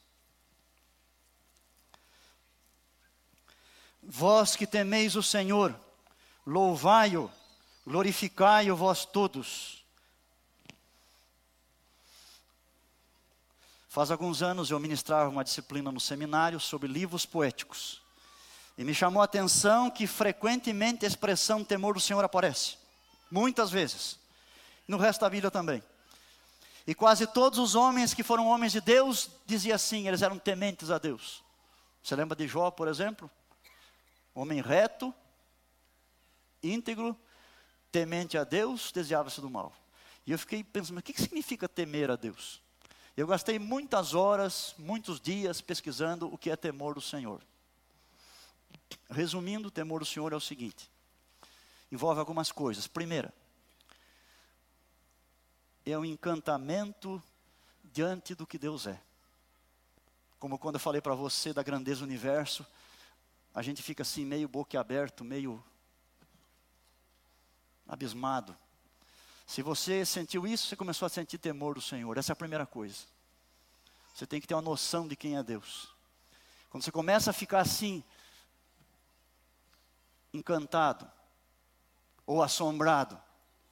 Vós 4.03 4.55
que 4.55 4.65
temeis 4.65 5.15
o 5.15 5.21
Senhor, 5.23 5.75
louvai-o, 6.45 7.29
glorificai-o 7.85 8.75
vós 8.75 9.05
todos. 9.05 9.83
Faz 13.87 14.09
alguns 14.09 14.41
anos 14.41 14.71
eu 14.71 14.79
ministrava 14.79 15.29
uma 15.29 15.43
disciplina 15.43 15.91
no 15.91 15.99
seminário 15.99 16.59
sobre 16.59 16.87
livros 16.87 17.25
poéticos. 17.25 18.01
E 18.77 18.83
me 18.85 18.93
chamou 18.95 19.21
a 19.21 19.25
atenção 19.25 19.91
que 19.91 20.07
frequentemente 20.07 21.05
a 21.05 21.07
expressão 21.07 21.63
temor 21.63 21.93
do 21.93 21.99
Senhor 21.99 22.23
aparece. 22.23 22.77
Muitas 23.29 23.69
vezes. 23.69 24.17
No 24.87 24.97
resto 24.97 25.21
da 25.21 25.29
Bíblia 25.29 25.51
também. 25.51 25.83
E 26.87 26.95
quase 26.95 27.27
todos 27.27 27.59
os 27.59 27.75
homens 27.75 28.13
que 28.13 28.23
foram 28.23 28.47
homens 28.47 28.71
de 28.71 28.81
Deus 28.81 29.29
diziam 29.45 29.75
assim, 29.75 30.07
eles 30.07 30.21
eram 30.21 30.39
tementes 30.39 30.89
a 30.89 30.97
Deus. 30.97 31.43
Você 32.01 32.15
lembra 32.15 32.35
de 32.35 32.47
Jó, 32.47 32.71
por 32.71 32.87
exemplo? 32.87 33.29
Homem 34.33 34.61
reto, 34.61 35.13
íntegro, 36.63 37.17
temente 37.91 38.37
a 38.37 38.43
Deus, 38.43 38.91
desviava-se 38.91 39.41
do 39.41 39.49
mal. 39.49 39.73
E 40.25 40.31
eu 40.31 40.39
fiquei 40.39 40.63
pensando, 40.63 40.95
mas 40.95 41.01
o 41.01 41.05
que 41.05 41.21
significa 41.21 41.67
temer 41.67 42.09
a 42.09 42.15
Deus? 42.15 42.61
Eu 43.17 43.27
gastei 43.27 43.59
muitas 43.59 44.13
horas, 44.13 44.73
muitos 44.77 45.19
dias 45.19 45.59
pesquisando 45.59 46.33
o 46.33 46.37
que 46.37 46.49
é 46.49 46.55
temor 46.55 46.95
do 46.95 47.01
Senhor. 47.01 47.41
Resumindo, 49.09 49.69
temor 49.69 49.99
do 49.99 50.05
Senhor 50.05 50.31
é 50.31 50.35
o 50.35 50.39
seguinte: 50.39 50.89
envolve 51.91 52.19
algumas 52.19 52.51
coisas. 52.51 52.87
Primeira, 52.87 53.33
é 55.85 55.97
um 55.97 56.05
encantamento 56.05 57.21
diante 57.83 58.33
do 58.33 58.47
que 58.47 58.57
Deus 58.57 58.87
é. 58.87 58.99
Como 60.39 60.57
quando 60.57 60.75
eu 60.75 60.79
falei 60.79 61.01
para 61.01 61.13
você 61.13 61.53
da 61.53 61.61
grandeza 61.61 61.99
do 61.99 62.05
universo, 62.05 62.65
a 63.53 63.61
gente 63.61 63.81
fica 63.81 64.03
assim, 64.03 64.25
meio 64.25 64.47
boquiaberto, 64.47 65.23
meio 65.23 65.63
abismado. 67.87 68.55
Se 69.45 69.61
você 69.61 70.05
sentiu 70.05 70.47
isso, 70.47 70.67
você 70.67 70.75
começou 70.75 71.05
a 71.05 71.09
sentir 71.09 71.37
temor 71.37 71.75
do 71.75 71.81
Senhor. 71.81 72.17
Essa 72.17 72.31
é 72.31 72.33
a 72.33 72.37
primeira 72.37 72.65
coisa. 72.65 72.99
Você 74.15 74.25
tem 74.25 74.39
que 74.39 74.47
ter 74.47 74.53
uma 74.53 74.61
noção 74.61 75.07
de 75.07 75.15
quem 75.15 75.35
é 75.35 75.43
Deus. 75.43 75.93
Quando 76.69 76.83
você 76.83 76.91
começa 76.91 77.31
a 77.31 77.33
ficar 77.33 77.59
assim, 77.59 78.01
encantado, 80.33 81.09
ou 82.25 82.41
assombrado, 82.41 83.21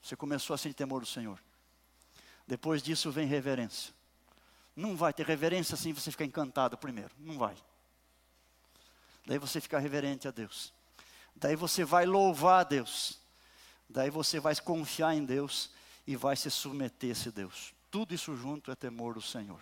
você 0.02 0.16
começou 0.16 0.54
a 0.54 0.58
sentir 0.58 0.74
temor 0.74 1.00
do 1.00 1.08
Senhor. 1.08 1.42
Depois 2.46 2.84
disso 2.84 3.10
vem 3.10 3.26
reverência. 3.26 3.94
Não 4.76 4.98
vai 4.98 5.14
ter 5.14 5.26
reverência 5.26 5.76
assim 5.76 5.94
você 5.94 6.12
ficar 6.12 6.26
encantado 6.26 6.78
primeiro. 6.78 7.12
Não 7.18 7.38
vai. 7.38 7.56
Daí 9.30 9.38
você 9.38 9.62
fica 9.62 9.78
reverente 9.78 10.28
a 10.28 10.32
Deus. 10.32 10.74
Daí 11.36 11.56
você 11.56 11.86
vai 11.86 12.04
louvar 12.04 12.62
a 12.62 12.64
Deus. 12.64 13.20
Daí 13.88 14.10
você 14.10 14.40
vai 14.40 14.56
confiar 14.56 15.14
em 15.14 15.24
Deus 15.24 15.70
e 16.08 16.16
vai 16.16 16.36
se 16.36 16.50
submeter 16.50 17.10
a 17.10 17.12
esse 17.12 17.30
Deus. 17.30 17.72
Tudo 17.92 18.16
isso 18.16 18.36
junto 18.36 18.72
é 18.72 18.76
temor 18.76 19.14
do 19.14 19.22
Senhor. 19.22 19.62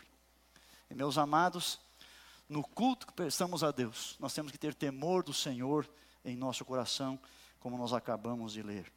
E 0.89 0.95
meus 0.95 1.17
amados, 1.17 1.81
no 2.47 2.63
culto 2.63 3.07
que 3.07 3.11
prestamos 3.11 3.61
a 3.61 3.69
Deus, 3.71 4.15
nós 4.21 4.33
temos 4.33 4.53
que 4.53 4.57
ter 4.57 4.73
temor 4.73 5.21
do 5.21 5.33
Senhor 5.33 5.85
em 6.23 6.37
nosso 6.37 6.63
coração, 6.63 7.19
como 7.59 7.77
nós 7.77 7.91
acabamos 7.91 8.53
de 8.53 8.63
ler. 8.63 8.89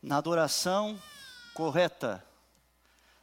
Na 0.00 0.18
adoração 0.18 0.96
correta, 1.52 2.24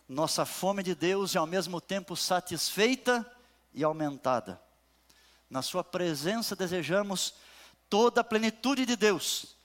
nossa 0.06 0.46
fome 0.46 0.84
de 0.84 0.94
Deus 0.94 1.34
é 1.34 1.40
ao 1.40 1.48
mesmo 1.48 1.80
tempo 1.80 2.14
satisfeita 2.14 3.26
e 3.74 3.86
aumentada. 3.86 4.62
Na 5.54 5.62
Sua 5.62 5.84
presença 5.84 6.56
desejamos 6.56 7.36
toda 7.88 8.22
a 8.22 8.24
plenitude 8.24 8.88
de 8.88 8.96
Deus. 8.96 9.56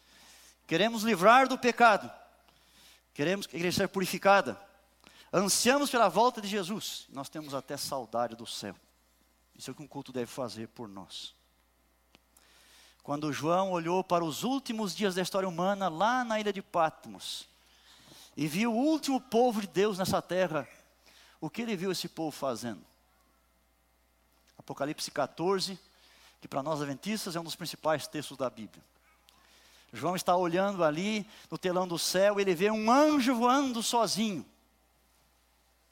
Queremos 0.66 1.02
livrar 1.02 1.48
do 1.48 1.56
pecado. 1.56 2.12
Queremos 3.14 3.46
que 3.46 3.56
a 3.56 3.58
igreja 3.58 3.76
seja 3.76 3.88
purificada. 3.88 4.60
Ansiamos 5.32 5.88
pela 5.88 6.10
volta 6.10 6.42
de 6.42 6.46
Jesus. 6.46 7.06
Nós 7.08 7.30
temos 7.30 7.54
até 7.54 7.74
saudade 7.78 8.36
do 8.36 8.46
céu. 8.46 8.76
Isso 9.56 9.70
é 9.70 9.72
o 9.72 9.74
que 9.74 9.82
um 9.82 9.88
culto 9.88 10.12
deve 10.12 10.26
fazer 10.26 10.68
por 10.68 10.90
nós. 10.90 11.34
Quando 13.02 13.32
João 13.32 13.72
olhou 13.72 14.04
para 14.04 14.22
os 14.22 14.44
últimos 14.44 14.94
dias 14.94 15.14
da 15.14 15.22
história 15.22 15.48
humana, 15.48 15.88
lá 15.88 16.22
na 16.22 16.38
ilha 16.38 16.52
de 16.52 16.60
Patmos, 16.60 17.48
e 18.36 18.46
viu 18.46 18.74
o 18.74 18.76
último 18.76 19.18
povo 19.22 19.62
de 19.62 19.68
Deus 19.68 19.96
nessa 19.96 20.20
terra, 20.20 20.68
o 21.40 21.48
que 21.48 21.62
ele 21.62 21.74
viu 21.76 21.90
esse 21.90 22.10
povo 22.10 22.30
fazendo? 22.30 22.87
Apocalipse 24.68 25.10
14, 25.10 25.80
que 26.42 26.46
para 26.46 26.62
nós 26.62 26.82
adventistas 26.82 27.34
é 27.34 27.40
um 27.40 27.44
dos 27.44 27.56
principais 27.56 28.06
textos 28.06 28.36
da 28.36 28.50
Bíblia. 28.50 28.84
João 29.94 30.14
está 30.14 30.36
olhando 30.36 30.84
ali 30.84 31.26
no 31.50 31.56
telão 31.56 31.88
do 31.88 31.98
céu, 31.98 32.38
ele 32.38 32.54
vê 32.54 32.70
um 32.70 32.90
anjo 32.90 33.34
voando 33.34 33.82
sozinho. 33.82 34.44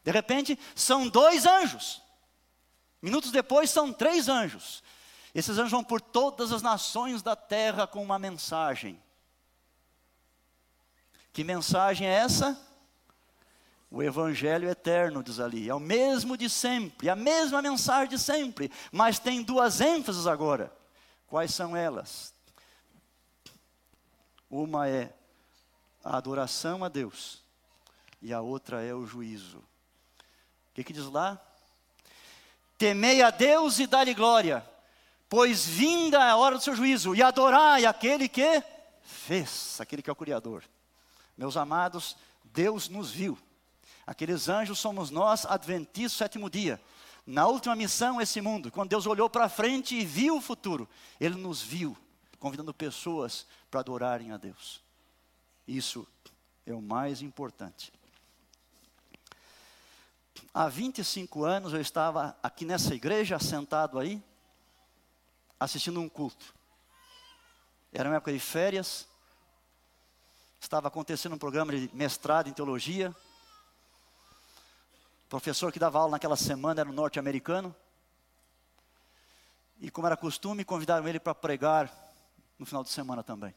De 0.05 0.11
repente, 0.11 0.59
são 0.75 1.09
dois 1.09 1.47
anjos. 1.47 2.03
Minutos 3.01 3.31
depois, 3.31 3.71
são 3.71 3.95
três 3.95 4.29
anjos. 4.29 4.83
Esses 5.35 5.57
anjos 5.57 5.71
vão 5.71 5.83
por 5.83 5.99
todas 5.99 6.53
as 6.53 6.61
nações 6.61 7.23
da 7.23 7.35
terra 7.35 7.87
com 7.87 8.03
uma 8.03 8.19
mensagem. 8.19 9.03
Que 11.33 11.43
mensagem 11.43 12.07
é 12.07 12.13
essa? 12.13 12.61
O 13.91 14.03
Evangelho 14.03 14.69
eterno, 14.69 15.23
diz 15.23 15.39
ali. 15.39 15.69
É 15.69 15.75
o 15.75 15.81
mesmo 15.81 16.37
de 16.37 16.51
sempre, 16.51 17.09
a 17.09 17.17
mesma 17.17 17.63
mensagem 17.63 18.09
de 18.09 18.19
sempre, 18.19 18.71
mas 18.91 19.19
tem 19.19 19.43
duas 19.43 19.81
ênfases 19.81 20.27
agora. 20.27 20.73
Quais 21.27 21.55
são 21.55 21.77
elas? 21.77 22.35
Uma 24.51 24.89
é 24.89 25.13
a 26.05 26.17
adoração 26.17 26.85
a 26.85 26.89
Deus, 26.89 27.43
e 28.23 28.33
a 28.33 28.41
outra 28.41 28.83
é 28.83 28.95
o 28.95 29.07
juízo. 29.07 29.59
O 29.59 30.75
que, 30.75 30.85
que 30.85 30.93
diz 30.93 31.07
lá? 31.07 31.41
Temei 32.79 33.23
a 33.23 33.31
Deus 33.31 33.79
e 33.79 33.87
dá-lhe 33.87 34.15
glória, 34.15 34.65
pois 35.29 35.67
vinda 35.67 36.19
é 36.19 36.31
a 36.31 36.37
hora 36.37 36.57
do 36.57 36.63
seu 36.63 36.77
juízo, 36.77 37.15
e 37.15 37.23
adorai 37.23 37.87
aquele 37.87 38.29
que 38.29 38.63
fez, 39.03 39.81
aquele 39.81 40.03
que 40.03 40.11
é 40.11 40.13
o 40.13 40.17
Criador. 40.17 40.63
Meus 41.37 41.57
amados, 41.57 42.17
Deus 42.45 42.89
nos 42.89 43.11
viu. 43.11 43.37
Aqueles 44.07 44.49
anjos 44.49 44.79
somos 44.79 45.11
nós, 45.11 45.45
adventistas, 45.45 46.13
sétimo 46.13 46.49
dia. 46.49 46.81
Na 47.27 47.47
última 47.47 47.75
missão, 47.75 48.21
esse 48.21 48.41
mundo, 48.41 48.71
quando 48.71 48.91
Deus 48.91 49.05
olhou 49.05 49.29
para 49.29 49.49
frente 49.49 49.97
e 49.97 50.05
viu 50.05 50.37
o 50.37 50.41
futuro, 50.41 50.89
Ele 51.21 51.35
nos 51.35 51.61
viu, 51.61 51.97
convidando 52.39 52.73
pessoas 52.73 53.47
para 53.69 53.81
adorarem 53.81 54.31
a 54.31 54.37
Deus. 54.37 54.81
Isso 55.67 56.07
é 56.65 56.73
o 56.73 56.81
mais 56.81 57.21
importante. 57.21 57.93
Há 60.55 60.69
25 60.69 61.45
anos 61.45 61.73
eu 61.73 61.81
estava 61.81 62.37
aqui 62.43 62.65
nessa 62.65 62.95
igreja, 62.95 63.39
sentado 63.41 63.99
aí, 63.99 64.23
assistindo 65.59 66.01
um 66.01 66.09
culto. 66.09 66.55
Era 67.93 68.09
uma 68.09 68.17
época 68.17 68.33
de 68.33 68.39
férias, 68.39 69.09
estava 70.61 70.89
acontecendo 70.89 71.35
um 71.35 71.39
programa 71.39 71.73
de 71.73 71.91
mestrado 71.93 72.49
em 72.49 72.53
teologia, 72.53 73.15
o 75.27 75.29
professor 75.29 75.73
que 75.73 75.79
dava 75.81 75.99
aula 75.99 76.13
naquela 76.13 76.37
semana 76.37 76.83
era 76.83 76.89
um 76.89 76.93
norte-americano. 76.93 77.75
E 79.81 79.91
como 79.91 80.07
era 80.07 80.17
costume, 80.17 80.65
convidaram 80.65 81.07
ele 81.09 81.19
para 81.19 81.35
pregar 81.35 81.93
no 82.57 82.65
final 82.65 82.85
de 82.85 82.91
semana 82.91 83.25
também. 83.25 83.53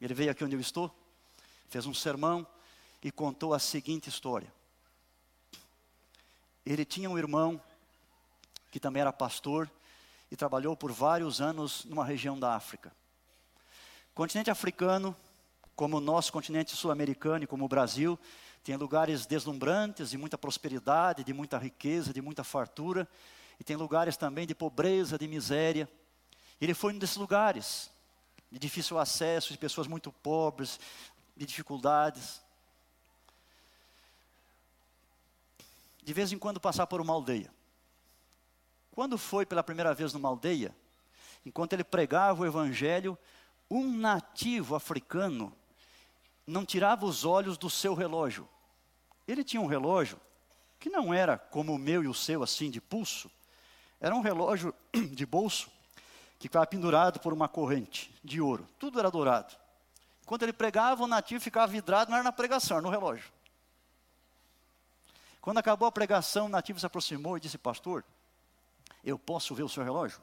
Ele 0.00 0.12
veio 0.14 0.32
aqui 0.32 0.42
onde 0.42 0.56
eu 0.56 0.60
estou, 0.60 0.92
fez 1.68 1.86
um 1.86 1.94
sermão 1.94 2.44
e 3.00 3.12
contou 3.12 3.54
a 3.54 3.60
seguinte 3.60 4.08
história. 4.08 4.52
Ele 6.66 6.84
tinha 6.84 7.08
um 7.08 7.16
irmão 7.16 7.62
que 8.72 8.80
também 8.80 9.00
era 9.00 9.12
pastor 9.12 9.70
e 10.28 10.34
trabalhou 10.34 10.76
por 10.76 10.90
vários 10.90 11.40
anos 11.40 11.84
numa 11.84 12.04
região 12.04 12.36
da 12.36 12.56
África. 12.56 12.92
Continente 14.12 14.50
africano, 14.50 15.14
como 15.76 15.98
o 15.98 16.00
nosso 16.00 16.32
continente 16.32 16.74
sul-americano 16.74 17.44
e 17.44 17.46
como 17.46 17.64
o 17.64 17.68
Brasil, 17.68 18.18
tem 18.62 18.76
lugares 18.76 19.26
deslumbrantes 19.26 20.10
de 20.10 20.18
muita 20.18 20.38
prosperidade, 20.38 21.24
de 21.24 21.32
muita 21.32 21.58
riqueza, 21.58 22.12
de 22.12 22.22
muita 22.22 22.44
fartura, 22.44 23.08
e 23.58 23.64
tem 23.64 23.76
lugares 23.76 24.16
também 24.16 24.46
de 24.46 24.54
pobreza, 24.54 25.18
de 25.18 25.26
miséria. 25.26 25.88
Ele 26.60 26.74
foi 26.74 26.92
um 26.92 26.98
desses 26.98 27.16
lugares, 27.16 27.90
de 28.50 28.58
difícil 28.58 28.98
acesso, 28.98 29.52
de 29.52 29.58
pessoas 29.58 29.86
muito 29.86 30.12
pobres, 30.12 30.78
de 31.36 31.44
dificuldades. 31.44 32.40
De 36.04 36.12
vez 36.12 36.32
em 36.32 36.38
quando 36.38 36.60
passar 36.60 36.86
por 36.86 37.00
uma 37.00 37.12
aldeia. 37.12 37.52
Quando 38.92 39.18
foi 39.18 39.44
pela 39.44 39.62
primeira 39.62 39.92
vez 39.94 40.12
numa 40.12 40.28
aldeia, 40.28 40.74
enquanto 41.44 41.72
ele 41.72 41.84
pregava 41.84 42.42
o 42.42 42.46
evangelho, 42.46 43.18
um 43.68 43.90
nativo 43.96 44.74
africano 44.74 45.52
não 46.46 46.64
tirava 46.64 47.06
os 47.06 47.24
olhos 47.24 47.56
do 47.56 47.70
seu 47.70 47.94
relógio. 47.94 48.48
Ele 49.32 49.42
tinha 49.42 49.62
um 49.62 49.66
relógio 49.66 50.20
que 50.78 50.90
não 50.90 51.14
era 51.14 51.38
como 51.38 51.72
o 51.72 51.78
meu 51.78 52.04
e 52.04 52.06
o 52.06 52.12
seu, 52.12 52.42
assim, 52.42 52.70
de 52.70 52.82
pulso. 52.82 53.30
Era 53.98 54.14
um 54.14 54.20
relógio 54.20 54.74
de 54.92 55.24
bolso 55.24 55.70
que 56.38 56.48
ficava 56.48 56.66
pendurado 56.66 57.18
por 57.18 57.32
uma 57.32 57.48
corrente 57.48 58.14
de 58.22 58.42
ouro. 58.42 58.68
Tudo 58.78 58.98
era 58.98 59.10
dourado. 59.10 59.56
Quando 60.26 60.42
ele 60.42 60.52
pregava, 60.52 61.02
o 61.02 61.06
nativo 61.06 61.42
ficava 61.42 61.72
vidrado, 61.72 62.10
não 62.10 62.18
era 62.18 62.24
na 62.24 62.32
pregação, 62.32 62.76
era 62.76 62.82
no 62.84 62.90
relógio. 62.90 63.32
Quando 65.40 65.56
acabou 65.56 65.88
a 65.88 65.92
pregação, 65.92 66.44
o 66.44 66.50
nativo 66.50 66.78
se 66.78 66.84
aproximou 66.84 67.38
e 67.38 67.40
disse: 67.40 67.56
Pastor, 67.56 68.04
eu 69.02 69.18
posso 69.18 69.54
ver 69.54 69.62
o 69.62 69.68
seu 69.68 69.82
relógio? 69.82 70.20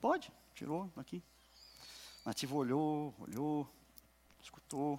Pode, 0.00 0.32
tirou 0.54 0.90
aqui. 0.96 1.22
O 2.24 2.28
nativo 2.28 2.56
olhou, 2.56 3.14
olhou, 3.18 3.68
escutou, 4.42 4.98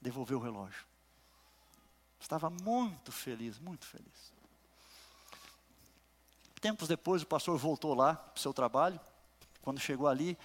devolveu 0.00 0.38
o 0.38 0.42
relógio. 0.42 0.84
Estava 2.20 2.50
muito 2.50 3.10
feliz, 3.10 3.58
muito 3.58 3.86
feliz. 3.86 4.32
Tempos 6.60 6.88
depois, 6.88 7.22
o 7.22 7.26
pastor 7.26 7.56
voltou 7.56 7.94
lá 7.94 8.14
para 8.14 8.36
o 8.36 8.40
seu 8.40 8.52
trabalho. 8.52 9.00
Quando 9.62 9.80
chegou 9.80 10.06
ali, 10.06 10.36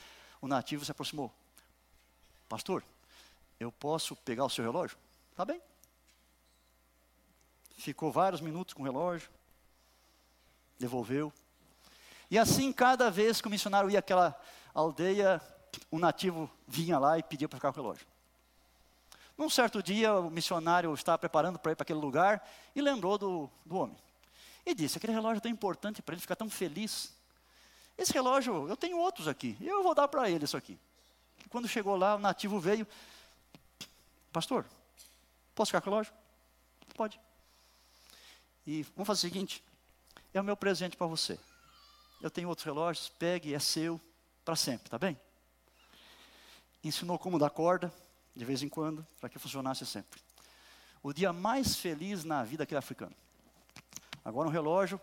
o 0.42 0.48
nativo 0.48 0.86
se 0.86 0.92
aproximou. 0.92 1.34
Pastor, 2.48 2.84
eu 3.60 3.72
posso 3.72 4.16
pegar 4.16 4.46
o 4.46 4.50
seu 4.50 4.64
relógio? 4.64 4.98
Tá 5.36 5.44
bem. 5.44 5.62
Ficou 7.78 8.12
vários 8.12 8.40
minutos 8.40 8.74
com 8.74 8.82
o 8.82 8.86
relógio, 8.86 9.30
devolveu. 10.80 11.34
E 12.32 12.40
assim, 12.40 12.72
cada 12.72 13.12
vez 13.12 13.42
que 13.42 13.48
o 13.48 13.52
missionário 13.52 13.90
ia 13.90 14.00
àquela 14.00 14.40
aldeia, 14.74 15.42
um 15.92 16.00
nativo 16.00 16.50
vinha 16.66 16.98
lá 16.98 17.20
e 17.20 17.24
pedia 17.24 17.50
para 17.50 17.58
ficar 17.58 17.74
com 17.74 17.80
o 17.82 17.84
relógio. 17.84 18.08
Num 19.38 19.50
certo 19.50 19.84
dia, 19.84 20.14
o 20.14 20.30
missionário 20.30 20.94
estava 20.94 21.18
preparando 21.18 21.60
para 21.60 21.74
ir 21.74 21.76
para 21.76 21.84
aquele 21.84 22.00
lugar 22.00 22.48
e 22.74 22.82
lembrou 22.82 23.18
do, 23.18 23.50
do 23.66 23.76
homem. 23.76 23.98
E 24.66 24.74
disse: 24.74 24.98
aquele 24.98 25.14
relógio 25.14 25.38
é 25.38 25.42
tão 25.42 25.52
importante 25.52 26.02
para 26.02 26.14
ele 26.14 26.22
ficar 26.22 26.36
tão 26.36 26.50
feliz. 26.50 27.14
Esse 27.98 28.14
relógio, 28.14 28.68
eu 28.68 28.78
tenho 28.78 28.98
outros 28.98 29.28
aqui, 29.28 29.58
eu 29.62 29.84
vou 29.84 29.94
dar 29.94 30.08
para 30.08 30.30
ele 30.30 30.46
isso 30.46 30.58
aqui. 30.58 30.80
E 31.46 31.50
quando 31.50 31.68
chegou 31.68 31.96
lá, 31.98 32.16
o 32.16 32.20
nativo 32.20 32.60
veio: 32.60 32.88
Pastor, 34.32 34.66
posso 35.54 35.70
ficar 35.70 35.82
com 35.82 35.90
o 35.90 35.94
relógio? 35.94 36.14
Pode. 36.96 37.20
E 38.66 38.84
vamos 38.96 39.08
fazer 39.08 39.28
o 39.28 39.30
seguinte: 39.30 39.64
é 40.34 40.40
o 40.40 40.44
meu 40.44 40.56
presente 40.56 40.96
para 40.96 41.08
você. 41.08 41.38
Eu 42.22 42.32
tenho 42.32 42.48
outros 42.48 42.66
relógios, 42.66 43.10
pegue, 43.10 43.54
é 43.54 43.60
seu, 43.60 44.00
para 44.44 44.56
sempre, 44.56 44.90
tá 44.90 44.98
bem? 44.98 45.20
Ensinou 46.84 47.20
como 47.20 47.38
dar 47.38 47.50
corda, 47.50 47.94
de 48.36 48.44
vez 48.44 48.62
em 48.62 48.70
quando, 48.70 49.06
para 49.20 49.30
que 49.30 49.40
funcionasse 49.40 49.86
sempre. 49.86 50.22
O 51.02 51.14
dia 51.14 51.32
mais 51.32 51.76
feliz 51.76 52.24
na 52.24 52.44
vida 52.44 52.64
daquele 52.64 52.80
africano. 52.80 53.16
Agora 54.24 54.48
um 54.48 54.52
relógio 54.52 55.00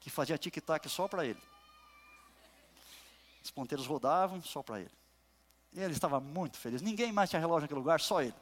que 0.00 0.10
fazia 0.10 0.38
tic-tac 0.38 0.88
só 0.88 1.06
para 1.06 1.24
ele. 1.24 1.40
Os 3.44 3.50
ponteiros 3.50 3.86
rodavam 3.86 4.42
só 4.42 4.62
para 4.62 4.80
ele. 4.80 4.90
Ele 5.74 5.92
estava 5.92 6.18
muito 6.18 6.58
feliz. 6.58 6.82
Ninguém 6.82 7.12
mais 7.12 7.30
tinha 7.30 7.38
relógio 7.38 7.62
naquele 7.62 7.78
lugar, 7.78 8.00
só 8.00 8.22
ele. 8.22 8.34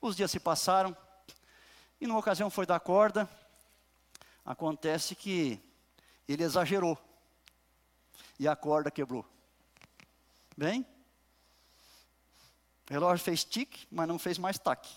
Os 0.00 0.16
dias 0.16 0.30
se 0.30 0.40
passaram, 0.40 0.96
e 2.00 2.06
numa 2.06 2.18
ocasião 2.18 2.50
foi 2.50 2.66
dar 2.66 2.80
corda. 2.80 3.28
Acontece 4.44 5.14
que 5.14 5.60
ele 6.26 6.42
exagerou. 6.42 6.98
E 8.38 8.48
a 8.48 8.56
corda 8.56 8.90
quebrou. 8.90 9.24
Bem, 10.56 10.86
o 12.90 12.92
relógio 12.92 13.24
fez 13.24 13.44
tique, 13.44 13.86
mas 13.88 14.08
não 14.08 14.18
fez 14.18 14.36
mais 14.36 14.58
taque. 14.58 14.92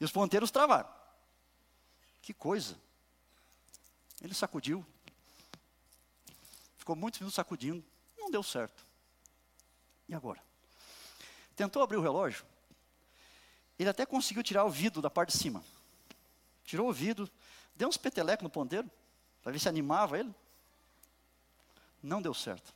E 0.00 0.04
os 0.04 0.10
ponteiros 0.10 0.50
travaram. 0.50 0.88
Que 2.22 2.32
coisa. 2.32 2.74
Ele 4.22 4.32
sacudiu. 4.32 4.84
Ficou 6.78 6.96
muitos 6.96 7.20
minutos 7.20 7.34
sacudindo. 7.34 7.84
Não 8.18 8.30
deu 8.30 8.42
certo. 8.42 8.82
E 10.08 10.14
agora? 10.14 10.42
Tentou 11.54 11.82
abrir 11.82 11.98
o 11.98 12.02
relógio. 12.02 12.46
Ele 13.78 13.90
até 13.90 14.06
conseguiu 14.06 14.42
tirar 14.42 14.64
o 14.64 14.70
vidro 14.70 15.02
da 15.02 15.10
parte 15.10 15.32
de 15.32 15.38
cima. 15.38 15.62
Tirou 16.64 16.88
o 16.88 16.92
vidro, 16.94 17.30
deu 17.76 17.88
uns 17.88 17.98
petelecos 17.98 18.42
no 18.42 18.48
ponteiro, 18.48 18.90
para 19.42 19.52
ver 19.52 19.58
se 19.58 19.68
animava 19.68 20.18
ele. 20.18 20.34
Não 22.02 22.22
deu 22.22 22.32
certo. 22.32 22.72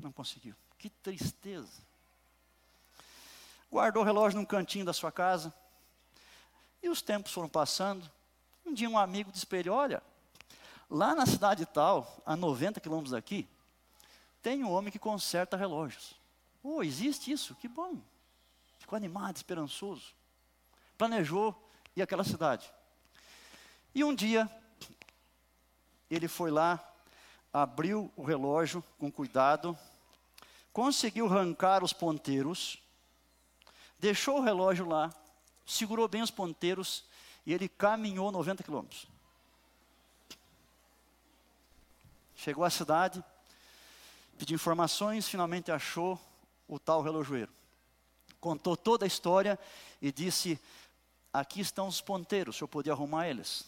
Não 0.00 0.12
conseguiu. 0.12 0.54
Que 0.78 0.88
tristeza 0.88 1.89
guardou 3.70 4.02
o 4.02 4.04
relógio 4.04 4.38
num 4.38 4.44
cantinho 4.44 4.84
da 4.84 4.92
sua 4.92 5.12
casa. 5.12 5.54
E 6.82 6.88
os 6.88 7.00
tempos 7.00 7.32
foram 7.32 7.48
passando. 7.48 8.10
Um 8.66 8.74
dia 8.74 8.88
um 8.88 8.98
amigo 8.98 9.30
disse 9.30 9.46
para 9.46 9.58
ele: 9.58 9.70
Olha, 9.70 10.02
lá 10.88 11.14
na 11.14 11.26
cidade 11.26 11.64
tal, 11.66 12.20
a 12.26 12.36
90 12.36 12.80
quilômetros 12.80 13.12
daqui, 13.12 13.48
tem 14.42 14.64
um 14.64 14.70
homem 14.70 14.90
que 14.90 14.98
conserta 14.98 15.56
relógios. 15.56 16.14
Oh, 16.62 16.82
existe 16.82 17.30
isso? 17.30 17.54
Que 17.54 17.68
bom. 17.68 17.98
Ficou 18.78 18.96
animado, 18.96 19.36
esperançoso. 19.36 20.14
Planejou 20.98 21.54
ir 21.94 22.02
àquela 22.02 22.24
cidade. 22.24 22.70
E 23.94 24.04
um 24.04 24.14
dia, 24.14 24.48
ele 26.10 26.28
foi 26.28 26.50
lá, 26.50 26.78
abriu 27.52 28.10
o 28.16 28.22
relógio 28.22 28.84
com 28.98 29.10
cuidado, 29.10 29.76
conseguiu 30.72 31.26
arrancar 31.26 31.82
os 31.82 31.92
ponteiros 31.92 32.78
deixou 34.00 34.38
o 34.38 34.42
relógio 34.42 34.88
lá, 34.88 35.14
segurou 35.66 36.08
bem 36.08 36.22
os 36.22 36.30
ponteiros 36.30 37.04
e 37.44 37.52
ele 37.52 37.68
caminhou 37.68 38.32
90 38.32 38.62
quilômetros. 38.62 39.06
Chegou 42.34 42.64
à 42.64 42.70
cidade, 42.70 43.22
pediu 44.38 44.54
informações, 44.54 45.28
finalmente 45.28 45.70
achou 45.70 46.18
o 46.66 46.78
tal 46.78 47.02
relojoeiro. 47.02 47.52
Contou 48.40 48.74
toda 48.74 49.04
a 49.04 49.06
história 49.06 49.58
e 50.00 50.10
disse: 50.10 50.58
Aqui 51.30 51.60
estão 51.60 51.86
os 51.86 52.00
ponteiros, 52.00 52.56
o 52.56 52.58
senhor 52.58 52.68
podia 52.68 52.94
arrumar 52.94 53.28
eles? 53.28 53.66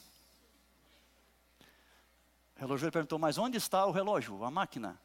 O 2.56 2.60
relojoeiro 2.60 2.92
perguntou: 2.92 3.18
Mas 3.18 3.36
onde 3.36 3.58
está 3.58 3.84
o 3.84 3.90
relógio, 3.90 4.42
a 4.42 4.50
máquina? 4.50 4.98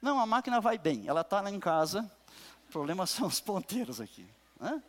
Não, 0.00 0.20
a 0.20 0.26
máquina 0.26 0.60
vai 0.60 0.78
bem, 0.78 1.08
ela 1.08 1.22
está 1.22 1.40
lá 1.40 1.50
em 1.50 1.58
casa, 1.58 2.08
o 2.68 2.70
problema 2.70 3.04
são 3.08 3.26
os 3.26 3.40
ponteiros 3.40 4.00
aqui. 4.00 4.37
Hã? 4.60 4.82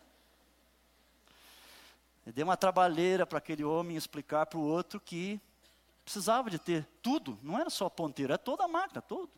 deu 2.26 2.45
uma 2.45 2.57
trabalheira 2.57 3.26
para 3.26 3.39
aquele 3.39 3.63
homem 3.63 3.97
explicar 3.97 4.45
para 4.45 4.59
o 4.59 4.63
outro 4.63 4.99
que 4.99 5.41
precisava 6.03 6.49
de 6.49 6.59
ter 6.59 6.88
tudo, 7.01 7.38
não 7.41 7.57
era 7.57 7.70
só 7.70 7.89
ponteiro, 7.89 8.34
é 8.34 8.38
toda 8.38 8.63
a 8.63 8.67
máquina, 8.67 9.01
todo. 9.01 9.32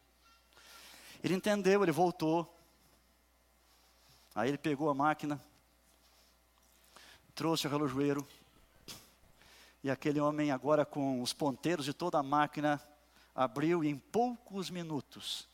Ele 1.23 1.33
entendeu, 1.33 1.83
ele 1.83 1.91
voltou. 1.91 2.53
Aí 4.33 4.49
ele 4.49 4.57
pegou 4.57 4.89
a 4.89 4.93
máquina, 4.93 5.41
trouxe 7.35 7.67
o 7.67 7.69
relojoeiro, 7.69 8.25
e 9.83 9.89
aquele 9.89 10.19
homem, 10.19 10.51
agora 10.51 10.85
com 10.85 11.21
os 11.21 11.33
ponteiros 11.33 11.85
de 11.85 11.93
toda 11.93 12.19
a 12.19 12.23
máquina, 12.23 12.81
abriu 13.33 13.83
e 13.83 13.89
em 13.89 13.97
poucos 13.97 14.69
minutos 14.69 15.47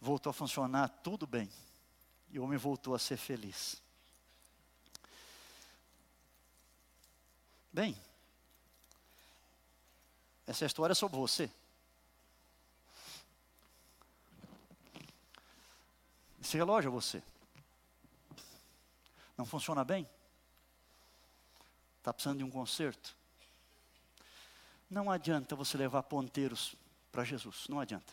voltou 0.00 0.30
a 0.30 0.34
funcionar 0.34 0.88
tudo 0.88 1.26
bem. 1.26 1.48
E 2.30 2.38
o 2.38 2.44
homem 2.44 2.58
voltou 2.58 2.94
a 2.94 2.98
ser 2.98 3.16
feliz. 3.16 3.83
Bem, 7.74 8.00
essa 10.46 10.64
história 10.64 10.92
é 10.92 10.94
sobre 10.94 11.18
você. 11.18 11.50
Esse 16.40 16.56
relógio 16.56 16.86
é 16.86 16.92
você. 16.92 17.20
Não 19.36 19.44
funciona 19.44 19.82
bem? 19.82 20.08
Está 21.98 22.12
precisando 22.12 22.38
de 22.38 22.44
um 22.44 22.50
conserto? 22.50 23.12
Não 24.88 25.10
adianta 25.10 25.56
você 25.56 25.76
levar 25.76 26.04
ponteiros 26.04 26.76
para 27.10 27.24
Jesus, 27.24 27.66
não 27.68 27.80
adianta. 27.80 28.12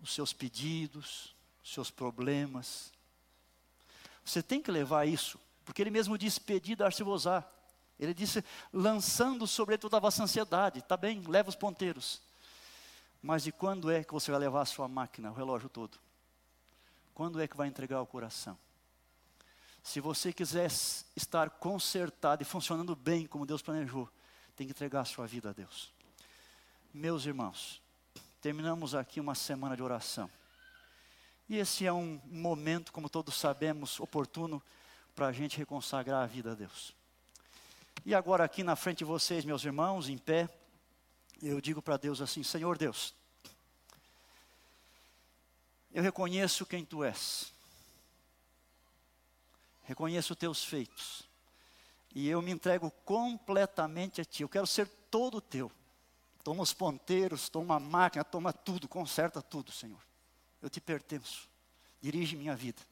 Os 0.00 0.14
seus 0.14 0.32
pedidos, 0.32 1.34
os 1.62 1.70
seus 1.70 1.90
problemas, 1.90 2.90
você 4.24 4.42
tem 4.42 4.62
que 4.62 4.70
levar 4.70 5.06
isso, 5.06 5.38
porque 5.64 5.82
ele 5.82 5.90
mesmo 5.90 6.18
disse: 6.18 6.40
Pedi, 6.40 6.74
dar-se-vos-á. 6.74 7.44
Ele 7.98 8.14
disse: 8.14 8.44
lançando 8.72 9.46
sobre 9.46 9.78
toda 9.78 9.96
a 9.96 10.00
vossa 10.00 10.22
ansiedade. 10.22 10.80
Está 10.80 10.96
bem, 10.96 11.22
leva 11.26 11.48
os 11.48 11.56
ponteiros. 11.56 12.20
Mas 13.22 13.44
de 13.44 13.52
quando 13.52 13.90
é 13.90 14.02
que 14.02 14.12
você 14.12 14.30
vai 14.30 14.40
levar 14.40 14.62
a 14.62 14.66
sua 14.66 14.88
máquina, 14.88 15.30
o 15.30 15.34
relógio 15.34 15.68
todo? 15.68 15.96
Quando 17.14 17.40
é 17.40 17.46
que 17.46 17.56
vai 17.56 17.68
entregar 17.68 18.00
o 18.00 18.06
coração? 18.06 18.58
Se 19.82 20.00
você 20.00 20.32
quiser 20.32 20.70
estar 21.14 21.50
consertado 21.50 22.42
e 22.42 22.44
funcionando 22.44 22.96
bem 22.96 23.26
como 23.26 23.46
Deus 23.46 23.62
planejou, 23.62 24.08
tem 24.56 24.66
que 24.66 24.72
entregar 24.72 25.00
a 25.00 25.04
sua 25.04 25.26
vida 25.26 25.50
a 25.50 25.52
Deus. 25.52 25.92
Meus 26.92 27.24
irmãos, 27.26 27.80
terminamos 28.40 28.94
aqui 28.94 29.20
uma 29.20 29.34
semana 29.34 29.76
de 29.76 29.82
oração. 29.82 30.30
E 31.48 31.56
esse 31.56 31.86
é 31.86 31.92
um 31.92 32.20
momento, 32.26 32.92
como 32.92 33.08
todos 33.08 33.34
sabemos, 33.34 34.00
oportuno 34.00 34.62
para 35.14 35.28
a 35.28 35.32
gente 35.32 35.58
reconsagrar 35.58 36.22
a 36.22 36.26
vida 36.26 36.52
a 36.52 36.54
Deus. 36.54 36.94
E 38.04 38.14
agora, 38.14 38.44
aqui 38.44 38.62
na 38.62 38.74
frente 38.74 38.98
de 38.98 39.04
vocês, 39.04 39.44
meus 39.44 39.64
irmãos, 39.64 40.08
em 40.08 40.18
pé, 40.18 40.48
eu 41.40 41.60
digo 41.60 41.80
para 41.80 41.96
Deus 41.96 42.20
assim: 42.20 42.42
Senhor 42.42 42.76
Deus, 42.76 43.14
eu 45.92 46.02
reconheço 46.02 46.66
quem 46.66 46.84
tu 46.84 47.04
és, 47.04 47.52
reconheço 49.84 50.34
teus 50.34 50.64
feitos, 50.64 51.22
e 52.14 52.28
eu 52.28 52.42
me 52.42 52.50
entrego 52.50 52.90
completamente 53.04 54.20
a 54.20 54.24
ti. 54.24 54.42
Eu 54.42 54.48
quero 54.48 54.66
ser 54.66 54.88
todo 55.10 55.40
teu. 55.40 55.70
Toma 56.42 56.62
os 56.62 56.72
ponteiros, 56.72 57.48
toma 57.48 57.76
a 57.76 57.80
máquina, 57.80 58.24
toma 58.24 58.52
tudo, 58.52 58.88
conserta 58.88 59.40
tudo, 59.40 59.70
Senhor. 59.70 60.00
Eu 60.60 60.68
te 60.68 60.80
pertenço. 60.80 61.48
Dirige 62.00 62.34
minha 62.34 62.56
vida. 62.56 62.82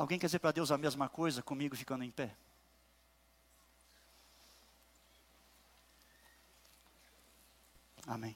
Alguém 0.00 0.18
quer 0.18 0.28
dizer 0.28 0.38
para 0.38 0.50
Deus 0.50 0.72
a 0.72 0.78
mesma 0.78 1.10
coisa 1.10 1.42
comigo 1.42 1.76
ficando 1.76 2.02
em 2.02 2.10
pé? 2.10 2.34
Amém. 8.06 8.34